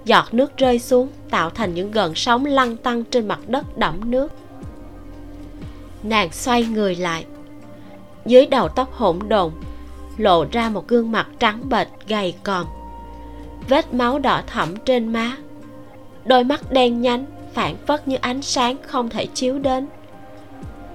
Giọt 0.05 0.35
nước 0.35 0.57
rơi 0.57 0.79
xuống, 0.79 1.09
tạo 1.31 1.51
thành 1.51 1.75
những 1.75 1.91
gợn 1.91 2.12
sóng 2.14 2.47
lăn 2.47 2.77
tăn 2.77 3.05
trên 3.05 3.29
mặt 3.29 3.41
đất 3.49 3.79
đẫm 3.79 4.11
nước. 4.11 4.33
Nàng 6.03 6.33
xoay 6.33 6.64
người 6.64 6.97
lại 6.97 7.25
dưới 8.27 8.47
đầu 8.47 8.68
tóc 8.68 8.93
hỗn 8.93 9.18
độn, 9.29 9.53
lộ 10.16 10.45
ra 10.53 10.68
một 10.68 10.89
gương 10.89 11.12
mặt 11.12 11.29
trắng 11.39 11.68
bệch, 11.68 11.89
gầy 12.09 12.35
còm. 12.43 12.66
Vết 13.68 13.95
máu 13.95 14.18
đỏ 14.18 14.43
thẫm 14.47 14.77
trên 14.77 15.12
má. 15.12 15.37
Đôi 16.25 16.45
mắt 16.45 16.73
đen 16.73 17.01
nhánh 17.01 17.25
phản 17.53 17.77
phất 17.87 18.09
như 18.09 18.16
ánh 18.20 18.43
sáng 18.43 18.77
không 18.87 19.09
thể 19.09 19.27
chiếu 19.27 19.59
đến. 19.59 19.87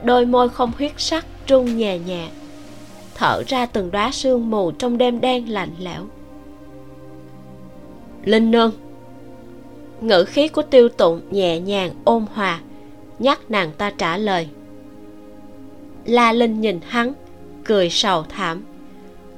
Đôi 0.04 0.26
môi 0.26 0.50
không 0.50 0.72
huyết 0.78 0.92
sắc, 0.98 1.26
trung 1.46 1.78
nhẹ 1.78 2.00
nhẹ. 2.00 2.30
Thở 3.16 3.44
ra 3.48 3.66
từng 3.66 3.92
đóa 3.92 4.12
sương 4.12 4.50
mù 4.50 4.72
trong 4.72 4.98
đêm 4.98 5.22
đen 5.22 5.50
lạnh 5.50 5.72
lẽo. 5.80 6.04
Linh 8.24 8.52
nương. 8.52 8.72
Ngữ 10.02 10.26
khí 10.26 10.48
của 10.48 10.62
tiêu 10.62 10.90
tụng 10.90 11.22
nhẹ 11.32 11.60
nhàng, 11.60 11.92
ôn 12.04 12.26
hòa, 12.34 12.60
nhắc 13.20 13.52
nàng 13.52 13.72
ta 13.78 13.92
trả 13.98 14.18
lời 14.18 14.48
la 16.08 16.32
linh 16.32 16.62
nhìn 16.62 16.80
hắn, 16.88 17.14
cười 17.64 17.89
sầu 17.89 18.24
thảm. 18.24 18.64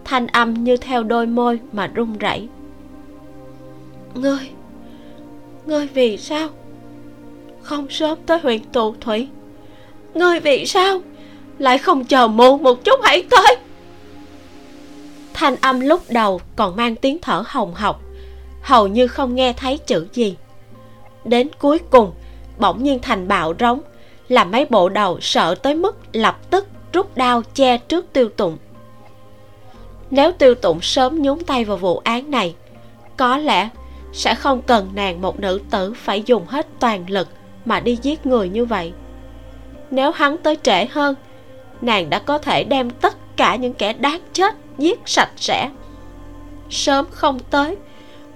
Thanh 0.03 0.27
âm 0.27 0.53
như 0.53 0.77
theo 0.77 1.03
đôi 1.03 1.25
môi 1.25 1.59
mà 1.71 1.87
run 1.87 2.17
rẩy. 2.17 2.47
Ngươi 4.13 4.49
ngươi 5.65 5.87
vì 5.87 6.17
sao 6.17 6.49
không 7.61 7.89
sớm 7.89 8.17
tới 8.25 8.39
huyện 8.39 8.63
tù 8.63 8.95
thủy? 9.01 9.27
Ngươi 10.13 10.39
vì 10.39 10.65
sao 10.65 11.01
lại 11.57 11.77
không 11.77 12.05
chờ 12.05 12.27
muộn 12.27 12.63
một 12.63 12.83
chút 12.83 12.99
hãy 13.03 13.23
tới? 13.29 13.57
Thanh 15.33 15.55
âm 15.61 15.79
lúc 15.79 16.01
đầu 16.09 16.41
còn 16.55 16.75
mang 16.75 16.95
tiếng 16.95 17.17
thở 17.21 17.43
hồng 17.45 17.73
hộc, 17.73 18.01
hầu 18.61 18.87
như 18.87 19.07
không 19.07 19.35
nghe 19.35 19.53
thấy 19.53 19.77
chữ 19.77 20.07
gì. 20.13 20.37
Đến 21.25 21.47
cuối 21.59 21.79
cùng, 21.89 22.11
bỗng 22.59 22.83
nhiên 22.83 22.99
thành 23.01 23.27
bạo 23.27 23.53
rống 23.59 23.81
làm 24.29 24.51
mấy 24.51 24.65
bộ 24.69 24.89
đầu 24.89 25.19
sợ 25.21 25.55
tới 25.55 25.75
mức 25.75 25.97
lập 26.13 26.39
tức 26.49 26.67
rút 26.93 27.17
đao 27.17 27.41
che 27.53 27.77
trước 27.77 28.13
tiêu 28.13 28.29
tụng. 28.29 28.57
Nếu 30.11 30.31
tiêu 30.31 30.55
tụng 30.55 30.81
sớm 30.81 31.21
nhúng 31.21 31.43
tay 31.43 31.65
vào 31.65 31.77
vụ 31.77 31.97
án 31.97 32.31
này, 32.31 32.55
có 33.17 33.37
lẽ 33.37 33.69
sẽ 34.13 34.35
không 34.35 34.61
cần 34.61 34.89
nàng 34.93 35.21
một 35.21 35.39
nữ 35.39 35.61
tử 35.71 35.93
phải 35.93 36.23
dùng 36.25 36.45
hết 36.47 36.67
toàn 36.79 37.09
lực 37.09 37.27
mà 37.65 37.79
đi 37.79 37.97
giết 38.01 38.25
người 38.25 38.49
như 38.49 38.65
vậy. 38.65 38.93
Nếu 39.91 40.11
hắn 40.11 40.37
tới 40.37 40.57
trễ 40.63 40.85
hơn, 40.85 41.15
nàng 41.81 42.09
đã 42.09 42.19
có 42.19 42.37
thể 42.37 42.63
đem 42.63 42.89
tất 42.89 43.37
cả 43.37 43.55
những 43.55 43.73
kẻ 43.73 43.93
đáng 43.93 44.21
chết 44.33 44.55
giết 44.77 44.99
sạch 45.05 45.31
sẽ. 45.35 45.69
Sớm 46.69 47.05
không 47.11 47.39
tới, 47.39 47.77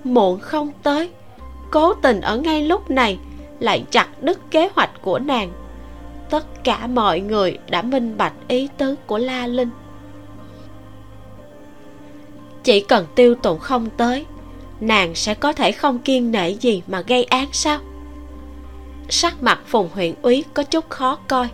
muộn 0.03 0.39
không 0.39 0.71
tới, 0.83 1.09
cố 1.71 1.93
tình 1.93 2.21
ở 2.21 2.37
ngay 2.37 2.61
lúc 2.61 2.89
này 2.89 3.17
lại 3.59 3.83
chặt 3.91 4.07
đứt 4.21 4.39
kế 4.51 4.69
hoạch 4.75 5.01
của 5.01 5.19
nàng 5.19 5.51
tất 6.33 6.63
cả 6.63 6.87
mọi 6.87 7.19
người 7.19 7.57
đã 7.69 7.81
minh 7.81 8.17
bạch 8.17 8.33
ý 8.47 8.69
tứ 8.77 8.95
của 9.07 9.17
la 9.17 9.47
linh. 9.47 9.69
Chỉ 12.63 12.79
cần 12.79 13.05
tiêu 13.15 13.35
tụng 13.35 13.59
không 13.59 13.89
tới, 13.97 14.25
nàng 14.79 15.15
sẽ 15.15 15.33
có 15.33 15.53
thể 15.53 15.71
không 15.71 15.99
kiên 15.99 16.31
nể 16.31 16.49
gì 16.49 16.81
mà 16.87 17.01
gây 17.01 17.23
án 17.23 17.47
sao? 17.51 17.79
Sắc 19.09 19.43
mặt 19.43 19.59
phùng 19.67 19.89
huyện 19.93 20.13
úy 20.21 20.43
có 20.53 20.63
chút 20.63 20.89
khó 20.89 21.15
coi. 21.27 21.47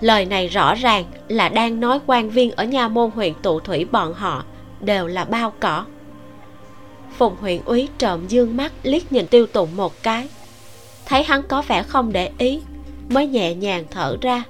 Lời 0.00 0.24
này 0.24 0.48
rõ 0.48 0.74
ràng 0.74 1.04
là 1.28 1.48
đang 1.48 1.80
nói 1.80 2.00
quan 2.06 2.30
viên 2.30 2.50
ở 2.50 2.64
nha 2.64 2.88
môn 2.88 3.10
huyện 3.10 3.34
tụ 3.42 3.60
thủy 3.60 3.84
bọn 3.84 4.14
họ 4.14 4.44
đều 4.80 5.06
là 5.06 5.24
bao 5.24 5.52
cỏ. 5.60 5.84
Phùng 7.18 7.36
huyện 7.40 7.60
úy 7.64 7.88
trộm 7.98 8.26
dương 8.28 8.56
mắt 8.56 8.72
liếc 8.82 9.12
nhìn 9.12 9.26
tiêu 9.26 9.46
tụng 9.46 9.76
một 9.76 10.02
cái. 10.02 10.28
Thấy 11.06 11.22
hắn 11.22 11.42
có 11.42 11.62
vẻ 11.62 11.82
không 11.82 12.12
để 12.12 12.30
ý 12.38 12.60
mới 13.08 13.26
nhẹ 13.26 13.54
nhàng 13.54 13.84
thở 13.90 14.16
ra. 14.20 14.44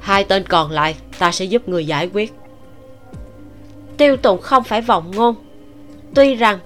Hai 0.00 0.24
tên 0.24 0.44
còn 0.48 0.70
lại, 0.70 0.96
ta 1.18 1.32
sẽ 1.32 1.44
giúp 1.44 1.68
người 1.68 1.86
giải 1.86 2.10
quyết. 2.12 2.32
Tiêu 3.96 4.16
tụng 4.16 4.40
không 4.40 4.64
phải 4.64 4.80
vọng 4.80 5.10
ngôn. 5.14 5.34
Tuy 6.14 6.34
rằng, 6.34 6.58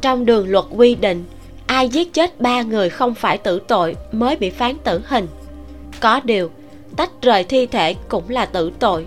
trong 0.00 0.26
đường 0.26 0.48
luật 0.48 0.64
quy 0.70 0.94
định, 0.94 1.24
ai 1.66 1.88
giết 1.88 2.12
chết 2.12 2.40
ba 2.40 2.62
người 2.62 2.90
không 2.90 3.14
phải 3.14 3.38
tử 3.38 3.60
tội 3.68 3.96
mới 4.12 4.36
bị 4.36 4.50
phán 4.50 4.76
tử 4.84 5.00
hình. 5.06 5.26
Có 6.00 6.20
điều, 6.24 6.50
tách 6.96 7.10
rời 7.22 7.44
thi 7.44 7.66
thể 7.66 7.94
cũng 8.08 8.30
là 8.30 8.46
tử 8.46 8.70
tội. 8.78 9.06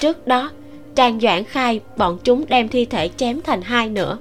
Trước 0.00 0.26
đó, 0.26 0.50
trang 0.94 1.20
doãn 1.20 1.44
khai 1.44 1.80
bọn 1.96 2.18
chúng 2.24 2.44
đem 2.48 2.68
thi 2.68 2.84
thể 2.84 3.10
chém 3.16 3.40
thành 3.40 3.62
hai 3.62 3.88
nữa 3.88 4.18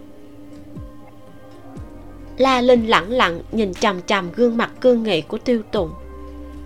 la 2.38 2.62
linh 2.62 2.88
lẳng 2.88 3.12
lặng 3.12 3.42
nhìn 3.52 3.74
chằm 3.74 4.02
chằm 4.02 4.32
gương 4.32 4.58
mặt 4.58 4.72
cương 4.82 5.04
nghị 5.04 5.22
của 5.22 5.38
tiêu 5.38 5.62
tụng 5.72 5.92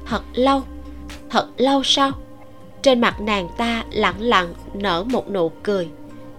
thật 0.05 0.21
lâu 0.33 0.61
thật 1.29 1.47
lâu 1.57 1.83
sau, 1.83 2.11
trên 2.81 3.01
mặt 3.01 3.21
nàng 3.21 3.49
ta 3.57 3.83
lặng 3.91 4.21
lặng 4.21 4.53
nở 4.73 5.03
một 5.03 5.29
nụ 5.29 5.51
cười, 5.63 5.89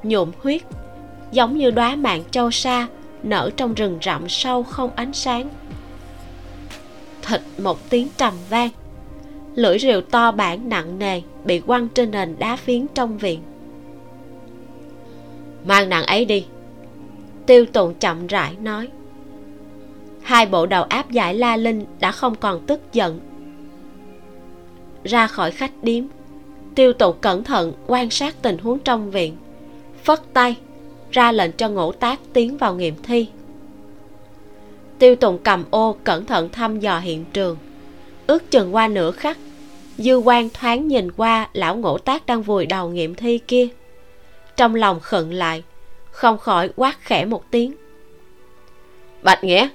nhuộm 0.02 0.32
huyết, 0.42 0.62
giống 1.32 1.56
như 1.56 1.70
đóa 1.70 1.96
mạng 1.96 2.22
châu 2.30 2.50
sa 2.50 2.86
nở 3.22 3.50
trong 3.56 3.74
rừng 3.74 3.98
rậm 4.02 4.28
sâu 4.28 4.62
không 4.62 4.90
ánh 4.96 5.12
sáng. 5.12 5.48
Thịt 7.22 7.40
một 7.58 7.90
tiếng 7.90 8.08
trầm 8.16 8.34
vang, 8.50 8.70
lưỡi 9.54 9.78
rượu 9.78 10.00
to 10.00 10.32
bản 10.32 10.68
nặng 10.68 10.98
nề 10.98 11.22
bị 11.44 11.60
quăng 11.60 11.88
trên 11.88 12.10
nền 12.10 12.36
đá 12.38 12.56
phiến 12.56 12.86
trong 12.94 13.18
viện. 13.18 13.40
Mang 15.64 15.88
nàng 15.88 16.04
ấy 16.04 16.24
đi, 16.24 16.46
tiêu 17.46 17.66
tụng 17.66 17.94
chậm 17.94 18.26
rãi 18.26 18.56
nói 18.60 18.88
hai 20.26 20.46
bộ 20.46 20.66
đầu 20.66 20.82
áp 20.82 21.10
giải 21.10 21.34
la 21.34 21.56
linh 21.56 21.84
đã 22.00 22.12
không 22.12 22.34
còn 22.34 22.66
tức 22.66 22.80
giận. 22.92 23.20
Ra 25.04 25.26
khỏi 25.26 25.50
khách 25.50 25.72
điếm, 25.82 26.04
tiêu 26.74 26.92
tụng 26.92 27.16
cẩn 27.20 27.44
thận 27.44 27.72
quan 27.86 28.10
sát 28.10 28.42
tình 28.42 28.58
huống 28.58 28.78
trong 28.78 29.10
viện, 29.10 29.36
phất 30.04 30.20
tay, 30.32 30.56
ra 31.10 31.32
lệnh 31.32 31.52
cho 31.52 31.68
ngũ 31.68 31.92
tác 31.92 32.20
tiến 32.32 32.56
vào 32.56 32.74
nghiệm 32.74 32.94
thi. 33.02 33.28
Tiêu 34.98 35.16
tùng 35.16 35.38
cầm 35.38 35.64
ô 35.70 35.96
cẩn 36.04 36.26
thận 36.26 36.48
thăm 36.48 36.80
dò 36.80 36.98
hiện 36.98 37.24
trường. 37.32 37.56
Ước 38.26 38.50
chừng 38.50 38.74
qua 38.74 38.88
nửa 38.88 39.10
khắc, 39.10 39.38
dư 39.98 40.16
quan 40.16 40.48
thoáng 40.50 40.88
nhìn 40.88 41.12
qua 41.12 41.48
lão 41.52 41.76
ngũ 41.76 41.98
tác 41.98 42.26
đang 42.26 42.42
vùi 42.42 42.66
đầu 42.66 42.88
nghiệm 42.88 43.14
thi 43.14 43.38
kia. 43.38 43.68
Trong 44.56 44.74
lòng 44.74 45.00
khựng 45.00 45.32
lại, 45.32 45.62
không 46.10 46.38
khỏi 46.38 46.70
quát 46.76 46.96
khẽ 47.00 47.24
một 47.24 47.50
tiếng. 47.50 47.74
Bạch 49.22 49.44
nghĩa 49.44 49.68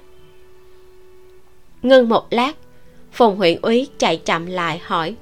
ngưng 1.82 2.08
một 2.08 2.26
lát. 2.30 2.52
Phùng 3.12 3.36
huyện 3.36 3.60
úy 3.62 3.88
chạy 3.98 4.16
chậm 4.16 4.46
lại 4.46 4.80
hỏi. 4.84 5.16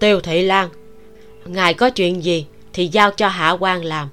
Tiêu 0.00 0.20
thị 0.20 0.42
lan 0.42 0.68
ngài 1.44 1.74
có 1.74 1.90
chuyện 1.90 2.24
gì 2.24 2.46
thì 2.72 2.86
giao 2.86 3.10
cho 3.10 3.28
hạ 3.28 3.50
quan 3.50 3.84
làm. 3.84 4.08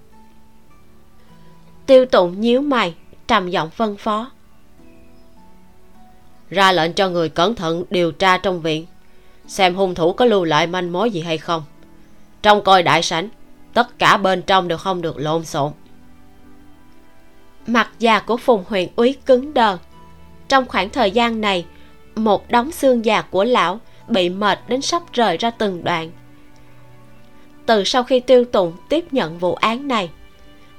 Tiêu 1.85 2.05
tụng 2.05 2.41
nhíu 2.41 2.61
mày 2.61 2.93
trầm 3.27 3.49
giọng 3.49 3.69
phân 3.69 3.97
phó. 3.97 4.31
Ra 6.49 6.71
lệnh 6.71 6.93
cho 6.93 7.09
người 7.09 7.29
cẩn 7.29 7.55
thận 7.55 7.83
điều 7.89 8.11
tra 8.11 8.37
trong 8.37 8.61
viện 8.61 8.85
xem 9.47 9.75
hung 9.75 9.95
thủ 9.95 10.13
có 10.13 10.25
lưu 10.25 10.43
lại 10.43 10.67
manh 10.67 10.91
mối 10.91 11.11
gì 11.11 11.21
hay 11.21 11.37
không. 11.37 11.63
Trong 12.41 12.63
coi 12.63 12.83
đại 12.83 13.03
sảnh 13.03 13.29
tất 13.73 13.99
cả 13.99 14.17
bên 14.17 14.41
trong 14.41 14.67
đều 14.67 14.77
không 14.77 15.01
được 15.01 15.17
lộn 15.17 15.45
xộn. 15.45 15.71
Mặt 17.67 17.89
già 17.99 18.19
của 18.19 18.37
phùng 18.37 18.63
huyền 18.67 18.89
úy 18.95 19.15
cứng 19.25 19.53
đờ 19.53 19.77
trong 20.47 20.65
khoảng 20.65 20.89
thời 20.89 21.11
gian 21.11 21.41
này, 21.41 21.65
một 22.15 22.51
đống 22.51 22.71
xương 22.71 23.05
già 23.05 23.21
của 23.21 23.43
lão 23.43 23.79
bị 24.07 24.29
mệt 24.29 24.59
đến 24.67 24.81
sắp 24.81 25.01
rời 25.13 25.37
ra 25.37 25.49
từng 25.49 25.83
đoạn. 25.83 26.11
Từ 27.65 27.83
sau 27.83 28.03
khi 28.03 28.19
tiêu 28.19 28.45
tụng 28.45 28.73
tiếp 28.89 29.05
nhận 29.11 29.37
vụ 29.37 29.55
án 29.55 29.87
này, 29.87 30.09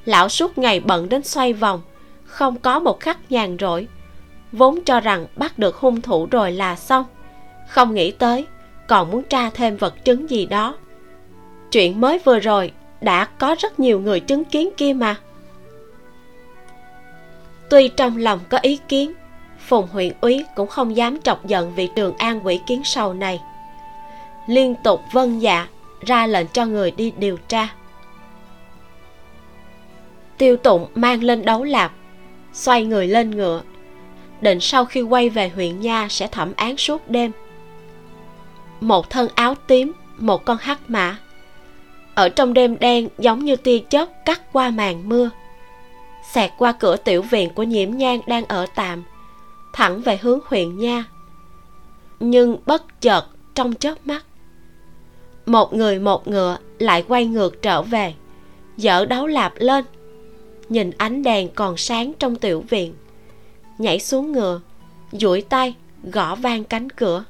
lão 0.04 0.28
suốt 0.28 0.58
ngày 0.58 0.80
bận 0.80 1.08
đến 1.08 1.22
xoay 1.22 1.52
vòng, 1.52 1.82
không 2.24 2.56
có 2.56 2.78
một 2.78 3.00
khắc 3.00 3.32
nhàn 3.32 3.56
rỗi, 3.60 3.86
vốn 4.52 4.78
cho 4.84 5.00
rằng 5.00 5.26
bắt 5.36 5.58
được 5.58 5.76
hung 5.76 6.00
thủ 6.00 6.26
rồi 6.30 6.52
là 6.52 6.76
xong. 6.76 7.04
Không 7.68 7.94
nghĩ 7.94 8.10
tới, 8.10 8.46
còn 8.86 9.10
muốn 9.10 9.22
tra 9.22 9.50
thêm 9.50 9.76
vật 9.76 10.04
chứng 10.04 10.30
gì 10.30 10.46
đó. 10.46 10.76
Chuyện 11.70 12.00
mới 12.00 12.18
vừa 12.18 12.38
rồi 12.38 12.72
đã 13.00 13.24
có 13.24 13.56
rất 13.58 13.80
nhiều 13.80 14.00
người 14.00 14.20
chứng 14.20 14.44
kiến 14.44 14.70
kia 14.76 14.92
mà. 14.92 15.16
Tuy 17.70 17.88
trong 17.88 18.16
lòng 18.16 18.40
có 18.48 18.58
ý 18.62 18.78
kiến 18.88 19.12
phùng 19.58 19.86
huyện 19.86 20.12
úy 20.20 20.44
cũng 20.56 20.68
không 20.68 20.96
dám 20.96 21.20
trọc 21.20 21.46
giận 21.46 21.74
vị 21.74 21.88
trường 21.96 22.16
an 22.16 22.40
quỷ 22.46 22.60
kiến 22.66 22.84
sầu 22.84 23.14
này. 23.14 23.40
Liên 24.46 24.74
tục 24.74 25.00
vâng 25.12 25.42
dạ 25.42 25.68
ra 26.00 26.26
lệnh 26.26 26.46
cho 26.46 26.66
người 26.66 26.90
đi 26.90 27.12
điều 27.18 27.36
tra. 27.48 27.68
Tiêu 30.38 30.56
tụng 30.56 30.86
mang 30.94 31.22
lên 31.22 31.44
đấu 31.44 31.64
lạp, 31.64 31.92
xoay 32.52 32.84
người 32.84 33.06
lên 33.06 33.30
ngựa, 33.30 33.62
định 34.40 34.60
sau 34.60 34.84
khi 34.84 35.02
quay 35.02 35.28
về 35.28 35.48
huyện 35.48 35.80
nha 35.80 36.06
sẽ 36.10 36.26
thẩm 36.26 36.52
án 36.56 36.76
suốt 36.76 37.08
đêm. 37.08 37.32
Một 38.80 39.10
thân 39.10 39.28
áo 39.34 39.54
tím, 39.54 39.92
một 40.18 40.44
con 40.44 40.56
hắc 40.60 40.78
mã. 40.88 41.16
Ở 42.14 42.28
trong 42.28 42.54
đêm 42.54 42.78
đen 42.78 43.08
giống 43.18 43.44
như 43.44 43.56
tia 43.56 43.78
chớp 43.90 44.08
cắt 44.24 44.52
qua 44.52 44.70
màn 44.70 45.08
mưa, 45.08 45.30
xẹt 46.32 46.50
qua 46.58 46.72
cửa 46.72 46.96
tiểu 46.96 47.22
viện 47.22 47.50
của 47.54 47.62
nhiễm 47.62 47.90
nhang 47.90 48.20
đang 48.26 48.44
ở 48.44 48.66
tạm 48.74 49.04
thẳng 49.76 50.00
về 50.00 50.16
hướng 50.16 50.38
huyện 50.46 50.78
nha. 50.78 51.04
Nhưng 52.20 52.58
bất 52.66 53.00
chợt 53.00 53.26
trong 53.54 53.74
chớp 53.74 54.06
mắt, 54.06 54.24
một 55.46 55.74
người 55.74 55.98
một 55.98 56.28
ngựa 56.28 56.58
lại 56.78 57.04
quay 57.08 57.26
ngược 57.26 57.62
trở 57.62 57.82
về, 57.82 58.14
dở 58.76 59.04
đấu 59.04 59.26
lạp 59.26 59.52
lên, 59.56 59.84
nhìn 60.68 60.90
ánh 60.98 61.22
đèn 61.22 61.48
còn 61.54 61.76
sáng 61.76 62.12
trong 62.18 62.36
tiểu 62.36 62.64
viện, 62.68 62.94
nhảy 63.78 64.00
xuống 64.00 64.32
ngựa, 64.32 64.60
duỗi 65.12 65.40
tay 65.40 65.74
gõ 66.04 66.34
vang 66.34 66.64
cánh 66.64 66.90
cửa. 66.90 67.24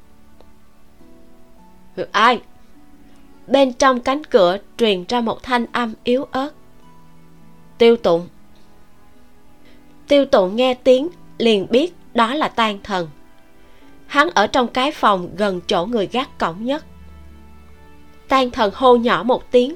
Ai? 2.13 2.41
Bên 3.47 3.73
trong 3.73 4.01
cánh 4.01 4.25
cửa 4.25 4.59
truyền 4.79 5.05
ra 5.09 5.21
một 5.21 5.43
thanh 5.43 5.67
âm 5.73 5.95
yếu 6.05 6.25
ớt. 6.25 6.51
Tiêu 7.79 7.97
tụng. 7.97 8.29
Tiêu 10.09 10.25
tụng 10.25 10.57
nghe 10.57 10.75
tiếng 10.75 11.09
liền 11.39 11.67
biết 11.71 11.95
đó 12.17 12.35
là 12.35 12.49
tan 12.49 12.79
thần. 12.83 13.09
Hắn 14.07 14.31
ở 14.35 14.47
trong 14.47 14.69
cái 14.69 14.93
phòng 14.93 15.31
gần 15.37 15.61
chỗ 15.67 15.87
người 15.87 16.07
gác 16.13 16.39
cổng 16.39 16.65
nhất. 16.65 16.85
Tan 18.29 18.51
thần 18.51 18.73
hô 18.75 18.97
nhỏ 18.97 19.23
một 19.23 19.51
tiếng, 19.51 19.75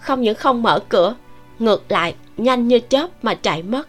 không 0.00 0.20
những 0.20 0.34
không 0.34 0.62
mở 0.62 0.78
cửa, 0.88 1.14
ngược 1.58 1.84
lại, 1.88 2.14
nhanh 2.36 2.68
như 2.68 2.78
chớp 2.78 3.24
mà 3.24 3.34
chạy 3.34 3.62
mất. 3.62 3.88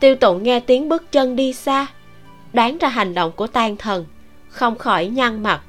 Tiêu 0.00 0.14
tụng 0.14 0.42
nghe 0.42 0.60
tiếng 0.60 0.88
bước 0.88 1.12
chân 1.12 1.36
đi 1.36 1.52
xa, 1.52 1.86
đoán 2.52 2.78
ra 2.78 2.88
hành 2.88 3.14
động 3.14 3.32
của 3.32 3.46
tan 3.46 3.76
thần, 3.76 4.04
không 4.48 4.78
khỏi 4.78 5.06
nhăn 5.06 5.42
mặt. 5.42 5.62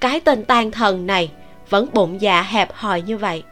Cái 0.00 0.20
tên 0.20 0.44
tan 0.44 0.70
thần 0.70 1.06
này 1.06 1.30
vẫn 1.70 1.86
bụng 1.92 2.20
dạ 2.20 2.42
hẹp 2.42 2.74
hòi 2.74 3.02
như 3.02 3.18
vậy. 3.18 3.42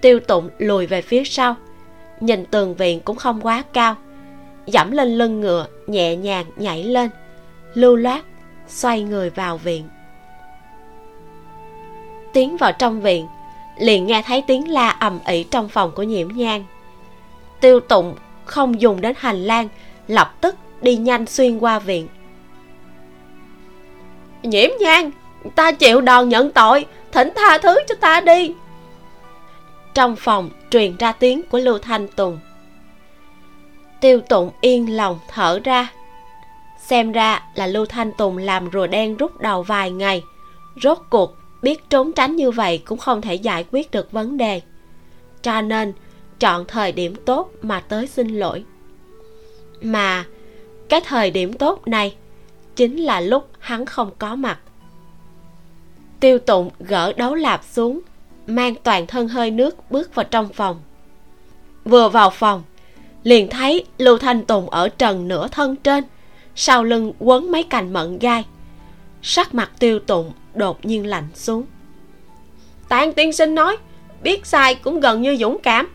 Tiêu 0.00 0.20
tụng 0.20 0.50
lùi 0.58 0.86
về 0.86 1.02
phía 1.02 1.24
sau, 1.24 1.56
nhìn 2.20 2.46
tường 2.46 2.74
viện 2.74 3.00
cũng 3.00 3.16
không 3.16 3.40
quá 3.40 3.62
cao 3.72 3.96
dẫm 4.66 4.90
lên 4.90 5.18
lưng 5.18 5.40
ngựa, 5.40 5.66
nhẹ 5.86 6.16
nhàng 6.16 6.46
nhảy 6.56 6.84
lên, 6.84 7.10
lưu 7.74 7.96
loát, 7.96 8.24
xoay 8.66 9.02
người 9.02 9.30
vào 9.30 9.56
viện. 9.56 9.88
Tiến 12.32 12.56
vào 12.56 12.72
trong 12.72 13.00
viện, 13.00 13.26
liền 13.78 14.06
nghe 14.06 14.22
thấy 14.22 14.42
tiếng 14.46 14.70
la 14.70 14.88
ầm 14.88 15.18
ĩ 15.26 15.44
trong 15.44 15.68
phòng 15.68 15.92
của 15.94 16.02
nhiễm 16.02 16.28
nhang. 16.28 16.64
Tiêu 17.60 17.80
tụng 17.80 18.14
không 18.44 18.80
dùng 18.80 19.00
đến 19.00 19.14
hành 19.18 19.44
lang, 19.44 19.68
lập 20.08 20.34
tức 20.40 20.56
đi 20.82 20.96
nhanh 20.96 21.26
xuyên 21.26 21.58
qua 21.58 21.78
viện. 21.78 22.08
Nhiễm 24.42 24.70
nhang, 24.80 25.10
ta 25.54 25.72
chịu 25.72 26.00
đòn 26.00 26.28
nhận 26.28 26.52
tội, 26.52 26.86
thỉnh 27.12 27.30
tha 27.36 27.58
thứ 27.58 27.78
cho 27.88 27.94
ta 27.94 28.20
đi. 28.20 28.54
Trong 29.94 30.16
phòng 30.16 30.50
truyền 30.70 30.96
ra 30.96 31.12
tiếng 31.12 31.42
của 31.42 31.58
lưu 31.58 31.78
thanh 31.78 32.08
tùng 32.08 32.38
tiêu 34.06 34.20
tụng 34.20 34.50
yên 34.60 34.96
lòng 34.96 35.18
thở 35.28 35.58
ra. 35.64 35.88
Xem 36.78 37.12
ra 37.12 37.42
là 37.54 37.66
lưu 37.66 37.86
thanh 37.86 38.12
tùng 38.12 38.38
làm 38.38 38.68
rùa 38.72 38.86
đen 38.86 39.16
rút 39.16 39.40
đầu 39.40 39.62
vài 39.62 39.90
ngày. 39.90 40.22
Rốt 40.82 40.98
cuộc, 41.10 41.36
biết 41.62 41.90
trốn 41.90 42.12
tránh 42.12 42.36
như 42.36 42.50
vậy 42.50 42.82
cũng 42.84 42.98
không 42.98 43.20
thể 43.20 43.34
giải 43.34 43.64
quyết 43.70 43.90
được 43.90 44.12
vấn 44.12 44.36
đề. 44.36 44.60
Cho 45.42 45.60
nên, 45.60 45.92
chọn 46.40 46.64
thời 46.68 46.92
điểm 46.92 47.14
tốt 47.24 47.50
mà 47.62 47.80
tới 47.80 48.06
xin 48.06 48.28
lỗi. 48.28 48.64
Mà, 49.82 50.24
cái 50.88 51.00
thời 51.00 51.30
điểm 51.30 51.52
tốt 51.52 51.88
này 51.88 52.16
chính 52.76 52.96
là 52.96 53.20
lúc 53.20 53.48
hắn 53.58 53.86
không 53.86 54.10
có 54.18 54.36
mặt. 54.36 54.58
Tiêu 56.20 56.38
tụng 56.38 56.70
gỡ 56.78 57.12
đấu 57.12 57.34
lạp 57.34 57.64
xuống, 57.64 58.00
mang 58.46 58.74
toàn 58.82 59.06
thân 59.06 59.28
hơi 59.28 59.50
nước 59.50 59.90
bước 59.90 60.14
vào 60.14 60.24
trong 60.24 60.48
phòng. 60.48 60.80
Vừa 61.84 62.08
vào 62.08 62.30
phòng 62.30 62.62
liền 63.26 63.48
thấy 63.48 63.84
lưu 63.98 64.18
thanh 64.18 64.44
tùng 64.44 64.70
ở 64.70 64.88
trần 64.88 65.28
nửa 65.28 65.48
thân 65.48 65.76
trên, 65.76 66.04
sau 66.54 66.84
lưng 66.84 67.12
quấn 67.18 67.52
mấy 67.52 67.62
cành 67.62 67.92
mận 67.92 68.18
gai. 68.18 68.44
Sắc 69.22 69.54
mặt 69.54 69.70
tiêu 69.78 69.98
tụng 69.98 70.32
đột 70.54 70.84
nhiên 70.84 71.06
lạnh 71.06 71.28
xuống. 71.34 71.64
Tạng 72.88 73.12
tiên 73.12 73.32
sinh 73.32 73.54
nói, 73.54 73.76
biết 74.22 74.46
sai 74.46 74.74
cũng 74.74 75.00
gần 75.00 75.22
như 75.22 75.36
dũng 75.36 75.58
cảm. 75.62 75.88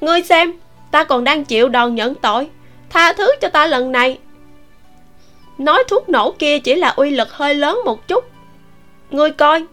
Ngươi 0.00 0.22
xem, 0.22 0.52
ta 0.90 1.04
còn 1.04 1.24
đang 1.24 1.44
chịu 1.44 1.68
đòn 1.68 1.94
nhận 1.94 2.14
tội, 2.14 2.48
tha 2.88 3.12
thứ 3.12 3.30
cho 3.40 3.48
ta 3.48 3.66
lần 3.66 3.92
này. 3.92 4.18
Nói 5.58 5.84
thuốc 5.88 6.08
nổ 6.08 6.30
kia 6.38 6.58
chỉ 6.58 6.74
là 6.74 6.88
uy 6.88 7.10
lực 7.10 7.32
hơi 7.32 7.54
lớn 7.54 7.80
một 7.84 8.08
chút. 8.08 8.24
Ngươi 9.10 9.30
coi, 9.30 9.64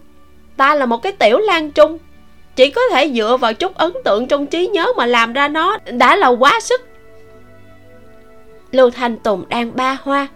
ta 0.58 0.76
là 0.76 0.86
một 0.86 0.98
cái 0.98 1.12
tiểu 1.12 1.38
lan 1.38 1.72
trung 1.72 1.98
chỉ 2.58 2.72
có 2.72 2.82
thể 2.92 3.12
dựa 3.14 3.38
vào 3.38 3.54
chút 3.54 3.76
ấn 3.76 3.94
tượng 4.04 4.28
trong 4.28 4.48
trí 4.48 4.68
nhớ 4.68 4.88
mà 4.98 5.06
làm 5.06 5.34
ra 5.34 5.48
nó 5.48 5.78
đã 5.86 6.16
là 6.16 6.28
quá 6.28 6.60
sức. 6.60 6.82
Lưu 8.72 8.90
thanh 8.90 9.18
tùng 9.18 9.50
đang 9.50 9.76
ba 9.76 9.98
hoa, 10.04 10.28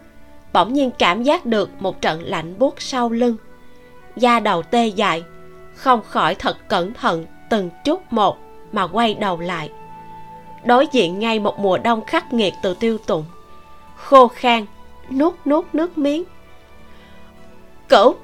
bỗng 0.53 0.73
nhiên 0.73 0.91
cảm 0.99 1.23
giác 1.23 1.45
được 1.45 1.69
một 1.79 2.01
trận 2.01 2.23
lạnh 2.23 2.59
buốt 2.59 2.81
sau 2.81 3.09
lưng. 3.09 3.35
Da 4.15 4.39
đầu 4.39 4.61
tê 4.61 4.87
dại, 4.87 5.23
không 5.75 6.01
khỏi 6.09 6.35
thật 6.35 6.57
cẩn 6.69 6.93
thận 6.93 7.25
từng 7.49 7.69
chút 7.85 8.13
một 8.13 8.37
mà 8.71 8.87
quay 8.87 9.13
đầu 9.13 9.39
lại. 9.39 9.71
Đối 10.65 10.87
diện 10.91 11.19
ngay 11.19 11.39
một 11.39 11.59
mùa 11.59 11.77
đông 11.77 12.05
khắc 12.05 12.33
nghiệt 12.33 12.53
từ 12.63 12.73
tiêu 12.73 12.97
tụng 12.97 13.25
khô 13.95 14.27
khan, 14.27 14.65
nuốt 15.11 15.33
nuốt 15.45 15.65
nước 15.73 15.97
miếng. 15.97 16.23
Cửu 17.89 18.15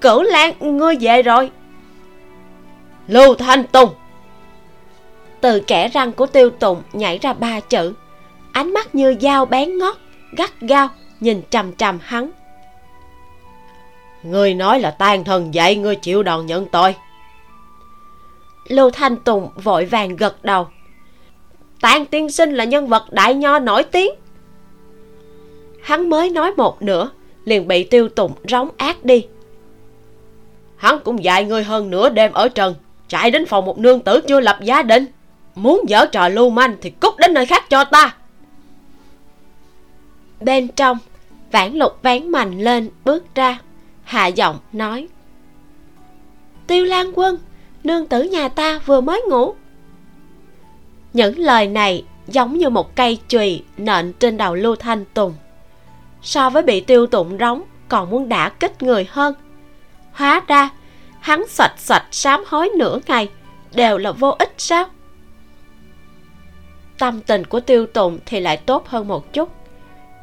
cửu 0.00 0.22
lan, 0.22 0.54
ngươi 0.60 0.96
về 1.00 1.22
rồi 1.22 1.50
lưu 3.08 3.34
thanh 3.34 3.66
tùng. 3.66 3.90
Từ 5.40 5.60
kẻ 5.60 5.88
răng 5.88 6.12
của 6.12 6.26
tiêu 6.26 6.50
tùng 6.50 6.82
nhảy 6.92 7.18
ra 7.18 7.32
ba 7.32 7.60
chữ. 7.60 7.92
Ánh 8.52 8.74
mắt 8.74 8.94
như 8.94 9.16
dao 9.20 9.46
bén 9.46 9.78
ngót, 9.78 9.96
gắt 10.36 10.60
gao, 10.60 10.88
nhìn 11.20 11.42
trầm 11.50 11.72
trầm 11.72 11.98
hắn. 12.02 12.30
Ngươi 14.22 14.54
nói 14.54 14.80
là 14.80 14.90
tan 14.90 15.24
thần 15.24 15.54
dạy 15.54 15.76
ngươi 15.76 15.96
chịu 15.96 16.22
đòn 16.22 16.46
nhận 16.46 16.66
tội. 16.66 16.94
Lưu 18.68 18.90
thanh 18.90 19.16
tùng 19.16 19.48
vội 19.56 19.84
vàng 19.84 20.16
gật 20.16 20.44
đầu. 20.44 20.68
Tàn 21.80 22.06
tiên 22.06 22.30
sinh 22.30 22.54
là 22.54 22.64
nhân 22.64 22.86
vật 22.86 23.04
đại 23.10 23.34
nho 23.34 23.58
nổi 23.58 23.84
tiếng. 23.84 24.10
Hắn 25.82 26.10
mới 26.10 26.30
nói 26.30 26.52
một 26.56 26.82
nửa, 26.82 27.10
liền 27.44 27.68
bị 27.68 27.84
tiêu 27.84 28.08
tùng 28.08 28.32
rống 28.48 28.68
ác 28.76 29.04
đi. 29.04 29.26
Hắn 30.76 30.98
cũng 31.04 31.24
dạy 31.24 31.44
ngươi 31.44 31.64
hơn 31.64 31.90
nửa 31.90 32.08
đêm 32.08 32.32
ở 32.32 32.48
trần 32.48 32.74
chạy 33.10 33.30
đến 33.30 33.46
phòng 33.46 33.64
một 33.64 33.78
nương 33.78 34.00
tử 34.00 34.20
chưa 34.20 34.40
lập 34.40 34.58
gia 34.62 34.82
đình. 34.82 35.06
Muốn 35.54 35.82
dở 35.88 36.06
trò 36.06 36.28
lưu 36.28 36.50
manh 36.50 36.76
thì 36.80 36.90
cút 36.90 37.18
đến 37.18 37.34
nơi 37.34 37.46
khác 37.46 37.70
cho 37.70 37.84
ta. 37.84 38.14
Bên 40.40 40.68
trong, 40.68 40.98
vãn 41.52 41.74
lục 41.74 41.98
ván 42.02 42.28
mạnh 42.28 42.60
lên, 42.60 42.90
bước 43.04 43.34
ra. 43.34 43.58
Hạ 44.04 44.26
giọng 44.26 44.58
nói, 44.72 45.08
tiêu 46.66 46.84
lan 46.84 47.12
quân, 47.14 47.38
nương 47.84 48.06
tử 48.06 48.22
nhà 48.22 48.48
ta 48.48 48.80
vừa 48.86 49.00
mới 49.00 49.22
ngủ. 49.28 49.54
Những 51.12 51.38
lời 51.38 51.66
này 51.66 52.04
giống 52.26 52.58
như 52.58 52.70
một 52.70 52.96
cây 52.96 53.18
chùy 53.28 53.62
nện 53.76 54.12
trên 54.12 54.36
đầu 54.36 54.54
lưu 54.54 54.76
thanh 54.76 55.04
tùng. 55.14 55.34
So 56.22 56.50
với 56.50 56.62
bị 56.62 56.80
tiêu 56.80 57.06
tụng 57.06 57.36
rống, 57.40 57.62
còn 57.88 58.10
muốn 58.10 58.28
đả 58.28 58.48
kích 58.48 58.82
người 58.82 59.06
hơn. 59.10 59.34
Hóa 60.12 60.42
ra 60.46 60.70
hắn 61.20 61.48
sạch 61.48 61.74
sạch 61.76 62.06
sám 62.10 62.44
hối 62.46 62.70
nửa 62.76 62.98
ngày. 63.06 63.28
Đều 63.74 63.98
là 63.98 64.12
vô 64.12 64.36
ích 64.38 64.54
sao? 64.58 64.86
Tâm 66.98 67.20
tình 67.20 67.44
của 67.44 67.60
tiêu 67.60 67.86
tùng 67.86 68.18
thì 68.26 68.40
lại 68.40 68.56
tốt 68.56 68.88
hơn 68.88 69.08
một 69.08 69.32
chút. 69.32 69.48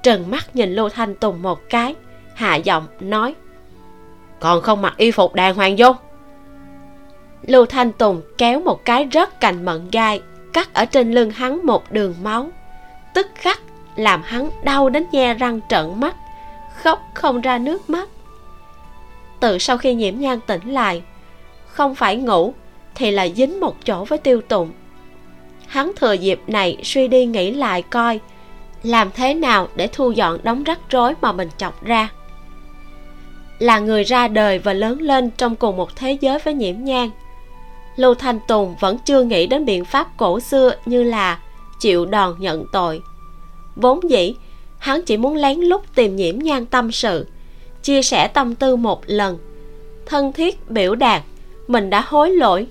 Trừng 0.03 0.31
mắt 0.31 0.55
nhìn 0.55 0.75
lưu 0.75 0.89
thanh 0.89 1.15
tùng 1.15 1.41
một 1.41 1.59
cái, 1.69 1.95
hạ 2.35 2.55
giọng 2.55 2.87
nói, 2.99 3.35
còn 4.39 4.61
không 4.61 4.81
mặc 4.81 4.93
y 4.97 5.11
phục 5.11 5.33
đàng 5.33 5.55
hoàng 5.55 5.75
vô? 5.77 5.95
Lưu 7.41 7.65
thanh 7.65 7.91
tùng 7.91 8.21
kéo 8.37 8.59
một 8.59 8.85
cái 8.85 9.07
rớt 9.13 9.39
cành 9.39 9.65
mận 9.65 9.89
gai, 9.91 10.21
cắt 10.53 10.73
ở 10.73 10.85
trên 10.85 11.11
lưng 11.11 11.31
hắn 11.31 11.65
một 11.65 11.91
đường 11.91 12.15
máu. 12.23 12.49
Tức 13.13 13.27
khắc 13.35 13.59
làm 13.95 14.21
hắn 14.23 14.49
đau 14.63 14.89
đến 14.89 15.05
nhe 15.11 15.33
răng 15.33 15.59
trợn 15.69 15.99
mắt, 15.99 16.15
khóc 16.83 17.01
không 17.13 17.41
ra 17.41 17.57
nước 17.57 17.89
mắt 17.89 18.09
từ 19.39 19.57
sau 19.57 19.77
khi 19.77 19.93
nhiễm 19.93 20.19
nhan 20.19 20.39
tỉnh 20.47 20.69
lại. 20.69 21.01
Không 21.67 21.95
phải 21.95 22.15
ngủ, 22.15 22.53
thì 22.95 23.11
là 23.11 23.27
dính 23.27 23.59
một 23.59 23.85
chỗ 23.85 24.05
với 24.05 24.17
tiêu 24.17 24.41
tụng. 24.41 24.71
Hắn 25.67 25.91
thừa 25.95 26.13
dịp 26.13 26.39
này 26.47 26.77
suy 26.83 27.07
đi 27.07 27.25
nghĩ 27.25 27.51
lại 27.51 27.81
coi, 27.81 28.19
làm 28.83 29.11
thế 29.11 29.33
nào 29.33 29.67
để 29.75 29.87
thu 29.87 30.11
dọn 30.11 30.39
đống 30.43 30.63
rắc 30.63 30.79
rối 30.89 31.13
mà 31.21 31.31
mình 31.31 31.49
chọc 31.57 31.83
ra. 31.83 32.09
Là 33.59 33.79
người 33.79 34.03
ra 34.03 34.27
đời 34.27 34.59
và 34.59 34.73
lớn 34.73 35.01
lên 35.01 35.29
trong 35.37 35.55
cùng 35.55 35.77
một 35.77 35.95
thế 35.95 36.17
giới 36.21 36.39
với 36.39 36.53
nhiễm 36.53 36.83
nhan, 36.83 37.09
lưu 37.95 38.13
thanh 38.13 38.39
tùng 38.47 38.75
vẫn 38.79 38.97
chưa 39.05 39.23
nghĩ 39.23 39.47
đến 39.47 39.65
biện 39.65 39.85
pháp 39.85 40.07
cổ 40.17 40.39
xưa 40.39 40.71
như 40.85 41.03
là 41.03 41.39
chịu 41.79 42.05
đòn 42.05 42.35
nhận 42.39 42.65
tội. 42.71 43.01
Vốn 43.75 44.09
dĩ, 44.09 44.35
hắn 44.77 45.01
chỉ 45.05 45.17
muốn 45.17 45.35
lén 45.35 45.59
lút 45.59 45.81
tìm 45.95 46.15
nhiễm 46.15 46.39
nhan 46.39 46.65
tâm 46.65 46.91
sự 46.91 47.27
chia 47.87 48.01
sẻ 48.01 48.27
tâm 48.27 48.55
tư 48.55 48.75
một 48.75 49.01
lần. 49.05 49.37
Thân 50.05 50.33
thiết 50.33 50.69
biểu 50.69 50.95
đạt, 50.95 51.23
mình 51.67 51.89
đã 51.89 52.03
hối 52.07 52.31
lỗi. 52.31 52.67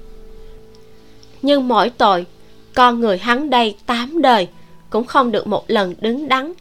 Nhưng 1.43 1.69
mỗi 1.69 1.91
tội, 1.91 2.27
con 2.75 3.01
người 3.01 3.19
hắn 3.19 3.51
đây 3.51 3.77
tám 3.87 4.23
đời 4.23 4.49
cũng 4.91 5.05
không 5.05 5.33
được 5.33 5.47
một 5.47 5.65
lần 5.71 5.95
đứng 6.01 6.29
đắn. 6.29 6.53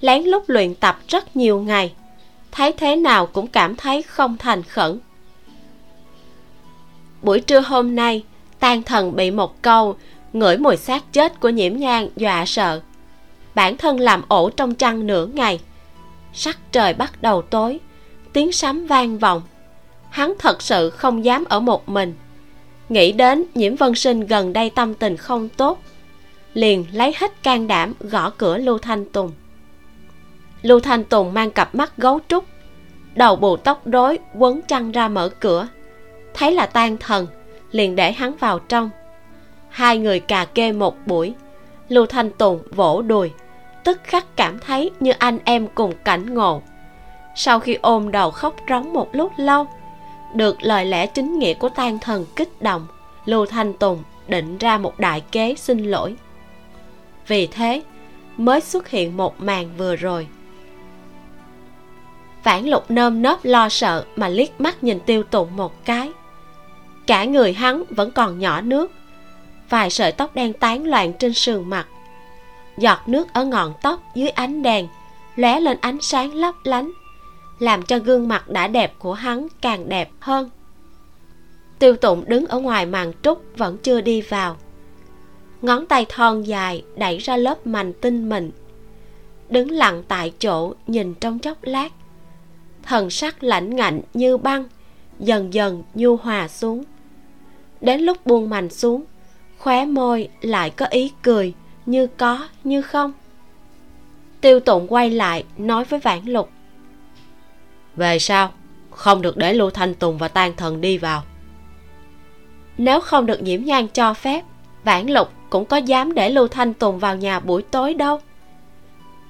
Lén 0.00 0.22
lút 0.22 0.42
luyện 0.46 0.74
tập 0.74 0.98
rất 1.08 1.36
nhiều 1.36 1.60
ngày, 1.60 1.92
thấy 2.52 2.72
thế 2.72 2.96
nào 2.96 3.26
cũng 3.26 3.46
cảm 3.46 3.76
thấy 3.76 4.02
không 4.02 4.36
thành 4.38 4.62
khẩn. 4.62 4.98
Buổi 7.22 7.40
trưa 7.40 7.60
hôm 7.60 7.94
nay 7.94 8.24
tan 8.58 8.82
thần 8.82 9.16
bị 9.16 9.30
một 9.30 9.62
câu, 9.62 9.96
ngửi 10.32 10.56
mùi 10.56 10.76
xác 10.76 11.12
chết 11.12 11.40
của 11.40 11.48
nhiễm 11.48 11.76
nhang 11.76 12.08
dọa 12.16 12.44
sợ. 12.46 12.80
Bản 13.54 13.76
thân 13.76 14.00
làm 14.00 14.22
ổ 14.28 14.50
trong 14.50 14.74
chăn 14.74 15.06
nửa 15.06 15.26
ngày, 15.26 15.60
sắc 16.32 16.58
trời 16.72 16.94
bắt 16.94 17.22
đầu 17.22 17.42
tối 17.42 17.80
tiếng 18.36 18.52
sấm 18.52 18.86
vang 18.86 19.18
vọng. 19.18 19.42
Hắn 20.10 20.34
thật 20.38 20.62
sự 20.62 20.90
không 20.90 21.24
dám 21.24 21.44
ở 21.48 21.60
một 21.60 21.88
mình. 21.88 22.14
Nghĩ 22.88 23.12
đến 23.12 23.44
nhiễm 23.54 23.76
vân 23.76 23.94
sinh 23.94 24.26
gần 24.26 24.52
đây 24.52 24.70
tâm 24.70 24.94
tình 24.94 25.16
không 25.16 25.48
tốt, 25.48 25.78
liền 26.54 26.84
lấy 26.92 27.14
hết 27.16 27.42
can 27.42 27.66
đảm 27.66 27.94
gõ 28.00 28.30
cửa 28.30 28.58
lưu 28.58 28.78
thanh 28.78 29.04
tùng. 29.04 29.32
Lưu 30.62 30.80
thanh 30.80 31.04
tùng 31.04 31.34
mang 31.34 31.50
cặp 31.50 31.74
mắt 31.74 31.92
gấu 31.96 32.20
trúc, 32.28 32.44
đầu 33.14 33.36
bù 33.36 33.56
tóc 33.56 33.82
rối 33.86 34.18
quấn 34.34 34.60
chăn 34.62 34.92
ra 34.92 35.08
mở 35.08 35.28
cửa, 35.28 35.68
thấy 36.34 36.52
là 36.52 36.66
tan 36.66 36.96
thần, 36.96 37.26
liền 37.72 37.96
để 37.96 38.12
hắn 38.12 38.36
vào 38.40 38.58
trong. 38.58 38.90
Hai 39.68 39.98
người 39.98 40.20
cà 40.20 40.44
kê 40.44 40.72
một 40.72 40.96
buổi, 41.06 41.34
lưu 41.88 42.06
thanh 42.06 42.30
tùng 42.30 42.62
vỗ 42.70 43.02
đùi, 43.02 43.30
tức 43.84 44.00
khắc 44.04 44.36
cảm 44.36 44.58
thấy 44.58 44.90
như 45.00 45.12
anh 45.18 45.38
em 45.44 45.66
cùng 45.74 45.92
cảnh 46.04 46.34
ngộ 46.34 46.62
sau 47.36 47.60
khi 47.60 47.74
ôm 47.74 48.10
đầu 48.10 48.30
khóc 48.30 48.54
rống 48.68 48.92
một 48.92 49.08
lúc 49.12 49.32
lâu, 49.36 49.66
được 50.34 50.62
lời 50.62 50.84
lẽ 50.84 51.06
chính 51.06 51.38
nghĩa 51.38 51.54
của 51.54 51.68
tan 51.68 51.98
thần 51.98 52.26
kích 52.36 52.62
động, 52.62 52.86
lưu 53.24 53.46
thanh 53.46 53.72
tùng 53.72 54.02
định 54.28 54.58
ra 54.58 54.78
một 54.78 54.98
đại 54.98 55.20
kế 55.20 55.54
xin 55.54 55.84
lỗi. 55.84 56.16
Vì 57.26 57.46
thế, 57.46 57.82
mới 58.36 58.60
xuất 58.60 58.88
hiện 58.88 59.16
một 59.16 59.40
màn 59.40 59.70
vừa 59.76 59.96
rồi. 59.96 60.26
Phản 62.42 62.68
lục 62.68 62.90
nơm 62.90 63.22
nớp 63.22 63.44
lo 63.44 63.68
sợ 63.68 64.04
mà 64.16 64.28
liếc 64.28 64.60
mắt 64.60 64.84
nhìn 64.84 65.00
tiêu 65.00 65.22
tụng 65.22 65.56
một 65.56 65.84
cái. 65.84 66.10
Cả 67.06 67.24
người 67.24 67.52
hắn 67.52 67.82
vẫn 67.90 68.10
còn 68.10 68.38
nhỏ 68.38 68.60
nước, 68.60 68.92
vài 69.68 69.90
sợi 69.90 70.12
tóc 70.12 70.34
đen 70.34 70.52
tán 70.52 70.84
loạn 70.84 71.12
trên 71.12 71.34
sườn 71.34 71.70
mặt. 71.70 71.86
Giọt 72.78 72.98
nước 73.06 73.32
ở 73.32 73.44
ngọn 73.44 73.74
tóc 73.82 74.00
dưới 74.14 74.28
ánh 74.28 74.62
đèn 74.62 74.88
lóe 75.36 75.60
lên 75.60 75.78
ánh 75.80 76.00
sáng 76.00 76.34
lấp 76.34 76.54
lánh 76.64 76.90
làm 77.58 77.82
cho 77.82 77.98
gương 77.98 78.28
mặt 78.28 78.48
đã 78.48 78.68
đẹp 78.68 78.94
của 78.98 79.12
hắn 79.12 79.46
càng 79.60 79.88
đẹp 79.88 80.10
hơn. 80.20 80.50
Tiêu 81.78 81.96
tụng 81.96 82.24
đứng 82.26 82.46
ở 82.46 82.58
ngoài 82.58 82.86
màn 82.86 83.12
trúc 83.22 83.42
vẫn 83.56 83.78
chưa 83.78 84.00
đi 84.00 84.20
vào. 84.20 84.56
Ngón 85.62 85.86
tay 85.86 86.06
thon 86.08 86.42
dài 86.42 86.84
đẩy 86.96 87.18
ra 87.18 87.36
lớp 87.36 87.66
mành 87.66 87.92
tinh 87.92 88.28
mịn. 88.28 88.50
Đứng 89.48 89.70
lặng 89.70 90.02
tại 90.08 90.32
chỗ 90.38 90.74
nhìn 90.86 91.14
trong 91.14 91.38
chốc 91.38 91.58
lát. 91.62 91.92
Thần 92.82 93.10
sắc 93.10 93.42
lãnh 93.42 93.76
ngạnh 93.76 94.00
như 94.14 94.36
băng, 94.36 94.64
dần 95.18 95.54
dần 95.54 95.82
nhu 95.94 96.16
hòa 96.16 96.48
xuống. 96.48 96.84
Đến 97.80 98.00
lúc 98.00 98.26
buông 98.26 98.50
mành 98.50 98.70
xuống, 98.70 99.04
khóe 99.58 99.86
môi 99.86 100.28
lại 100.40 100.70
có 100.70 100.86
ý 100.86 101.12
cười 101.22 101.54
như 101.86 102.06
có 102.06 102.48
như 102.64 102.82
không. 102.82 103.12
Tiêu 104.40 104.60
tụng 104.60 104.86
quay 104.88 105.10
lại 105.10 105.44
nói 105.56 105.84
với 105.84 106.00
vãn 106.00 106.24
lục 106.24 106.50
về 107.96 108.18
sau, 108.18 108.52
không 108.90 109.22
được 109.22 109.36
để 109.36 109.54
lưu 109.54 109.70
thanh 109.70 109.94
tùng 109.94 110.18
và 110.18 110.28
tan 110.28 110.56
thần 110.56 110.80
đi 110.80 110.98
vào. 110.98 111.22
Nếu 112.78 113.00
không 113.00 113.26
được 113.26 113.42
nhiễm 113.42 113.64
nhan 113.64 113.88
cho 113.88 114.14
phép, 114.14 114.44
vãn 114.84 115.06
lục 115.06 115.32
cũng 115.50 115.64
có 115.64 115.76
dám 115.76 116.14
để 116.14 116.30
lưu 116.30 116.48
thanh 116.48 116.74
tùng 116.74 116.98
vào 116.98 117.16
nhà 117.16 117.40
buổi 117.40 117.62
tối 117.62 117.94
đâu. 117.94 118.20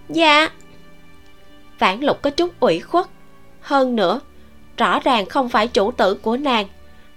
Dạ. 0.09 0.49
Vãn 1.79 2.01
lục 2.01 2.23
có 2.23 2.31
chút 2.31 2.61
ủy 2.61 2.81
khuất. 2.81 3.07
Hơn 3.61 3.97
nữa, 3.97 4.21
rõ 4.77 5.01
ràng 5.01 5.27
không 5.27 5.49
phải 5.49 5.69
chủ 5.69 5.91
tử 5.91 6.15
của 6.15 6.37
nàng, 6.37 6.67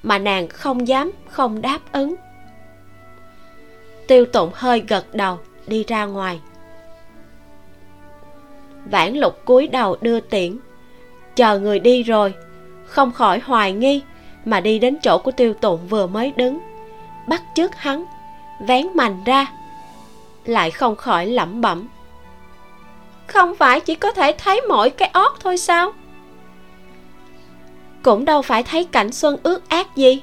mà 0.03 0.17
nàng 0.17 0.47
không 0.47 0.87
dám, 0.87 1.11
không 1.29 1.61
đáp 1.61 1.79
ứng. 1.91 2.15
Tiêu 4.07 4.25
tụng 4.25 4.51
hơi 4.53 4.83
gật 4.87 5.15
đầu, 5.15 5.39
đi 5.67 5.83
ra 5.87 6.05
ngoài. 6.05 6.39
Vãn 8.85 9.13
lục 9.13 9.45
cúi 9.45 9.67
đầu 9.67 9.97
đưa 10.01 10.19
tiễn 10.19 10.57
chờ 11.39 11.59
người 11.59 11.79
đi 11.79 12.03
rồi. 12.03 12.33
Không 12.85 13.11
khỏi 13.11 13.39
hoài 13.39 13.73
nghi 13.73 14.01
mà 14.45 14.59
đi 14.59 14.79
đến 14.79 14.97
chỗ 15.03 15.17
của 15.17 15.31
tiêu 15.31 15.53
tụng 15.53 15.87
vừa 15.87 16.07
mới 16.07 16.33
đứng. 16.35 16.59
Bắt 17.27 17.41
trước 17.55 17.75
hắn, 17.75 18.05
vén 18.67 18.87
mành 18.95 19.23
ra, 19.23 19.47
lại 20.45 20.71
không 20.71 20.95
khỏi 20.95 21.25
lẩm 21.25 21.61
bẩm. 21.61 21.87
Không 23.27 23.55
phải 23.55 23.79
chỉ 23.79 23.95
có 23.95 24.11
thể 24.11 24.35
thấy 24.37 24.61
mỗi 24.61 24.89
cái 24.89 25.09
ót 25.13 25.31
thôi 25.39 25.57
sao? 25.57 25.91
Cũng 28.03 28.25
đâu 28.25 28.41
phải 28.41 28.63
thấy 28.63 28.83
cảnh 28.83 29.11
xuân 29.11 29.37
ướt 29.43 29.69
át 29.69 29.95
gì. 29.95 30.21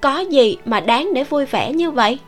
Có 0.00 0.18
gì 0.18 0.56
mà 0.64 0.80
đáng 0.80 1.14
để 1.14 1.24
vui 1.24 1.46
vẻ 1.46 1.72
như 1.72 1.90
vậy? 1.90 2.18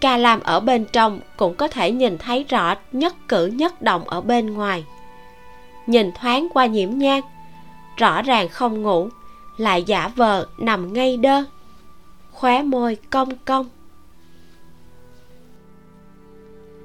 Ca 0.00 0.16
lam 0.16 0.40
ở 0.40 0.60
bên 0.60 0.84
trong 0.92 1.20
cũng 1.36 1.54
có 1.54 1.68
thể 1.68 1.90
nhìn 1.90 2.18
thấy 2.18 2.44
rõ 2.48 2.74
nhất 2.92 3.14
cử 3.28 3.46
nhất 3.46 3.82
động 3.82 4.08
ở 4.08 4.20
bên 4.20 4.54
ngoài 4.54 4.84
nhìn 5.86 6.12
thoáng 6.12 6.48
qua 6.54 6.66
nhiễm 6.66 6.90
nhang. 6.98 7.22
Rõ 7.96 8.22
ràng 8.22 8.48
không 8.48 8.82
ngủ, 8.82 9.08
lại 9.56 9.82
giả 9.82 10.08
vờ 10.16 10.46
nằm 10.58 10.92
ngay 10.92 11.16
đơ. 11.16 11.44
Khóe 12.30 12.62
môi 12.62 12.96
cong 13.10 13.36
cong. 13.44 13.68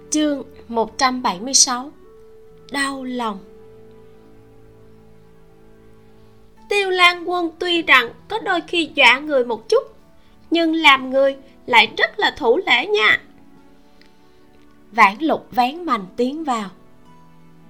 Chương 0.10 0.44
176 0.68 1.92
đau 2.72 3.04
lòng. 3.04 3.40
Tiêu 6.70 6.90
lan 6.90 7.30
quân 7.30 7.50
tuy 7.60 7.82
rằng 7.82 8.10
có 8.28 8.40
đôi 8.40 8.62
khi 8.68 8.90
dọa 8.96 9.20
người 9.20 9.46
một 9.46 9.70
chút, 9.70 9.84
nhưng 10.52 10.76
làm 10.76 11.10
người 11.10 11.36
lại 11.66 11.94
rất 11.98 12.20
là 12.20 12.36
thủ 12.38 12.60
lễ 12.66 12.88
nha. 12.88 13.22
Vãn 14.92 15.18
lục 15.20 15.48
vén 15.52 15.84
mành 15.84 16.06
tiến 16.16 16.44
vào 16.44 16.70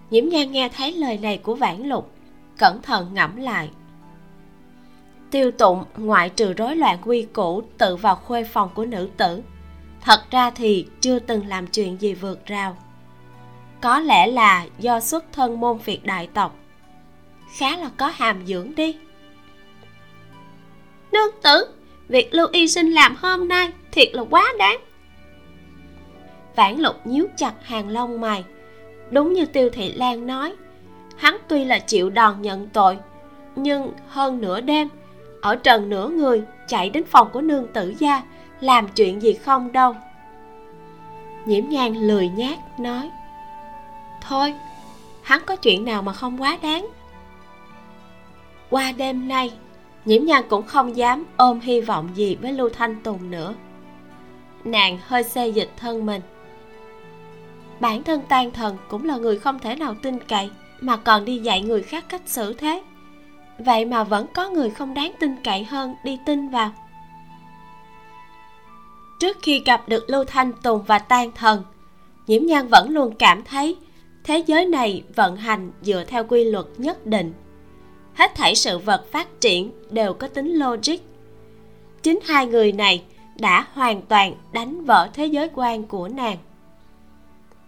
nhiễm 0.09 0.29
nhan 0.29 0.51
nghe 0.51 0.69
thấy 0.69 0.91
lời 0.91 1.17
này 1.17 1.37
của 1.37 1.55
vãn 1.55 1.83
lục, 1.87 2.11
cẩn 2.57 2.81
thận 2.81 3.13
ngẫm 3.13 3.35
lại. 3.35 3.69
Tiêu 5.31 5.51
tụng 5.51 5.83
ngoại 5.97 6.29
trừ 6.29 6.53
rối 6.53 6.75
loạn 6.75 6.97
quy 7.03 7.27
củ 7.33 7.61
tự 7.77 7.95
vào 7.95 8.15
khuê 8.15 8.43
phòng 8.43 8.69
của 8.73 8.85
nữ 8.85 9.09
tử, 9.17 9.41
thật 10.01 10.31
ra 10.31 10.51
thì 10.51 10.87
chưa 11.01 11.19
từng 11.19 11.47
làm 11.47 11.67
chuyện 11.67 12.01
gì 12.01 12.13
vượt 12.13 12.45
rào. 12.45 12.77
Có 13.81 13.99
lẽ 13.99 14.27
là 14.27 14.65
do 14.79 14.99
xuất 14.99 15.25
thân 15.31 15.59
môn 15.59 15.77
việt 15.77 16.05
đại 16.05 16.27
tộc, 16.33 16.55
khá 17.57 17.77
là 17.77 17.89
có 17.97 18.07
hàm 18.07 18.45
dưỡng 18.47 18.75
đi. 18.75 18.97
Nương 21.11 21.41
tử, 21.43 21.65
việc 22.07 22.33
lưu 22.33 22.47
y 22.51 22.67
sinh 22.67 22.91
làm 22.91 23.15
hôm 23.15 23.47
nay 23.47 23.71
thiệt 23.91 24.09
là 24.13 24.23
quá 24.29 24.53
đáng. 24.59 24.77
Vãn 26.55 26.77
lục 26.77 26.95
nhíu 27.05 27.27
chặt 27.37 27.53
hàng 27.63 27.89
lông 27.89 28.21
mày 28.21 28.43
đúng 29.11 29.33
như 29.33 29.45
tiêu 29.45 29.69
thị 29.69 29.91
lan 29.91 30.27
nói. 30.27 30.55
Hắn 31.17 31.37
tuy 31.47 31.65
là 31.65 31.79
chịu 31.79 32.09
đòn 32.09 32.41
nhận 32.41 32.67
tội, 32.67 32.97
nhưng 33.55 33.91
hơn 34.07 34.41
nửa 34.41 34.61
đêm, 34.61 34.89
ở 35.41 35.55
trần 35.55 35.89
nửa 35.89 36.07
người 36.07 36.43
chạy 36.67 36.89
đến 36.89 37.03
phòng 37.03 37.29
của 37.33 37.41
nương 37.41 37.67
tử 37.67 37.93
gia 37.99 38.23
làm 38.59 38.87
chuyện 38.87 39.21
gì 39.21 39.33
không 39.33 39.71
đâu. 39.71 39.95
Nhiễm 41.45 41.69
nhan 41.69 41.93
lười 41.93 42.29
nhát 42.29 42.79
nói, 42.79 43.11
thôi, 44.21 44.53
hắn 45.21 45.41
có 45.45 45.55
chuyện 45.55 45.85
nào 45.85 46.01
mà 46.01 46.13
không 46.13 46.41
quá 46.41 46.57
đáng? 46.61 46.87
Qua 48.69 48.91
đêm 48.91 49.27
nay, 49.27 49.51
nhiễm 50.05 50.25
nhan 50.25 50.43
cũng 50.49 50.63
không 50.63 50.95
dám 50.95 51.25
ôm 51.37 51.59
hy 51.59 51.81
vọng 51.81 52.09
gì 52.15 52.35
với 52.35 52.53
lưu 52.53 52.69
thanh 52.69 52.95
tùng 53.03 53.31
nữa. 53.31 53.53
Nàng 54.63 54.97
hơi 55.07 55.23
xê 55.23 55.47
dịch 55.47 55.69
thân 55.77 56.05
mình 56.05 56.21
bản 57.80 58.03
thân 58.03 58.21
tan 58.30 58.51
thần 58.51 58.78
cũng 58.89 59.05
là 59.05 59.17
người 59.17 59.39
không 59.39 59.59
thể 59.59 59.75
nào 59.75 59.95
tin 60.01 60.19
cậy, 60.19 60.49
mà 60.82 60.97
còn 60.97 61.25
đi 61.25 61.38
dạy 61.38 61.61
người 61.61 61.84
khác 61.84 62.05
cách 62.09 62.21
xử 62.25 62.53
thế. 62.53 62.84
Vậy 63.59 63.86
mà 63.86 64.03
vẫn 64.03 64.28
có 64.34 64.49
người 64.49 64.69
không 64.69 64.93
đáng 64.93 65.11
tin 65.19 65.36
cậy 65.43 65.63
hơn 65.63 65.95
đi 66.03 66.19
tin 66.25 66.49
vào. 66.49 66.71
Trước 69.19 69.38
khi 69.41 69.61
gặp 69.65 69.89
được 69.89 70.09
lưu 70.09 70.23
thanh 70.23 70.53
tùng 70.53 70.84
và 70.84 70.99
tan 70.99 71.32
thần, 71.32 71.63
nhiễm 72.28 72.45
nhan 72.45 72.67
vẫn 72.67 72.89
luôn 72.89 73.15
cảm 73.15 73.43
thấy 73.43 73.78
thế 74.23 74.43
giới 74.47 74.65
này 74.65 75.03
vận 75.15 75.36
hành 75.36 75.71
dựa 75.82 76.03
theo 76.07 76.23
quy 76.23 76.43
luật 76.43 76.65
nhất 76.78 77.05
định. 77.05 77.34
Hết 78.13 78.36
thảy 78.36 78.55
sự 78.55 78.78
vật 78.78 79.11
phát 79.11 79.41
triển 79.41 79.71
đều 79.89 80.13
có 80.13 80.28
tính 80.28 80.53
logic. 80.53 80.97
Chính 82.03 82.19
hai 82.23 82.47
người 82.47 82.71
này 82.71 83.03
đã 83.39 83.67
hoàn 83.73 84.01
toàn 84.01 84.36
đánh 84.51 84.86
vỡ 84.86 85.09
thế 85.13 85.25
giới 85.25 85.49
quan 85.55 85.84
của 85.84 86.07
nàng 86.07 86.38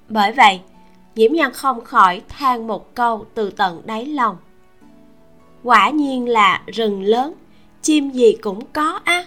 bởi 0.09 0.31
vậy 0.31 0.61
nhiễm 1.15 1.33
nhan 1.33 1.53
không 1.53 1.85
khỏi 1.85 2.21
than 2.29 2.67
một 2.67 2.95
câu 2.95 3.25
từ 3.33 3.51
tận 3.51 3.81
đáy 3.85 4.05
lòng. 4.05 4.37
Quả 5.63 5.89
nhiên 5.89 6.29
là 6.29 6.61
rừng 6.67 7.01
lớn, 7.03 7.33
chim 7.81 8.09
gì 8.09 8.35
cũng 8.41 8.65
có 8.65 8.99
á. 9.03 9.25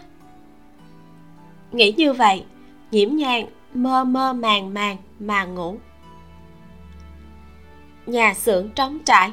Nghĩ 1.72 1.92
như 1.96 2.12
vậy 2.12 2.44
nhiễm 2.90 3.16
nhan 3.16 3.44
mơ 3.74 4.04
mơ 4.04 4.32
màng 4.32 4.74
màng 4.74 4.96
mà 5.18 5.44
ngủ. 5.44 5.76
Nhà 8.06 8.34
xưởng 8.34 8.70
trống 8.70 8.98
trải, 9.04 9.32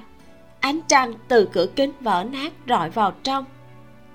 ánh 0.59 0.79
trăng 0.87 1.13
từ 1.27 1.49
cửa 1.53 1.65
kính 1.75 1.91
vỡ 1.99 2.25
nát 2.31 2.53
rọi 2.67 2.89
vào 2.89 3.13
trong, 3.23 3.45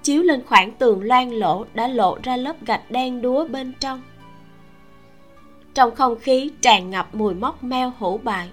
chiếu 0.03 0.22
lên 0.22 0.43
khoảng 0.47 0.72
tường 0.72 1.03
loang 1.03 1.32
lỗ 1.32 1.64
đã 1.74 1.89
lộ 1.89 2.18
ra 2.22 2.37
lớp 2.37 2.57
gạch 2.66 2.91
đen 2.91 3.22
đúa 3.22 3.49
bên 3.49 3.72
trong 3.80 4.03
trong 5.75 5.95
không 5.95 6.18
khí 6.20 6.51
tràn 6.61 6.91
ngập 6.91 7.14
mùi 7.14 7.35
móc 7.35 7.64
meo 7.64 7.93
hủ 7.99 8.18
bại. 8.18 8.51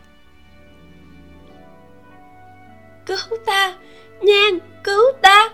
Cứu 3.05 3.37
ta, 3.45 3.77
nhan, 4.21 4.59
cứu 4.83 5.03
ta. 5.21 5.49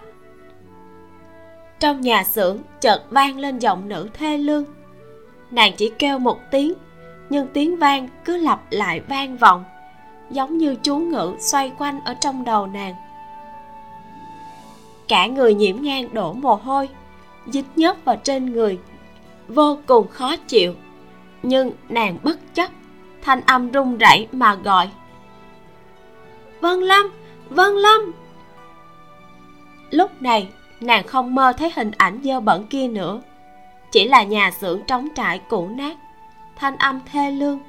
Trong 1.79 2.01
nhà 2.01 2.23
xưởng, 2.23 2.59
chợt 2.81 3.03
vang 3.09 3.39
lên 3.39 3.59
giọng 3.59 3.89
nữ 3.89 4.09
thê 4.13 4.37
lương. 4.37 4.65
Nàng 5.51 5.73
chỉ 5.77 5.91
kêu 5.99 6.19
một 6.19 6.39
tiếng, 6.51 6.73
nhưng 7.29 7.47
tiếng 7.53 7.77
vang 7.77 8.07
cứ 8.25 8.37
lặp 8.37 8.61
lại 8.69 8.99
vang 8.99 9.37
vọng, 9.37 9.63
giống 10.29 10.57
như 10.57 10.75
chú 10.75 10.97
ngữ 10.97 11.35
xoay 11.39 11.71
quanh 11.77 11.99
ở 12.05 12.13
trong 12.21 12.45
đầu 12.45 12.67
nàng. 12.67 12.95
Cả 15.07 15.27
người 15.27 15.53
nhiễm 15.53 15.81
ngang 15.81 16.13
đổ 16.13 16.33
mồ 16.33 16.55
hôi, 16.55 16.89
dính 17.47 17.65
nhớp 17.75 17.97
vào 18.05 18.15
trên 18.15 18.53
người, 18.53 18.79
vô 19.47 19.77
cùng 19.87 20.07
khó 20.07 20.35
chịu 20.35 20.73
nhưng 21.43 21.71
nàng 21.89 22.17
bất 22.23 22.39
chấp, 22.53 22.71
thanh 23.21 23.41
âm 23.41 23.71
run 23.71 23.97
rẩy 23.97 24.27
mà 24.31 24.55
gọi. 24.55 24.89
Vân 26.61 26.79
lâm 26.79 27.11
vân 27.49 27.75
lâm. 27.75 28.11
Lúc 29.89 30.21
này, 30.21 30.49
nàng 30.79 31.07
không 31.07 31.35
mơ 31.35 31.53
thấy 31.57 31.71
hình 31.75 31.91
ảnh 31.97 32.19
dơ 32.23 32.39
bẩn 32.39 32.67
kia 32.67 32.87
nữa. 32.87 33.21
Chỉ 33.91 34.07
là 34.07 34.23
nhà 34.23 34.51
xưởng 34.51 34.81
trống 34.87 35.07
trải 35.15 35.39
cũ 35.49 35.67
nát, 35.67 35.97
thanh 36.55 36.77
âm 36.77 36.99
thê 37.11 37.31
lương. 37.31 37.59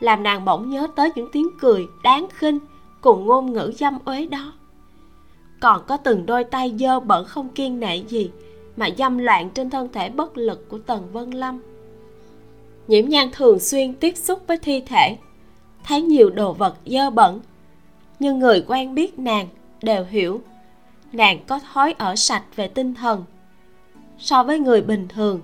Làm 0.00 0.22
nàng 0.22 0.44
bỗng 0.44 0.70
nhớ 0.70 0.86
tới 0.96 1.10
những 1.14 1.28
tiếng 1.32 1.48
cười 1.60 1.86
đáng 2.02 2.26
khinh 2.34 2.58
cùng 3.00 3.26
ngôn 3.26 3.52
ngữ 3.52 3.72
dâm 3.78 3.98
uế 4.04 4.26
đó. 4.26 4.52
Còn 5.60 5.82
có 5.86 5.96
từng 5.96 6.26
đôi 6.26 6.44
tay 6.44 6.74
dơ 6.78 7.00
bẩn 7.00 7.24
không 7.24 7.48
kiên 7.48 7.80
nệ 7.80 7.96
gì 7.96 8.30
mà 8.76 8.88
dâm 8.98 9.18
loạn 9.18 9.50
trên 9.50 9.70
thân 9.70 9.88
thể 9.92 10.08
bất 10.08 10.36
lực 10.36 10.68
của 10.68 10.78
tần 10.78 11.12
vân 11.12 11.30
lâm 11.30 11.60
nhiễm 12.88 13.08
nhan 13.08 13.28
thường 13.32 13.58
xuyên 13.60 13.94
tiếp 13.94 14.16
xúc 14.16 14.42
với 14.46 14.58
thi 14.58 14.82
thể, 14.86 15.16
thấy 15.84 16.02
nhiều 16.02 16.30
đồ 16.30 16.52
vật 16.52 16.76
dơ 16.86 17.10
bẩn. 17.10 17.40
Nhưng 18.18 18.38
người 18.38 18.64
quen 18.66 18.94
biết 18.94 19.18
nàng 19.18 19.48
đều 19.82 20.04
hiểu, 20.10 20.40
nàng 21.12 21.44
có 21.46 21.60
thói 21.72 21.94
ở 21.98 22.16
sạch 22.16 22.44
về 22.56 22.68
tinh 22.68 22.94
thần. 22.94 23.24
So 24.18 24.42
với 24.42 24.58
người 24.58 24.82
bình 24.82 25.08
thường, 25.08 25.40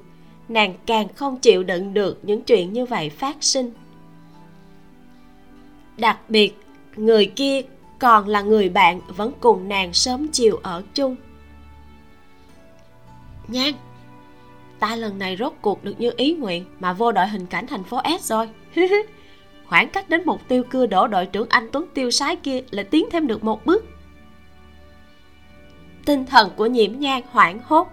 nàng 0.49 0.74
càng 0.86 1.09
không 1.14 1.39
chịu 1.39 1.62
đựng 1.62 1.95
được 1.95 2.18
những 2.22 2.43
chuyện 2.43 2.72
như 2.72 2.86
vậy 2.86 3.11
phát 3.11 3.36
sinh. 3.41 3.70
Đặc 5.97 6.30
biệt, 6.30 6.57
người 6.97 7.26
kia 7.26 7.62
còn 7.99 8.28
là 8.28 8.43
người 8.43 8.68
bạn 8.68 9.01
vẫn 9.16 9.32
cùng 9.41 9.68
nàng 9.68 9.93
sớm 9.93 10.28
chiều 10.32 10.61
ở 10.62 10.82
chung. 10.95 11.16
Nhan 13.49 13.74
ta 14.80 14.96
lần 14.96 15.18
này 15.18 15.36
rốt 15.36 15.52
cuộc 15.60 15.84
được 15.84 15.94
như 15.98 16.12
ý 16.16 16.34
nguyện 16.34 16.64
mà 16.80 16.92
vô 16.92 17.12
đội 17.12 17.26
hình 17.28 17.46
cảnh 17.46 17.66
thành 17.66 17.84
phố 17.84 18.00
S 18.20 18.32
rồi. 18.32 18.48
Khoảng 19.66 19.88
cách 19.88 20.08
đến 20.08 20.22
mục 20.26 20.40
tiêu 20.48 20.62
cưa 20.70 20.86
đổ 20.86 21.06
đội 21.06 21.26
trưởng 21.26 21.48
anh 21.48 21.68
Tuấn 21.72 21.86
tiêu 21.94 22.10
sái 22.10 22.36
kia 22.36 22.60
là 22.70 22.82
tiến 22.82 23.06
thêm 23.12 23.26
được 23.26 23.44
một 23.44 23.66
bước. 23.66 23.84
Tinh 26.04 26.26
thần 26.26 26.50
của 26.56 26.66
nhiễm 26.66 26.98
nhan 26.98 27.22
hoảng 27.30 27.58
hốt. 27.64 27.88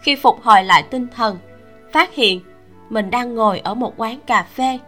Khi 0.00 0.16
phục 0.16 0.42
hồi 0.42 0.64
lại 0.64 0.82
tinh 0.82 1.06
thần, 1.16 1.38
phát 1.92 2.14
hiện 2.14 2.40
mình 2.88 3.10
đang 3.10 3.34
ngồi 3.34 3.58
ở 3.58 3.74
một 3.74 3.94
quán 3.96 4.18
cà 4.26 4.42
phê. 4.42 4.78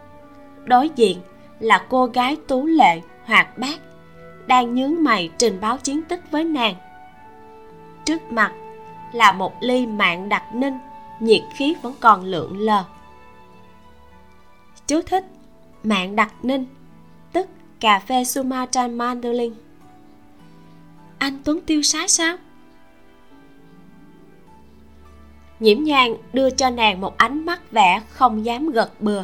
Đối 0.63 0.89
diện 0.89 1.17
là 1.59 1.85
cô 1.89 2.05
gái 2.05 2.37
tú 2.47 2.65
lệ, 2.65 3.01
hoạt 3.25 3.57
bát, 3.57 3.79
đang 4.47 4.75
nhướng 4.75 5.03
mày 5.03 5.29
trình 5.37 5.61
báo 5.61 5.77
chiến 5.77 6.01
tích 6.01 6.21
với 6.31 6.43
nàng. 6.43 6.75
Trước 8.05 8.21
mặt 8.31 8.53
là 9.13 9.31
một 9.31 9.53
ly 9.59 9.87
mạng 9.87 10.29
đặc 10.29 10.43
ninh 10.53 10.77
nhiệt 11.19 11.41
khí 11.53 11.75
vẫn 11.81 11.93
còn 11.99 12.25
lượn 12.25 12.59
lờ. 12.59 12.83
Chú 14.87 15.01
thích, 15.01 15.25
mạng 15.83 16.15
đặc 16.15 16.33
ninh 16.43 16.65
tức 17.33 17.47
cà 17.79 17.99
phê 17.99 18.23
sumatra 18.23 18.87
mandolin. 18.87 19.53
Anh 21.17 21.39
tuấn 21.43 21.61
tiêu 21.61 21.81
sái 21.81 22.07
sao? 22.07 22.37
Nhiễm 25.59 25.83
nhang 25.83 26.15
đưa 26.33 26.49
cho 26.49 26.69
nàng 26.69 27.01
một 27.01 27.17
ánh 27.17 27.45
mắt 27.45 27.71
vẻ 27.71 28.01
không 28.09 28.45
dám 28.45 28.69
gật 28.69 29.01
bừa. 29.01 29.23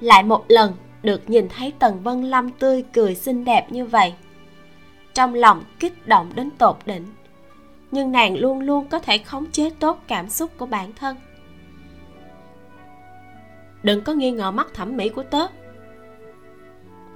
Lại 0.00 0.22
một 0.22 0.44
lần 0.48 0.72
được 1.02 1.30
nhìn 1.30 1.48
thấy 1.48 1.72
tần 1.78 2.02
vân 2.02 2.22
lâm 2.22 2.50
tươi 2.50 2.84
cười 2.92 3.14
xinh 3.14 3.44
đẹp 3.44 3.72
như 3.72 3.84
vậy, 3.84 4.14
trong 5.14 5.34
lòng 5.34 5.64
kích 5.78 6.06
động 6.06 6.32
đến 6.34 6.50
tột 6.50 6.76
đỉnh 6.86 7.06
nhưng 7.90 8.12
nàng 8.12 8.36
luôn 8.36 8.60
luôn 8.60 8.86
có 8.88 8.98
thể 8.98 9.18
khống 9.18 9.50
chế 9.50 9.70
tốt 9.70 10.02
cảm 10.06 10.28
xúc 10.28 10.50
của 10.58 10.66
bản 10.66 10.92
thân. 10.92 11.16
Đừng 13.82 14.04
có 14.04 14.12
nghi 14.12 14.30
ngờ 14.30 14.50
mắt 14.50 14.66
thẩm 14.74 14.96
mỹ 14.96 15.08
của 15.08 15.22
tớ. 15.22 15.46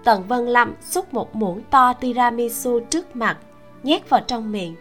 Tần 0.04 0.24
vân 0.28 0.46
lâm 0.46 0.74
xúc 0.80 1.14
một 1.14 1.36
muỗng 1.36 1.62
to 1.70 1.92
tiramisu 1.92 2.80
trước 2.80 3.16
mặt, 3.16 3.38
nhét 3.82 4.10
vào 4.10 4.20
trong 4.26 4.52
miệng. 4.52 4.76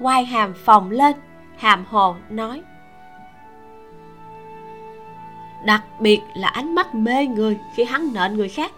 Quai 0.00 0.24
hàm 0.24 0.54
phồng 0.54 0.90
lên, 0.90 1.16
hàm 1.56 1.84
hồ 1.84 2.16
nói, 2.30 2.62
đặc 5.64 5.84
biệt 6.00 6.20
là 6.34 6.48
ánh 6.48 6.74
mắt 6.74 6.94
mê 6.94 7.26
người 7.26 7.58
khi 7.74 7.84
hắn 7.84 8.12
nện 8.14 8.36
người 8.36 8.48
khác. 8.48 8.72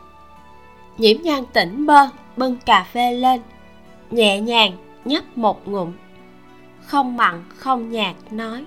Nhiễm 0.99 1.17
nhan 1.23 1.45
tỉnh 1.53 1.87
bơ, 1.87 2.09
bưng 2.37 2.57
cà 2.57 2.87
phê 2.93 3.13
lên, 3.13 3.41
nhẹ 4.11 4.41
nhàng 4.41 4.73
nhấp 5.05 5.39
một 5.39 5.69
ngụm 5.69 5.93
không 6.91 7.17
mặn, 7.17 7.45
không 7.57 7.91
nhạt, 7.91 8.17
nói. 8.31 8.65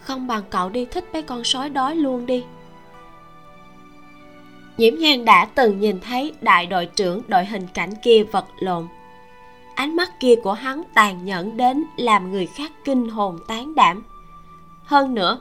Không 0.00 0.26
bằng 0.26 0.42
cậu 0.50 0.68
đi 0.68 0.84
thích 0.84 1.04
mấy 1.12 1.22
con 1.22 1.44
sói 1.44 1.70
đói 1.70 1.96
luôn 1.96 2.26
đi. 2.26 2.44
Nhiễm 4.76 4.94
nhan 4.94 5.24
đã 5.24 5.44
từng 5.44 5.80
nhìn 5.80 6.00
thấy 6.00 6.32
đại 6.40 6.66
đội 6.66 6.86
trưởng 6.86 7.22
đội 7.28 7.44
hình 7.44 7.66
cảnh 7.74 7.92
kia 8.02 8.24
vật 8.32 8.44
lộn. 8.60 8.86
Ánh 9.74 9.96
mắt 9.96 10.20
kia 10.20 10.34
của 10.42 10.52
hắn 10.52 10.82
tàn 10.94 11.24
nhẫn 11.24 11.56
đến 11.56 11.84
làm 11.96 12.32
người 12.32 12.46
khác 12.46 12.72
kinh 12.84 13.08
hồn 13.08 13.38
tán 13.48 13.74
đảm. 13.74 14.02
Hơn 14.84 15.14
nữa, 15.14 15.40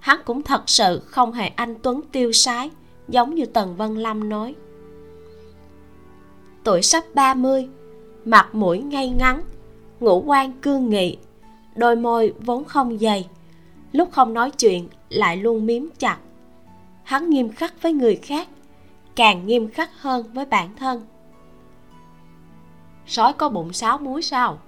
hắn 0.00 0.20
cũng 0.24 0.42
thật 0.42 0.62
sự 0.66 1.02
không 1.06 1.32
hề 1.32 1.48
anh 1.48 1.74
tuấn 1.82 2.00
tiêu 2.12 2.32
sái, 2.32 2.70
giống 3.08 3.34
như 3.34 3.46
tần 3.46 3.76
vân 3.76 3.94
lâm 3.96 4.28
nói. 4.28 4.54
Tuổi 6.64 6.82
sắp 6.82 7.04
30 7.14 7.68
mặt 8.24 8.54
mũi 8.54 8.78
ngay 8.78 9.08
ngắn 9.08 9.42
ngũ 10.00 10.22
quan 10.26 10.52
cương 10.52 10.90
nghị, 10.90 11.16
đôi 11.74 11.96
môi 11.96 12.34
vốn 12.40 12.64
không 12.64 12.98
dày, 12.98 13.28
lúc 13.92 14.08
không 14.12 14.34
nói 14.34 14.50
chuyện 14.50 14.88
lại 15.08 15.36
luôn 15.36 15.66
miếm 15.66 15.82
chặt. 15.98 16.18
Hắn 17.02 17.30
nghiêm 17.30 17.52
khắc 17.52 17.82
với 17.82 17.92
người 17.92 18.16
khác, 18.16 18.48
càng 19.16 19.46
nghiêm 19.46 19.70
khắc 19.70 19.90
hơn 20.00 20.26
với 20.32 20.44
bản 20.46 20.68
thân. 20.76 21.06
Sói 23.06 23.32
có 23.32 23.48
bụng 23.48 23.72
sáo 23.72 23.98
muối 23.98 24.22
sao? 24.22 24.58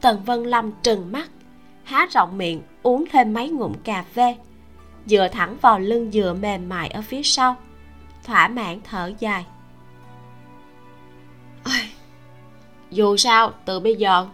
Tần 0.00 0.22
vân 0.24 0.44
lâm 0.44 0.72
trừng 0.82 1.12
mắt, 1.12 1.30
há 1.84 2.06
rộng 2.10 2.38
miệng 2.38 2.62
uống 2.82 3.04
thêm 3.10 3.34
mấy 3.34 3.48
ngụm 3.48 3.72
cà 3.84 4.02
phê, 4.02 4.36
dựa 5.06 5.28
thẳng 5.28 5.56
vào 5.60 5.78
lưng 5.78 6.10
dừa 6.12 6.34
mềm 6.40 6.68
mại 6.68 6.88
ở 6.88 7.02
phía 7.02 7.22
sau, 7.22 7.56
thỏa 8.24 8.48
mãn 8.48 8.80
thở 8.84 9.12
dài. 9.18 9.46
Dù 12.90 13.16
sao 13.16 13.52
từ 13.64 13.80
bây 13.80 13.94
giờ 13.94 14.26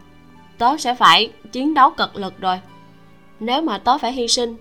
tớ 0.58 0.76
sẽ 0.76 0.94
phải 0.94 1.32
chiến 1.52 1.74
đấu 1.74 1.90
cực 1.90 2.16
lực 2.16 2.40
rồi. 2.40 2.60
Nếu 3.40 3.62
mà 3.62 3.78
tớ 3.78 3.98
phải 3.98 4.12
hy 4.12 4.28
sinh 4.28 4.56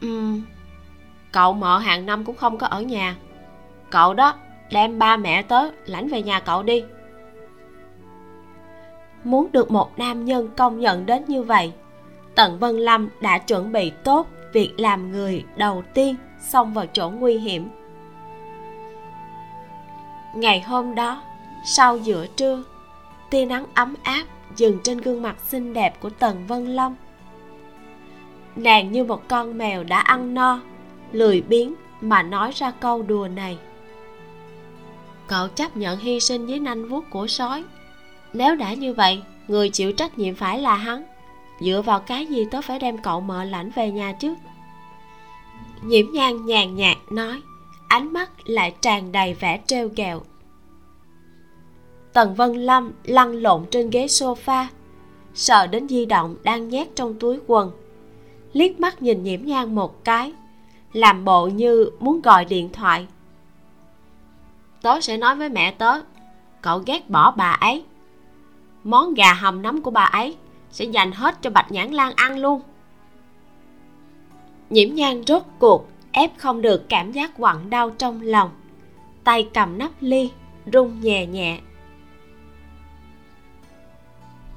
um, 0.00 0.42
cậu 1.32 1.52
mợ 1.52 1.78
hàng 1.78 2.06
năm 2.06 2.24
cũng 2.24 2.36
không 2.36 2.58
có 2.58 2.66
ở 2.66 2.80
nhà. 2.80 3.16
Cậu 3.90 4.14
đó 4.14 4.34
đem 4.72 4.98
ba 4.98 5.16
mẹ 5.16 5.42
tớ 5.42 5.70
lãnh 5.86 6.08
về 6.08 6.22
nhà 6.22 6.40
cậu 6.40 6.62
đi. 6.62 6.84
Muốn 9.24 9.52
được 9.52 9.70
một 9.70 9.98
nam 9.98 10.24
nhân 10.24 10.48
công 10.56 10.80
nhận 10.80 11.06
đến 11.06 11.24
như 11.26 11.42
vậy 11.42 11.72
tần 12.34 12.58
vân 12.58 12.78
lâm 12.78 13.08
đã 13.20 13.38
chuẩn 13.38 13.72
bị 13.72 13.92
tốt 14.04 14.26
việc 14.52 14.72
làm 14.76 15.12
người 15.12 15.44
đầu 15.56 15.82
tiên 15.94 16.16
xông 16.40 16.74
vào 16.74 16.86
chỗ 16.86 17.10
nguy 17.10 17.38
hiểm. 17.38 17.68
Ngày 20.34 20.60
hôm 20.60 20.94
đó 20.94 21.22
sau 21.64 21.96
giữa 21.96 22.26
trưa 22.26 22.62
tia 23.34 23.44
nắng 23.44 23.66
ấm 23.74 23.94
áp 24.02 24.24
dừng 24.56 24.78
trên 24.82 24.98
gương 24.98 25.22
mặt 25.22 25.36
xinh 25.48 25.72
đẹp 25.72 26.00
của 26.00 26.10
tần 26.10 26.46
vân 26.46 26.66
Long 26.66 26.96
nàng 28.56 28.92
như 28.92 29.04
một 29.04 29.28
con 29.28 29.58
mèo 29.58 29.84
đã 29.84 29.98
ăn 29.98 30.34
no, 30.34 30.60
lười 31.12 31.40
biếng 31.40 31.74
mà 32.00 32.22
nói 32.22 32.50
ra 32.54 32.70
câu 32.70 33.02
đùa 33.02 33.28
này. 33.28 33.58
Cậu 35.26 35.48
chấp 35.48 35.76
nhận 35.76 35.98
hy 35.98 36.20
sinh 36.20 36.46
với 36.46 36.58
nanh 36.60 36.88
vuốt 36.88 37.04
của 37.10 37.26
sói. 37.26 37.64
Nếu 38.32 38.56
đã 38.56 38.74
như 38.74 38.94
vậy, 38.94 39.22
người 39.48 39.70
chịu 39.70 39.92
trách 39.92 40.18
nhiệm 40.18 40.34
phải 40.34 40.58
là 40.58 40.76
hắn. 40.76 41.04
Dựa 41.60 41.82
vào 41.82 42.00
cái 42.00 42.26
gì 42.26 42.46
tớ 42.50 42.60
phải 42.62 42.78
đem 42.78 42.98
cậu 42.98 43.20
mợ 43.20 43.44
lãnh 43.44 43.70
về 43.70 43.90
nhà 43.90 44.12
chứ? 44.12 44.34
Nhiễm 45.82 46.06
nhan 46.12 46.46
nhàn 46.46 46.76
nhạt 46.76 46.96
nói, 47.10 47.42
ánh 47.88 48.12
mắt 48.12 48.30
lại 48.44 48.74
tràn 48.80 49.12
đầy 49.12 49.34
vẻ 49.34 49.60
trêu 49.66 49.88
ghẹo 49.96 50.22
tần 52.14 52.34
vân 52.34 52.52
lâm 52.52 52.92
lăn 53.04 53.32
lộn 53.32 53.64
trên 53.70 53.90
ghế 53.90 54.06
sofa, 54.06 54.66
sợ 55.34 55.66
đến 55.66 55.88
di 55.88 56.06
động 56.06 56.36
đang 56.42 56.68
nhét 56.68 56.88
trong 56.96 57.14
túi 57.14 57.38
quần. 57.46 57.70
Liếc 58.52 58.80
mắt 58.80 59.02
nhìn 59.02 59.22
nhiễm 59.22 59.44
nhan 59.44 59.74
một 59.74 60.04
cái, 60.04 60.32
làm 60.92 61.24
bộ 61.24 61.46
như 61.46 61.90
muốn 62.00 62.20
gọi 62.22 62.44
điện 62.44 62.68
thoại. 62.72 63.06
Tớ 64.82 65.00
sẽ 65.00 65.16
nói 65.16 65.36
với 65.36 65.48
mẹ 65.48 65.72
tớ, 65.72 66.00
cậu 66.62 66.82
ghét 66.86 67.10
bỏ 67.10 67.30
bà 67.30 67.50
ấy. 67.50 67.84
Món 68.84 69.14
gà 69.14 69.32
hầm 69.32 69.62
nấm 69.62 69.82
của 69.82 69.90
bà 69.90 70.04
ấy 70.04 70.36
sẽ 70.70 70.84
dành 70.84 71.12
hết 71.12 71.42
cho 71.42 71.50
bạch 71.50 71.72
nhãn 71.72 71.92
lan 71.92 72.12
ăn 72.16 72.38
luôn. 72.38 72.60
Nhiễm 74.70 74.94
nhan 74.94 75.22
rốt 75.26 75.42
cuộc 75.58 75.88
ép 76.12 76.38
không 76.38 76.62
được 76.62 76.88
cảm 76.88 77.12
giác 77.12 77.30
quặn 77.38 77.70
đau 77.70 77.90
trong 77.90 78.22
lòng, 78.22 78.50
tay 79.24 79.48
cầm 79.54 79.78
nắp 79.78 79.90
ly 80.00 80.30
rung 80.72 81.00
nhẹ 81.00 81.26
nhẹ 81.26 81.60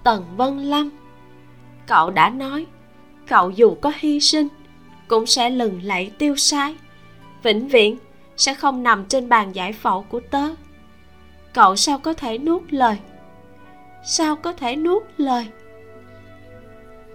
tần 0.07 0.25
vân 0.37 0.63
lâm. 0.63 0.89
Cậu 1.87 2.09
đã 2.09 2.29
nói, 2.29 2.65
cậu 3.27 3.49
dù 3.49 3.75
có 3.81 3.91
hy 3.95 4.19
sinh, 4.19 4.47
cũng 5.07 5.25
sẽ 5.25 5.49
lừng 5.49 5.79
lẫy 5.83 6.11
tiêu 6.17 6.35
sái. 6.35 6.75
Vĩnh 7.43 7.67
viễn 7.67 7.97
sẽ 8.37 8.53
không 8.53 8.83
nằm 8.83 9.05
trên 9.05 9.29
bàn 9.29 9.55
giải 9.55 9.73
phẫu 9.73 10.05
của 10.09 10.19
tớ. 10.31 10.47
Cậu 11.53 11.75
sao 11.75 11.99
có 11.99 12.13
thể 12.13 12.37
nuốt 12.37 12.61
lời? 12.69 12.97
Sao 14.05 14.35
có 14.35 14.53
thể 14.53 14.75
nuốt 14.75 15.03
lời? 15.17 15.47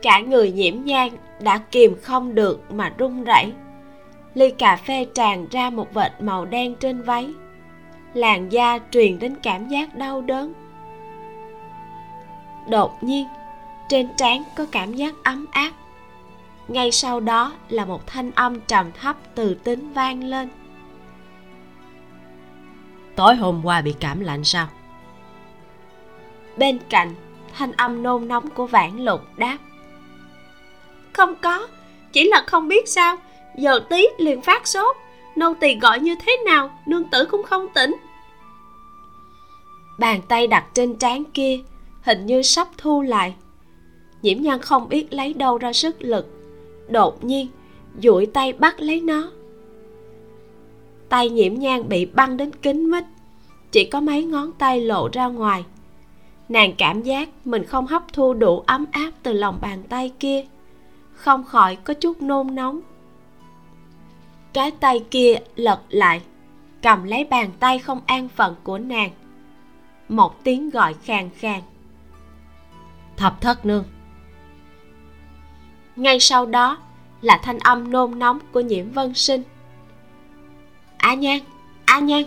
Cả 0.02 0.20
người 0.20 0.52
nhiễm 0.52 0.84
nhang 0.84 1.10
đã 1.40 1.58
kìm 1.58 1.96
không 2.02 2.34
được 2.34 2.72
mà 2.72 2.94
run 2.98 3.24
rẩy. 3.24 3.52
Ly 4.34 4.50
cà 4.50 4.76
phê 4.76 5.06
tràn 5.14 5.46
ra 5.50 5.70
một 5.70 5.94
vệt 5.94 6.12
màu 6.20 6.44
đen 6.44 6.74
trên 6.74 7.02
váy. 7.02 7.34
Làn 8.14 8.52
da 8.52 8.78
truyền 8.90 9.18
đến 9.18 9.34
cảm 9.42 9.68
giác 9.68 9.94
đau 9.94 10.20
đớn 10.20 10.52
đột 12.68 13.02
nhiên 13.02 13.26
trên 13.88 14.08
trán 14.16 14.42
có 14.56 14.66
cảm 14.72 14.94
giác 14.94 15.14
ấm 15.24 15.46
áp. 15.50 15.72
Ngay 16.68 16.92
sau 16.92 17.20
đó 17.20 17.52
là 17.68 17.84
một 17.84 18.06
thanh 18.06 18.30
âm 18.30 18.60
trầm 18.60 18.92
thấp 18.92 19.16
từ 19.34 19.54
tính 19.54 19.92
vang 19.92 20.24
lên. 20.24 20.48
Tối 23.16 23.34
hôm 23.34 23.60
qua 23.64 23.80
bị 23.80 23.94
cảm 24.00 24.20
lạnh 24.20 24.44
sao? 24.44 24.68
Bên 26.56 26.78
cạnh 26.88 27.14
thanh 27.54 27.72
âm 27.72 28.02
nôn 28.02 28.28
nóng 28.28 28.50
của 28.50 28.66
vãn 28.66 28.96
lục 28.96 29.20
đáp. 29.36 29.58
Không 31.12 31.34
có 31.34 31.66
chỉ 32.12 32.28
là 32.28 32.44
không 32.46 32.68
biết 32.68 32.88
sao 32.88 33.16
giờ 33.56 33.80
tí 33.90 34.06
liền 34.18 34.42
phát 34.42 34.66
sốt 34.66 34.96
nô 35.36 35.54
tỳ 35.60 35.74
gọi 35.74 36.00
như 36.00 36.14
thế 36.26 36.36
nào 36.46 36.78
nương 36.86 37.04
tử 37.04 37.24
cũng 37.30 37.42
không 37.42 37.68
tỉnh. 37.74 37.96
Bàn 39.98 40.20
tay 40.28 40.46
đặt 40.46 40.64
trên 40.74 40.96
trán 40.96 41.24
kia 41.24 41.60
hình 42.02 42.26
như 42.26 42.42
sắp 42.42 42.68
thu 42.78 43.02
lại. 43.02 43.34
Nhiễm 44.22 44.42
nhan 44.42 44.58
không 44.58 44.88
biết 44.88 45.12
lấy 45.12 45.34
đâu 45.34 45.58
ra 45.58 45.72
sức 45.72 46.02
lực. 46.02 46.26
Đột 46.88 47.24
nhiên, 47.24 47.48
duỗi 48.02 48.26
tay 48.26 48.52
bắt 48.52 48.80
lấy 48.80 49.00
nó. 49.00 49.30
Tay 51.08 51.30
nhiễm 51.30 51.54
nhan 51.54 51.88
bị 51.88 52.06
băng 52.06 52.36
đến 52.36 52.50
kín 52.62 52.90
mít, 52.90 53.04
chỉ 53.72 53.84
có 53.84 54.00
mấy 54.00 54.24
ngón 54.24 54.52
tay 54.52 54.80
lộ 54.80 55.08
ra 55.12 55.26
ngoài. 55.26 55.64
Nàng 56.48 56.72
cảm 56.78 57.02
giác 57.02 57.28
mình 57.44 57.64
không 57.64 57.86
hấp 57.86 58.12
thu 58.12 58.34
đủ 58.34 58.60
ấm 58.66 58.84
áp 58.92 59.10
từ 59.22 59.32
lòng 59.32 59.58
bàn 59.60 59.82
tay 59.88 60.12
kia, 60.20 60.44
không 61.12 61.44
khỏi 61.44 61.76
có 61.76 61.94
chút 61.94 62.22
nôn 62.22 62.54
nóng. 62.54 62.80
Cái 64.52 64.70
tay 64.70 65.04
kia 65.10 65.36
lật 65.56 65.80
lại, 65.88 66.20
cầm 66.82 67.04
lấy 67.04 67.24
bàn 67.24 67.50
tay 67.60 67.78
không 67.78 68.00
an 68.06 68.28
phận 68.28 68.54
của 68.62 68.78
nàng. 68.78 69.10
Một 70.08 70.44
tiếng 70.44 70.70
gọi 70.70 70.94
khàn 70.94 71.30
khàn 71.30 71.60
thập 73.16 73.40
thất 73.40 73.66
nương. 73.66 73.84
Ngay 75.96 76.20
sau 76.20 76.46
đó 76.46 76.78
là 77.20 77.40
thanh 77.42 77.58
âm 77.58 77.90
nôn 77.92 78.18
nóng 78.18 78.38
của 78.52 78.60
nhiễm 78.60 78.90
vân 78.90 79.14
sinh. 79.14 79.42
A 80.96 81.14
nhan 81.14 81.38
a 81.84 82.00
nhan. 82.00 82.24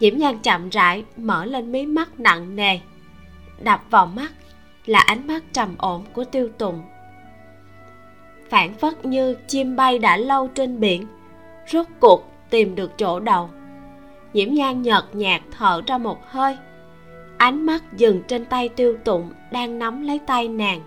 Nhiễm 0.00 0.18
nhan 0.18 0.38
chậm 0.38 0.68
rãi 0.68 1.04
mở 1.16 1.44
lên 1.44 1.72
mí 1.72 1.86
mắt 1.86 2.20
nặng 2.20 2.56
nề, 2.56 2.78
đập 3.62 3.82
vào 3.90 4.06
mắt 4.06 4.32
là 4.86 4.98
ánh 4.98 5.26
mắt 5.26 5.44
trầm 5.52 5.74
ổn 5.78 6.04
của 6.12 6.24
tiêu 6.24 6.48
tùng. 6.58 6.82
Phản 8.50 8.74
phất 8.74 9.04
như 9.04 9.36
chim 9.46 9.76
bay 9.76 9.98
đã 9.98 10.16
lâu 10.16 10.48
trên 10.48 10.80
biển, 10.80 11.06
rốt 11.72 11.86
cuộc 12.00 12.32
tìm 12.50 12.74
được 12.74 12.98
chỗ 12.98 13.20
đầu. 13.20 13.50
Nhiễm 14.32 14.54
nhan 14.54 14.82
nhợt 14.82 15.04
nhạt 15.12 15.42
thở 15.50 15.82
ra 15.86 15.98
một 15.98 16.18
hơi 16.26 16.56
ánh 17.38 17.66
mắt 17.66 17.84
dừng 17.92 18.22
trên 18.28 18.44
tay 18.44 18.68
tiêu 18.68 18.96
tụng 19.04 19.30
đang 19.50 19.78
nắm 19.78 20.06
lấy 20.06 20.18
tay 20.18 20.48
nàng, 20.48 20.80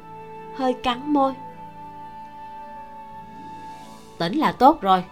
hơi 0.56 0.74
cắn 0.74 1.14
môi. 1.14 1.34
Tỉnh 4.18 4.38
là 4.38 4.52
tốt 4.52 4.82
rồi. 4.82 5.04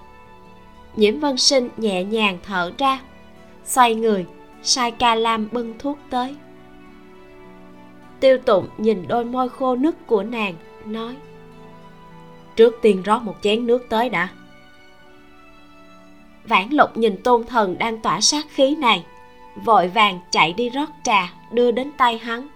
Nhiễm 0.96 1.20
vân 1.20 1.38
sinh 1.38 1.70
nhẹ 1.78 2.04
nhàng 2.04 2.38
thở 2.44 2.72
ra, 2.78 3.00
xoay 3.66 3.96
người, 3.96 4.26
sai 4.64 4.92
ca 4.92 5.16
lam 5.16 5.50
bưng 5.52 5.74
thuốc 5.80 5.98
tới. 6.10 6.36
Tiêu 8.20 8.38
tụng 8.38 8.68
nhìn 8.78 9.08
đôi 9.08 9.26
môi 9.26 9.50
khô 9.50 9.76
nứt 9.76 10.08
của 10.08 10.24
nàng, 10.24 10.56
nói, 10.86 11.16
trước 12.56 12.76
tiên 12.82 13.04
rót 13.04 13.20
một 13.20 13.36
chén 13.42 13.68
nước 13.68 13.86
tới 13.90 14.10
đã. 14.10 14.28
Vãn 16.44 16.70
lục 16.70 16.98
nhìn 16.98 17.24
tôn 17.24 17.44
thần 17.44 17.78
đang 17.78 18.02
tỏa 18.02 18.22
sát 18.22 18.46
khí 18.50 18.76
này 18.76 19.06
vội 19.66 19.88
vàng 19.88 20.20
chạy 20.32 20.54
đi 20.54 20.70
rót 20.70 20.90
trà, 21.04 21.34
đưa 21.52 21.72
đến 21.72 21.92
tay 21.98 22.18
hắn. 22.18 22.48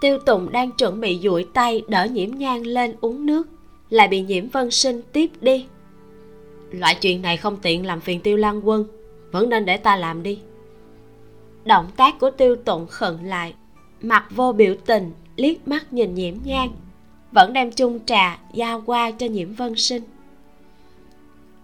Tiêu 0.00 0.18
tùng 0.18 0.52
đang 0.52 0.70
chuẩn 0.70 1.00
bị 1.00 1.18
duỗi 1.22 1.46
tay 1.52 1.82
đỡ 1.88 2.04
nhiễm 2.04 2.30
nhang 2.30 2.66
lên 2.66 2.96
uống 3.00 3.26
nước, 3.26 3.48
lại 3.90 4.08
bị 4.08 4.20
nhiễm 4.20 4.48
vân 4.48 4.70
sinh 4.70 5.02
tiếp 5.12 5.30
đi. 5.40 5.66
Loại 6.70 6.94
chuyện 6.94 7.22
này 7.22 7.36
không 7.36 7.56
tiện 7.56 7.86
làm 7.86 8.00
phiền 8.00 8.20
tiêu 8.20 8.36
lan 8.36 8.68
quân, 8.68 8.84
vẫn 9.30 9.48
nên 9.48 9.64
để 9.64 9.76
ta 9.76 9.96
làm 9.96 10.22
đi. 10.22 10.38
Động 11.64 11.86
tác 11.96 12.18
của 12.18 12.30
tiêu 12.30 12.56
tụng 12.56 12.86
khẩn 12.86 13.18
lại, 13.22 13.54
mặt 14.02 14.26
vô 14.30 14.52
biểu 14.52 14.74
tình, 14.86 15.12
liếc 15.36 15.68
mắt 15.68 15.92
nhìn 15.92 16.14
nhiễm 16.14 16.34
nhang 16.44 16.70
vẫn 17.32 17.52
đem 17.52 17.72
chung 17.72 17.98
trà 18.06 18.38
giao 18.54 18.82
qua 18.86 19.10
cho 19.10 19.26
nhiễm 19.26 19.52
vân 19.52 19.74
sinh. 19.76 20.02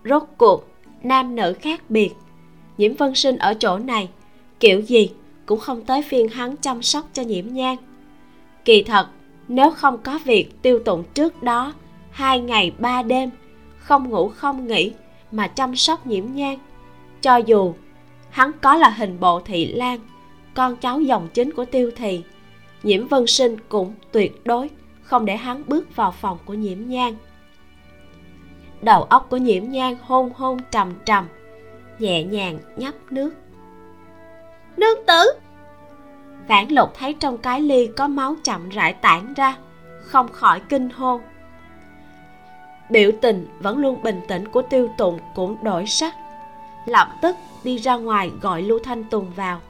Rốt 0.05 0.23
cuộc, 0.37 0.69
nam 1.03 1.37
nữ 1.37 1.55
khác 1.61 1.91
biệt 1.91 2.11
nhiễm 2.79 2.95
vân 2.95 3.15
sinh 3.15 3.39
ở 3.39 3.55
chỗ 3.55 3.79
này. 3.79 4.09
Kiểu 4.61 4.81
gì 4.81 5.11
cũng 5.47 5.61
không 5.61 5.85
tới 5.85 6.03
phiên 6.03 6.29
hắn 6.29 6.57
chăm 6.57 6.83
sóc 6.83 7.05
cho 7.13 7.23
nhiễm 7.23 7.47
Nhan. 7.49 7.77
Kỳ 8.65 8.83
thật 8.83 9.07
nếu 9.49 9.71
không 9.71 9.99
có 9.99 10.19
việc 10.25 10.63
tiêu 10.63 10.79
tụng 10.79 11.05
trước 11.15 11.43
đó 11.43 11.73
hai 12.11 12.41
ngày 12.41 12.73
ba 12.79 13.03
đêm 13.03 13.31
không 13.77 14.11
ngủ 14.11 14.29
không 14.29 14.67
nghỉ 14.67 14.93
mà 15.33 15.49
chăm 15.49 15.77
sóc 15.77 16.07
nhiễm 16.07 16.25
Nhan, 16.35 16.59
cho 17.23 17.37
dù 17.37 17.75
hắn 18.31 18.51
có 18.63 18.77
là 18.77 18.89
hình 18.89 19.21
bộ 19.21 19.41
thị 19.41 19.67
lan 19.67 20.01
con 20.55 20.77
cháu 20.77 21.01
dòng 21.01 21.29
chính 21.35 21.53
của 21.53 21.65
tiêu 21.65 21.91
thì 21.97 22.23
nhiễm 22.83 23.09
vân 23.09 23.27
sinh 23.27 23.57
cũng 23.69 23.95
tuyệt 24.13 24.41
đối 24.45 24.71
không 25.03 25.25
để 25.25 25.37
hắn 25.37 25.63
bước 25.67 25.97
vào 25.97 26.13
phòng 26.13 26.39
của 26.45 26.55
nhiễm 26.55 26.79
Nhan. 26.87 27.15
Đầu 28.83 29.03
óc 29.03 29.27
của 29.31 29.37
nhiễm 29.37 29.69
Nhan 29.69 29.97
hôn 30.03 30.31
hôn 30.35 30.59
trầm 30.71 30.93
trầm 31.05 31.25
nhẹ 31.99 32.23
nhàng 32.23 32.59
nhấp 32.77 32.95
nước. 33.11 33.35
Nương 34.77 35.07
tử! 35.07 35.25
Vãn 36.49 36.69
lục 36.69 36.95
thấy 36.95 37.15
trong 37.21 37.39
cái 37.39 37.61
ly 37.61 37.89
có 37.97 38.09
máu 38.09 38.37
chậm 38.45 38.69
rãi 38.69 38.93
tản 38.93 39.35
ra, 39.35 39.57
không 40.01 40.29
khỏi 40.33 40.61
kinh 40.69 40.91
hôn 40.91 41.21
biểu 42.89 43.11
tình 43.21 43.47
vẫn 43.61 43.79
luôn 43.79 44.03
bình 44.03 44.21
tĩnh 44.29 44.49
của 44.49 44.63
tiêu 44.63 44.89
tụng 44.99 45.19
cũng 45.35 45.57
đổi 45.63 45.87
sắc, 45.87 46.15
lập 46.87 47.09
tức 47.23 47.37
đi 47.65 47.77
ra 47.77 47.97
ngoài 47.97 48.31
gọi 48.41 48.63
lưu 48.63 48.79
thanh 48.79 49.05
tùng 49.05 49.31
vào. 49.37 49.61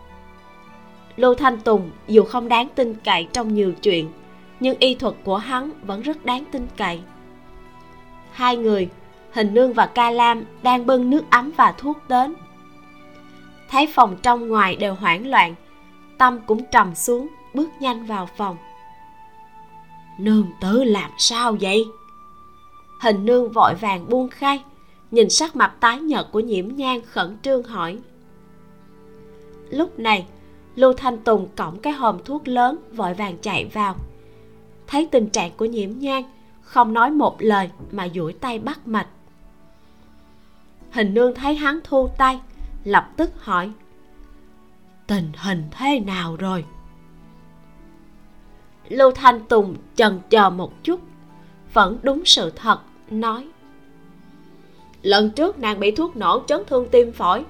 Lưu 1.16 1.34
thanh 1.34 1.60
tùng 1.60 1.90
dù 2.08 2.22
không 2.24 2.48
đáng 2.48 2.68
tin 2.74 2.94
cậy 2.94 3.28
trong 3.32 3.54
nhiều 3.54 3.72
chuyện, 3.82 4.10
nhưng 4.60 4.76
y 4.78 4.94
thuật 4.94 5.14
của 5.24 5.36
hắn 5.36 5.70
vẫn 5.82 6.02
rất 6.02 6.24
đáng 6.24 6.44
tin 6.52 6.66
cậy. 6.76 7.00
Hai 8.32 8.56
người 8.56 8.88
hình 9.35 9.55
nương 9.55 9.72
và 9.72 9.87
ca 9.87 10.11
lam 10.11 10.45
đang 10.62 10.87
bưng 10.87 11.11
nước 11.11 11.24
ấm 11.30 11.53
và 11.57 11.72
thuốc 11.78 11.99
đến. 12.09 12.35
Thấy 13.70 13.87
phòng 13.95 14.16
trong 14.22 14.49
ngoài 14.49 14.76
đều 14.76 14.95
hoảng 14.95 15.26
loạn, 15.26 15.55
tâm 16.18 16.41
cũng 16.47 16.61
trầm 16.70 16.95
xuống, 16.95 17.28
bước 17.55 17.68
nhanh 17.80 18.07
vào 18.07 18.28
phòng. 18.37 18.57
Nương 20.18 20.47
tử 20.61 20.85
làm 20.85 21.11
sao 21.18 21.57
vậy? 21.61 21.85
Hình 23.01 23.24
nương 23.24 23.53
vội 23.53 23.74
vàng 23.74 24.09
buông 24.09 24.28
khay, 24.28 24.64
nhìn 25.11 25.30
sắc 25.30 25.57
mặt 25.57 25.72
tái 25.80 26.01
nhợt 26.01 26.26
của 26.32 26.41
nhiễm 26.41 26.68
nhang 26.76 27.01
khẩn 27.07 27.37
trương 27.43 27.62
hỏi. 27.62 27.99
Lúc 29.70 29.99
này, 29.99 30.26
lưu 30.74 30.93
thanh 30.93 31.18
tùng 31.18 31.49
cõng 31.57 31.78
cái 31.78 31.93
hòm 31.93 32.18
thuốc 32.24 32.49
lớn 32.49 32.76
vội 32.93 33.14
vàng 33.14 33.39
chạy 33.43 33.64
vào. 33.64 33.97
Thấy 34.87 35.09
tình 35.11 35.28
trạng 35.28 35.51
của 35.57 35.64
nhiễm 35.64 35.91
nhang, 35.99 36.24
không 36.62 36.95
nói 36.95 37.11
một 37.11 37.37
lời 37.39 37.70
mà 37.93 38.09
duỗi 38.14 38.32
tay 38.32 38.59
bắt 38.59 38.87
mạch 38.87 39.07
hình 40.95 41.14
nương 41.14 41.34
thấy 41.34 41.55
hắn 41.55 41.78
thu 41.84 42.09
tay, 42.18 42.40
lập 42.84 43.11
tức 43.16 43.30
hỏi, 43.38 43.70
tình 45.07 45.32
hình 45.36 45.62
thế 45.70 46.01
nào 46.01 46.36
rồi? 46.36 46.64
Lưu 48.88 49.11
thanh 49.11 49.40
tùng 49.40 49.76
chần 49.95 50.20
chờ 50.30 50.51
một 50.51 50.84
chút, 50.84 51.01
vẫn 51.72 51.99
đúng 52.03 52.24
sự 52.24 52.51
thật, 52.51 52.78
nói, 53.11 53.49
lần 55.03 55.30
trước 55.30 55.59
nàng 55.59 55.80
bị 55.80 55.90
thuốc 55.90 56.16
nổ 56.16 56.42
chấn 56.47 56.62
thương 56.66 56.88
tim 56.88 57.12
phổi, 57.12 57.45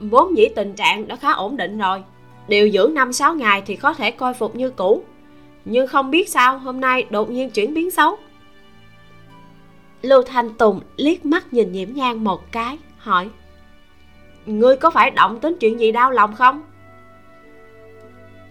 vốn 0.00 0.36
dĩ 0.36 0.48
tình 0.56 0.74
trạng 0.74 1.08
đã 1.08 1.16
khá 1.16 1.32
ổn 1.32 1.56
định 1.56 1.78
rồi, 1.78 2.02
điều 2.48 2.70
dưỡng 2.70 2.94
năm 2.94 3.12
sáu 3.12 3.34
ngày 3.34 3.62
thì 3.66 3.76
có 3.76 3.94
thể 3.94 4.10
coi 4.10 4.34
phục 4.34 4.56
như 4.56 4.70
cũ, 4.70 5.04
nhưng 5.64 5.86
không 5.86 6.10
biết 6.10 6.28
sao 6.28 6.58
hôm 6.58 6.80
nay 6.80 7.06
đột 7.10 7.30
nhiên 7.30 7.50
chuyển 7.50 7.74
biến 7.74 7.90
xấu 7.90 8.18
lưu 10.04 10.22
thanh 10.22 10.54
tùng 10.54 10.80
liếc 10.96 11.26
mắt 11.26 11.52
nhìn 11.52 11.72
nhiễm 11.72 11.88
nhang 11.92 12.24
một 12.24 12.52
cái, 12.52 12.78
hỏi, 12.98 13.28
ngươi 14.46 14.76
có 14.76 14.90
phải 14.90 15.10
động 15.10 15.40
tính 15.40 15.56
chuyện 15.60 15.80
gì 15.80 15.92
đau 15.92 16.10
lòng 16.10 16.34
không? 16.34 16.62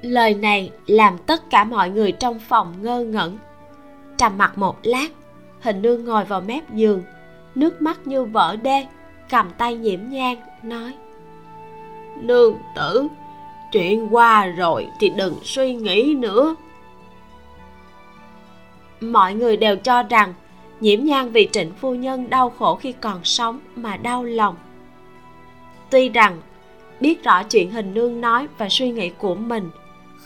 Lời 0.01 0.33
này 0.33 0.71
làm 0.87 1.17
tất 1.17 1.49
cả 1.49 1.63
mọi 1.63 1.89
người 1.89 2.11
trong 2.11 2.39
phòng 2.39 2.73
ngơ 2.81 3.03
ngẩn. 3.03 3.37
Trầm 4.17 4.37
mặt 4.37 4.57
một 4.57 4.77
lát, 4.83 5.07
hình 5.61 5.81
nương 5.81 6.05
ngồi 6.05 6.23
vào 6.25 6.41
mép 6.41 6.73
giường, 6.73 7.03
nước 7.55 7.81
mắt 7.81 8.07
như 8.07 8.23
vỡ 8.23 8.55
đê, 8.55 8.87
cầm 9.29 9.49
tay 9.57 9.75
nhiễm 9.75 9.99
nhang 10.09 10.37
nói, 10.63 10.93
nương 12.21 12.57
tử, 12.75 13.07
chuyện 13.71 14.15
qua 14.15 14.45
rồi 14.45 14.87
thì 14.99 15.09
đừng 15.09 15.35
suy 15.43 15.75
nghĩ 15.75 16.15
nữa. 16.19 16.55
Mọi 19.01 19.33
người 19.33 19.57
đều 19.57 19.75
cho 19.75 20.03
rằng 20.03 20.33
nhiễm 20.83 21.03
nhan 21.03 21.31
vì 21.31 21.49
trịnh 21.51 21.71
phu 21.73 21.95
nhân 21.95 22.29
đau 22.29 22.49
khổ 22.49 22.75
khi 22.75 22.91
còn 22.91 23.23
sống 23.23 23.59
mà 23.75 23.97
đau 23.97 24.23
lòng. 24.23 24.55
Tuy 25.89 26.09
rằng, 26.09 26.41
biết 26.99 27.23
rõ 27.23 27.43
chuyện 27.43 27.71
hình 27.71 27.93
nương 27.93 28.21
nói 28.21 28.47
và 28.57 28.69
suy 28.69 28.91
nghĩ 28.91 29.09
của 29.09 29.35
mình 29.35 29.69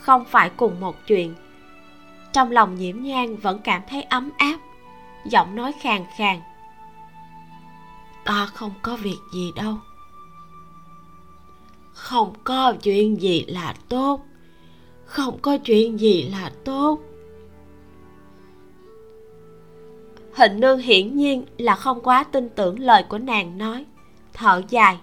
không 0.00 0.24
phải 0.24 0.50
cùng 0.56 0.80
một 0.80 0.96
chuyện, 1.06 1.34
trong 2.32 2.50
lòng 2.50 2.74
nhiễm 2.74 3.02
nhan 3.02 3.36
vẫn 3.36 3.60
cảm 3.64 3.82
thấy 3.88 4.02
ấm 4.02 4.30
áp, 4.38 4.58
giọng 5.26 5.56
nói 5.56 5.72
khàn 5.80 6.04
khàn. 6.16 6.40
Ta 8.24 8.46
không 8.46 8.72
có 8.82 8.96
việc 8.96 9.18
gì 9.34 9.52
đâu. 9.56 9.74
Không 11.92 12.34
có 12.44 12.74
chuyện 12.82 13.20
gì 13.20 13.44
là 13.48 13.74
tốt. 13.88 14.20
Không 15.04 15.38
có 15.42 15.58
chuyện 15.58 16.00
gì 16.00 16.22
là 16.22 16.52
tốt. 16.64 16.98
Hình 20.38 20.60
nương 20.60 20.78
hiển 20.78 21.16
nhiên 21.16 21.44
là 21.58 21.74
không 21.74 22.00
quá 22.00 22.24
tin 22.24 22.48
tưởng 22.48 22.80
lời 22.80 23.02
của 23.08 23.18
nàng 23.18 23.58
nói. 23.58 23.84
Thở 24.32 24.62
dài. 24.68 24.98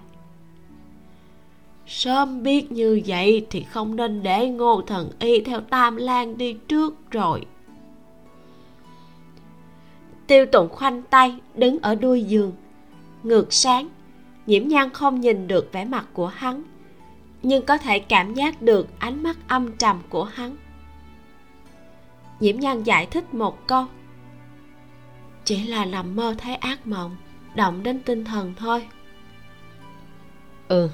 Sớm 1.88 2.44
biết 2.44 2.72
như 2.72 3.02
vậy 3.06 3.46
thì 3.50 3.64
không 3.64 3.96
nên 3.96 4.24
để 4.24 4.50
ngô 4.50 4.82
thần 4.82 5.10
y 5.20 5.42
theo 5.42 5.62
tam 5.62 5.96
lan 5.96 6.38
đi 6.38 6.54
trước 6.54 7.12
rồi. 7.12 7.46
Tiêu 10.28 10.46
tụng 10.46 10.70
khoanh 10.70 11.02
tay, 11.02 11.36
đứng 11.56 11.80
ở 11.82 11.96
đuôi 11.96 12.24
giường. 12.24 12.52
Ngược 13.24 13.54
sáng, 13.54 13.90
nhiễm 14.48 14.68
nhan 14.68 14.90
không 14.90 15.22
nhìn 15.22 15.48
được 15.48 15.70
vẻ 15.72 15.86
mặt 15.86 16.06
của 16.14 16.28
hắn, 16.28 16.64
nhưng 17.44 17.66
có 17.66 17.78
thể 17.78 18.00
cảm 18.00 18.34
giác 18.34 18.62
được 18.62 18.88
ánh 19.00 19.24
mắt 19.24 19.38
âm 19.48 19.72
trầm 19.78 20.02
của 20.10 20.24
hắn. 20.24 20.56
Nhiễm 22.40 22.60
nhan 22.60 22.84
giải 22.84 23.06
thích 23.06 23.34
một 23.34 23.68
câu 23.68 23.86
chỉ 25.46 25.68
là 25.68 25.86
nằm 25.86 26.16
mơ 26.16 26.36
thấy 26.38 26.56
ác 26.56 26.88
mộng 26.88 27.16
động 27.56 27.84
đến 27.84 28.02
tinh 28.06 28.26
thần 28.26 28.54
thôi. 28.58 28.88
Ừ. 30.68 30.90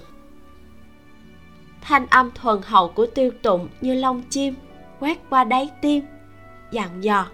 Thanh 1.81 2.07
âm 2.07 2.31
thuần 2.31 2.61
hậu 2.63 2.89
của 2.89 3.05
tiêu 3.05 3.31
tụng 3.41 3.69
như 3.81 3.93
lông 3.93 4.21
chim 4.29 4.55
quét 4.99 5.19
qua 5.29 5.43
đáy 5.43 5.69
tim 5.81 6.03
dặn 6.71 7.03
dò. 7.03 7.27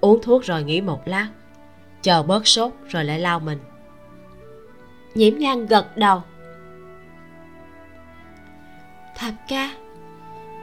Uống 0.00 0.22
thuốc 0.22 0.44
rồi 0.44 0.62
nghỉ 0.62 0.80
một 0.80 1.02
lát 1.04 1.28
chờ 2.02 2.22
bớt 2.22 2.46
sốt 2.46 2.72
rồi 2.88 3.04
lại 3.04 3.18
lao 3.18 3.40
mình. 3.40 3.58
Nhiễm 5.14 5.38
nhan 5.38 5.66
gật 5.66 5.96
đầu. 5.96 6.22
Thập 9.16 9.34
ca 9.48 9.70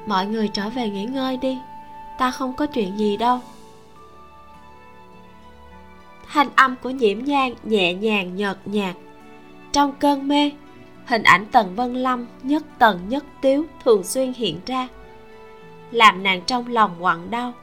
mọi 0.07 0.25
người 0.25 0.47
trở 0.47 0.69
về 0.69 0.89
nghỉ 0.89 1.05
ngơi 1.05 1.37
đi 1.37 1.57
ta 2.17 2.31
không 2.31 2.53
có 2.53 2.65
chuyện 2.65 2.97
gì 2.97 3.17
đâu 3.17 3.39
thanh 6.27 6.49
âm 6.55 6.75
của 6.83 6.89
nhiễm 6.89 7.23
nhan 7.23 7.53
nhẹ 7.63 7.93
nhàng 7.93 8.35
nhợt 8.35 8.57
nhạt. 8.65 8.95
Trong 9.71 9.93
cơn 9.99 10.27
mê, 10.27 10.51
hình 11.05 11.23
ảnh 11.23 11.45
tần 11.51 11.75
vân 11.75 11.93
lâm 11.93 12.25
nhất 12.43 12.63
tần 12.79 13.09
nhất 13.09 13.25
tiếu 13.41 13.65
thường 13.83 14.03
xuyên 14.03 14.33
hiện 14.33 14.59
ra, 14.65 14.87
làm 15.91 16.23
nàng 16.23 16.41
trong 16.41 16.67
lòng 16.67 16.95
quặn 16.99 17.31
đau. 17.31 17.53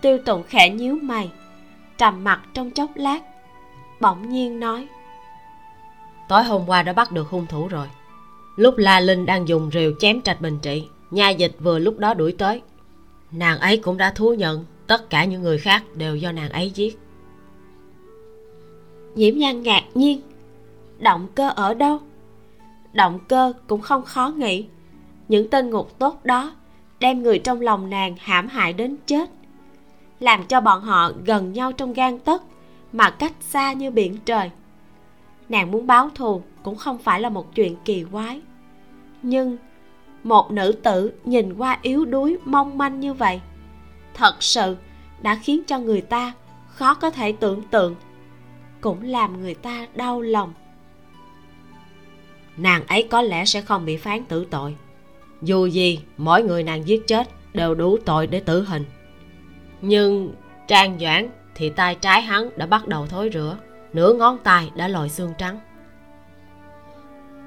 Tiêu 0.00 0.18
tụng 0.24 0.42
khẽ 0.48 0.70
nhíu 0.70 0.98
mày, 1.02 1.30
trầm 1.98 2.24
mặt 2.24 2.40
trong 2.54 2.70
chốc 2.70 2.90
lát, 2.94 3.20
bỗng 4.00 4.28
nhiên 4.28 4.60
nói, 4.60 4.88
tối 6.28 6.44
hôm 6.44 6.62
qua 6.66 6.82
đã 6.82 6.92
bắt 6.92 7.12
được 7.12 7.28
hung 7.28 7.46
thủ 7.46 7.68
rồi. 7.68 7.86
Lúc 8.56 8.74
la 8.78 9.00
linh 9.00 9.26
đang 9.26 9.48
dùng 9.48 9.70
rìu 9.70 9.92
chém 10.00 10.22
trạch 10.22 10.40
bình 10.40 10.58
trị, 10.62 10.88
nha 11.10 11.30
dịch 11.30 11.56
vừa 11.60 11.78
lúc 11.78 11.98
đó 11.98 12.14
đuổi 12.14 12.34
tới. 12.38 12.62
Nàng 13.30 13.58
ấy 13.58 13.76
cũng 13.76 13.96
đã 13.96 14.10
thú 14.10 14.34
nhận 14.34 14.64
tất 14.88 15.10
cả 15.10 15.24
những 15.24 15.42
người 15.42 15.58
khác 15.58 15.84
đều 15.94 16.16
do 16.16 16.32
nàng 16.32 16.50
ấy 16.50 16.70
giết. 16.74 16.98
Nhiễm 19.14 19.38
nhan 19.38 19.62
ngạc 19.62 19.84
nhiên. 19.94 20.20
Động 20.98 21.26
cơ 21.34 21.50
ở 21.50 21.74
đâu? 21.74 21.98
Động 22.92 23.18
cơ 23.28 23.52
cũng 23.66 23.80
không 23.80 24.04
khó 24.04 24.28
nghĩ. 24.28 24.66
Những 25.28 25.50
tên 25.50 25.70
ngục 25.70 25.98
tốt 25.98 26.24
đó 26.24 26.52
đem 27.00 27.22
người 27.22 27.38
trong 27.38 27.60
lòng 27.60 27.90
nàng 27.90 28.16
hãm 28.18 28.48
hại 28.48 28.72
đến 28.72 28.96
chết. 29.06 29.30
Làm 30.20 30.44
cho 30.44 30.60
bọn 30.60 30.82
họ 30.82 31.12
gần 31.24 31.52
nhau 31.52 31.72
trong 31.72 31.92
gan 31.92 32.18
tấc, 32.18 32.42
mà 32.92 33.10
cách 33.10 33.32
xa 33.40 33.72
như 33.72 33.90
biển 33.90 34.16
trời. 34.24 34.50
Nàng 35.48 35.70
muốn 35.70 35.86
báo 35.86 36.10
thù 36.14 36.42
cũng 36.62 36.76
không 36.76 36.98
phải 36.98 37.20
là 37.20 37.28
một 37.28 37.54
chuyện 37.54 37.76
kỳ 37.84 38.04
quái. 38.12 38.40
Nhưng 39.22 39.56
một 40.24 40.50
nữ 40.50 40.72
tử 40.82 41.12
nhìn 41.24 41.54
qua 41.54 41.78
yếu 41.82 42.04
đuối, 42.04 42.36
mong 42.44 42.78
manh 42.78 43.00
như 43.00 43.14
vậy 43.14 43.40
thật 44.18 44.42
sự 44.42 44.76
đã 45.22 45.38
khiến 45.42 45.62
cho 45.66 45.78
người 45.78 46.00
ta 46.00 46.32
khó 46.66 46.94
có 46.94 47.10
thể 47.10 47.32
tưởng 47.32 47.62
tượng, 47.62 47.94
cũng 48.80 49.02
làm 49.02 49.40
người 49.40 49.54
ta 49.54 49.86
đau 49.94 50.20
lòng. 50.20 50.54
Nàng 52.56 52.86
ấy 52.86 53.08
có 53.10 53.22
lẽ 53.22 53.44
sẽ 53.44 53.60
không 53.60 53.84
bị 53.84 53.96
phán 53.96 54.24
tử 54.24 54.46
tội. 54.50 54.76
Dù 55.42 55.66
gì, 55.66 56.00
mỗi 56.16 56.42
người 56.42 56.62
nàng 56.62 56.88
giết 56.88 57.06
chết 57.06 57.28
đều 57.54 57.74
đủ 57.74 57.98
tội 58.04 58.26
để 58.26 58.40
tử 58.40 58.62
hình. 58.62 58.84
Nhưng 59.80 60.34
trang 60.68 60.98
doãn 61.00 61.28
thì 61.54 61.70
tay 61.70 61.94
trái 61.94 62.22
hắn 62.22 62.50
đã 62.56 62.66
bắt 62.66 62.88
đầu 62.88 63.06
thối 63.06 63.28
rữa 63.28 63.58
nửa 63.92 64.12
ngón 64.12 64.38
tay 64.38 64.70
đã 64.74 64.88
lòi 64.88 65.08
xương 65.08 65.32
trắng. 65.38 65.60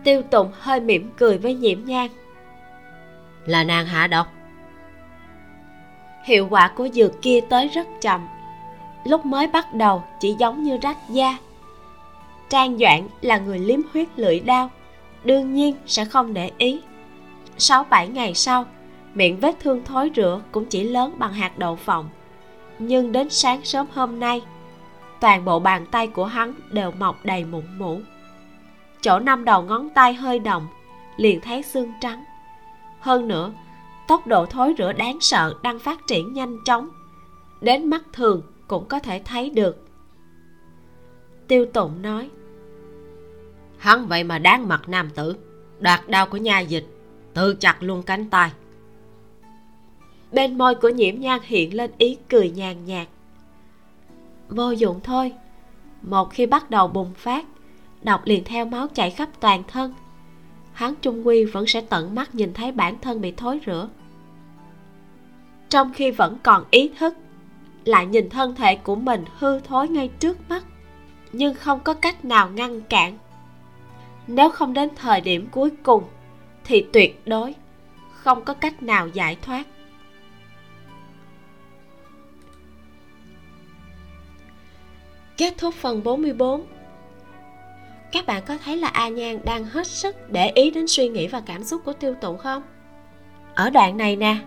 Tiêu 0.03 0.21
tụng 0.21 0.51
hơi 0.53 0.79
mỉm 0.79 1.11
cười 1.17 1.37
với 1.37 1.53
nhiễm 1.53 1.85
nhang 1.85 2.09
là 3.45 3.63
nàng 3.63 3.85
hạ 3.85 4.07
độc 4.07 4.27
hiệu 6.25 6.47
quả 6.49 6.71
của 6.75 6.87
dược 6.93 7.21
kia 7.21 7.39
tới 7.49 7.67
rất 7.67 7.87
chậm. 8.01 8.27
Lúc 9.03 9.25
mới 9.25 9.47
bắt 9.47 9.73
đầu, 9.73 10.03
chỉ 10.19 10.35
giống 10.39 10.63
như 10.63 10.77
rách 10.77 11.09
da. 11.09 11.37
Trang 12.49 12.77
doãn 12.77 13.07
là 13.21 13.37
người 13.37 13.59
liếm 13.59 13.79
huyết 13.93 14.07
lưỡi 14.15 14.39
đao 14.39 14.69
đương 15.23 15.53
nhiên 15.53 15.75
sẽ 15.85 16.05
không 16.05 16.33
để 16.33 16.51
ý. 16.57 16.81
Sáu 17.57 17.83
bảy 17.83 18.07
ngày 18.07 18.33
sau, 18.33 18.65
miệng 19.13 19.39
vết 19.39 19.59
thương 19.59 19.83
thối 19.85 20.11
rữa 20.15 20.41
cũng 20.51 20.65
chỉ 20.65 20.83
lớn 20.83 21.15
bằng 21.17 21.33
hạt 21.33 21.57
đậu 21.57 21.75
phộng. 21.75 22.09
Nhưng 22.79 23.11
đến 23.11 23.29
sáng 23.29 23.63
sớm 23.63 23.87
hôm 23.93 24.19
nay, 24.19 24.41
toàn 25.19 25.45
bộ 25.45 25.59
bàn 25.59 25.85
tay 25.91 26.07
của 26.07 26.25
hắn 26.25 26.53
đều 26.71 26.91
mọc 26.91 27.25
đầy 27.25 27.45
mụn 27.45 27.63
mủ. 27.77 27.99
Chỗ 29.01 29.19
năm 29.19 29.45
đầu 29.45 29.61
ngón 29.61 29.89
tay 29.89 30.13
hơi 30.13 30.39
động, 30.39 30.67
liền 31.17 31.41
thấy 31.41 31.63
xương 31.63 31.91
trắng. 32.01 32.23
Hơn 32.99 33.27
nữa 33.27 33.51
tốc 34.11 34.27
độ 34.27 34.45
thối 34.45 34.73
rữa 34.77 34.93
đáng 34.93 35.17
sợ 35.21 35.53
đang 35.63 35.79
phát 35.79 36.07
triển 36.07 36.33
nhanh 36.33 36.57
chóng. 36.65 36.89
Đến 37.61 37.89
mắt 37.89 38.03
thường 38.13 38.41
cũng 38.67 38.85
có 38.87 38.99
thể 38.99 39.21
thấy 39.25 39.49
được. 39.49 39.87
Tiêu 41.47 41.65
tụng 41.65 42.01
nói 42.01 42.29
hắn 43.77 44.07
vậy 44.07 44.23
mà 44.23 44.39
đáng 44.39 44.67
mặt 44.67 44.89
nam 44.89 45.09
tử 45.15 45.35
đoạt 45.79 46.09
đau 46.09 46.25
của 46.25 46.37
nha 46.37 46.59
dịch 46.59 46.85
tự 47.33 47.53
chặt 47.53 47.83
luôn 47.83 48.03
cánh 48.03 48.29
tay. 48.29 48.51
Bên 50.31 50.57
môi 50.57 50.75
của 50.75 50.89
nhiễm 50.89 51.19
nhan 51.19 51.39
hiện 51.43 51.75
lên 51.75 51.91
ý 51.97 52.17
cười 52.29 52.49
nhàn 52.49 52.85
nhạt. 52.85 53.07
Vô 54.49 54.71
dụng 54.71 54.99
thôi 55.03 55.33
một 56.01 56.33
khi 56.33 56.45
bắt 56.45 56.69
đầu 56.69 56.87
bùng 56.87 57.13
phát 57.13 57.45
độc 58.01 58.21
liền 58.25 58.43
theo 58.43 58.65
máu 58.65 58.87
chảy 58.87 59.11
khắp 59.11 59.29
toàn 59.39 59.63
thân. 59.67 59.93
Hắn 60.73 60.93
trung 61.01 61.27
quy 61.27 61.45
vẫn 61.45 61.67
sẽ 61.67 61.81
tận 61.81 62.15
mắt 62.15 62.35
nhìn 62.35 62.53
thấy 62.53 62.71
bản 62.71 62.99
thân 63.01 63.21
bị 63.21 63.31
thối 63.31 63.59
rữa 63.65 63.89
trong 65.71 65.93
khi 65.93 66.11
vẫn 66.11 66.37
còn 66.43 66.65
ý 66.71 66.91
thức, 66.99 67.15
lại 67.85 68.05
nhìn 68.05 68.29
thân 68.29 68.55
thể 68.55 68.75
của 68.75 68.95
mình 68.95 69.25
hư 69.37 69.59
thối 69.59 69.87
ngay 69.87 70.09
trước 70.19 70.49
mắt, 70.49 70.63
nhưng 71.31 71.53
không 71.53 71.79
có 71.79 71.93
cách 71.93 72.25
nào 72.25 72.49
ngăn 72.49 72.81
cản 72.81 73.17
nếu 74.27 74.49
không 74.49 74.73
đến 74.73 74.89
thời 74.95 75.21
điểm 75.21 75.47
cuối 75.51 75.69
cùng, 75.83 76.03
thì 76.63 76.85
tuyệt 76.93 77.21
đối 77.27 77.55
không 78.13 78.45
có 78.45 78.53
cách 78.53 78.83
nào 78.83 79.07
giải 79.07 79.37
thoát 79.41 79.67
Kết 85.37 85.53
thúc 85.57 85.73
phần 85.73 86.03
44 86.03 86.65
Các 88.11 88.25
bạn 88.25 88.43
có 88.45 88.57
thấy 88.65 88.77
là 88.77 88.87
A 88.87 89.09
Nhan 89.09 89.39
đang 89.45 89.63
hết 89.65 89.87
sức 89.87 90.31
để 90.31 90.49
ý 90.55 90.71
đến 90.71 90.87
suy 90.87 91.09
nghĩ 91.09 91.27
và 91.27 91.41
cảm 91.45 91.63
xúc 91.63 91.81
của 91.85 91.93
tiêu 91.93 92.15
tụng 92.21 92.37
không? 92.37 92.63
Ở 93.55 93.69
đoạn 93.69 93.97
này 93.97 94.15
nè 94.15 94.37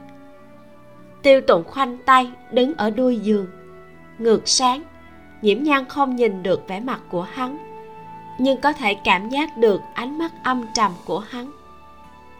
Tiêu 1.25 1.41
tụng 1.41 1.65
khoanh 1.65 1.99
tay 1.99 2.31
đứng 2.53 2.75
ở 2.75 2.91
đuôi 2.91 3.19
giường. 3.19 3.47
Ngược 4.19 4.49
sáng 4.49 4.83
Nhiễm 5.43 5.63
nhan 5.63 5.85
không 5.85 6.17
nhìn 6.17 6.43
được 6.43 6.69
vẻ 6.69 6.81
mặt 6.81 7.01
của 7.11 7.23
hắn 7.23 7.59
Nhưng 8.39 8.61
có 8.61 8.73
thể 8.73 8.95
cảm 8.95 9.29
giác 9.29 9.57
được 9.57 9.81
ánh 9.95 10.19
mắt 10.19 10.33
âm 10.43 10.65
trầm 10.75 10.93
của 11.05 11.19
hắn. 11.19 11.53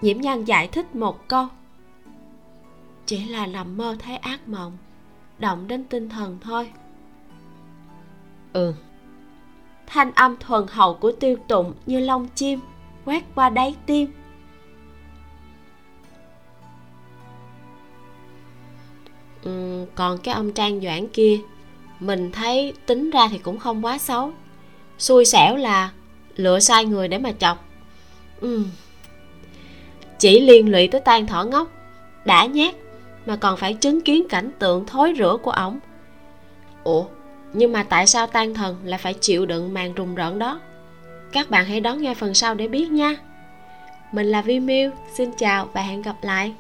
Nhiễm 0.01 0.21
nhan 0.21 0.45
giải 0.45 0.69
thích 0.69 0.95
một 0.95 1.29
câu. 1.29 1.47
Chỉ 3.07 3.25
là 3.25 3.47
nằm 3.47 3.77
mơ 3.77 3.97
thấy 3.99 4.17
ác 4.17 4.49
mộng 4.49 4.73
Động 5.39 5.69
đến 5.69 5.85
tinh 5.85 6.09
thần 6.09 6.39
thôi. 6.41 6.73
Ừ. 8.53 8.75
Thanh 9.87 10.13
âm 10.15 10.37
thuần 10.37 10.67
hậu 10.69 10.95
của 10.95 11.13
tiêu 11.13 11.37
tụng 11.49 11.75
như 11.87 12.01
lông 12.01 12.29
chim 12.35 12.61
quét 13.05 13.25
qua 13.35 13.51
đáy 13.51 13.75
tim 13.87 14.11
ừ, 19.45 19.85
còn 19.95 20.19
cái 20.19 20.35
ông 20.35 20.53
trang 20.53 20.81
doãn 20.81 21.09
kia 21.09 21.39
mình 22.01 22.33
thấy 22.33 22.73
tính 22.87 23.11
ra 23.11 23.29
thì 23.31 23.39
cũng 23.39 23.59
không 23.59 23.85
quá 23.85 23.99
xấu. 23.99 24.33
Xui 24.99 25.25
xẻo 25.25 25.57
là 25.57 25.91
lựa 26.37 26.61
sai 26.61 26.85
người 26.85 27.09
để 27.09 27.19
mà 27.19 27.33
chọc. 27.33 27.65
Ừ. 28.41 28.65
chỉ 30.19 30.41
liên 30.41 30.73
lụy 30.73 30.89
tới 30.89 31.01
tan 31.01 31.27
thỏ 31.27 31.45
ngốc 31.45 31.69
đã 32.25 32.47
nhát 32.47 32.75
mà 33.27 33.37
còn 33.37 33.57
phải 33.57 33.75
chứng 33.75 34.01
kiến 34.01 34.29
cảnh 34.29 34.51
tượng 34.59 34.87
thối 34.87 35.13
rữa 35.13 35.37
của 35.43 35.51
ổng. 35.51 35.79
Ủa 36.85 37.05
nhưng 37.53 37.73
mà 37.73 37.83
tại 37.83 38.07
sao 38.07 38.27
tan 38.27 38.55
thần 38.55 38.77
lại 38.85 38.99
phải 38.99 39.15
chịu 39.15 39.47
đựng 39.47 39.75
màn 39.75 39.95
rùng 39.95 40.15
rợn 40.15 40.39
đó? 40.39 40.61
Các 41.33 41.51
bạn 41.51 41.65
hãy 41.65 41.81
đón 41.81 42.03
nghe 42.03 42.15
phần 42.15 42.35
sau 42.35 42.55
để 42.55 42.69
biết 42.69 42.91
nha. 42.91 43.17
Mình 44.13 44.27
là 44.27 44.43
vi 44.43 44.61
miu 44.61 44.91
xin 45.15 45.31
chào 45.39 45.69
và 45.73 45.83
hẹn 45.83 46.03
gặp 46.03 46.17
lại. 46.23 46.55